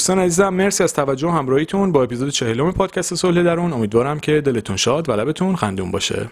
دوستان 0.05 0.19
عزیزم 0.19 0.49
مرسی 0.49 0.83
از 0.83 0.93
توجه 0.93 1.27
و 1.27 1.31
همراهیتون 1.31 1.91
با 1.91 2.03
اپیزود 2.03 2.29
چهلم 2.29 2.71
پادکست 2.71 3.15
صلح 3.15 3.43
درون. 3.43 3.73
امیدوارم 3.73 4.19
که 4.19 4.41
دلتون 4.41 4.75
شاد 4.75 5.09
و 5.09 5.11
لبتون 5.11 5.55
خندون 5.55 5.91
باشه. 5.91 6.29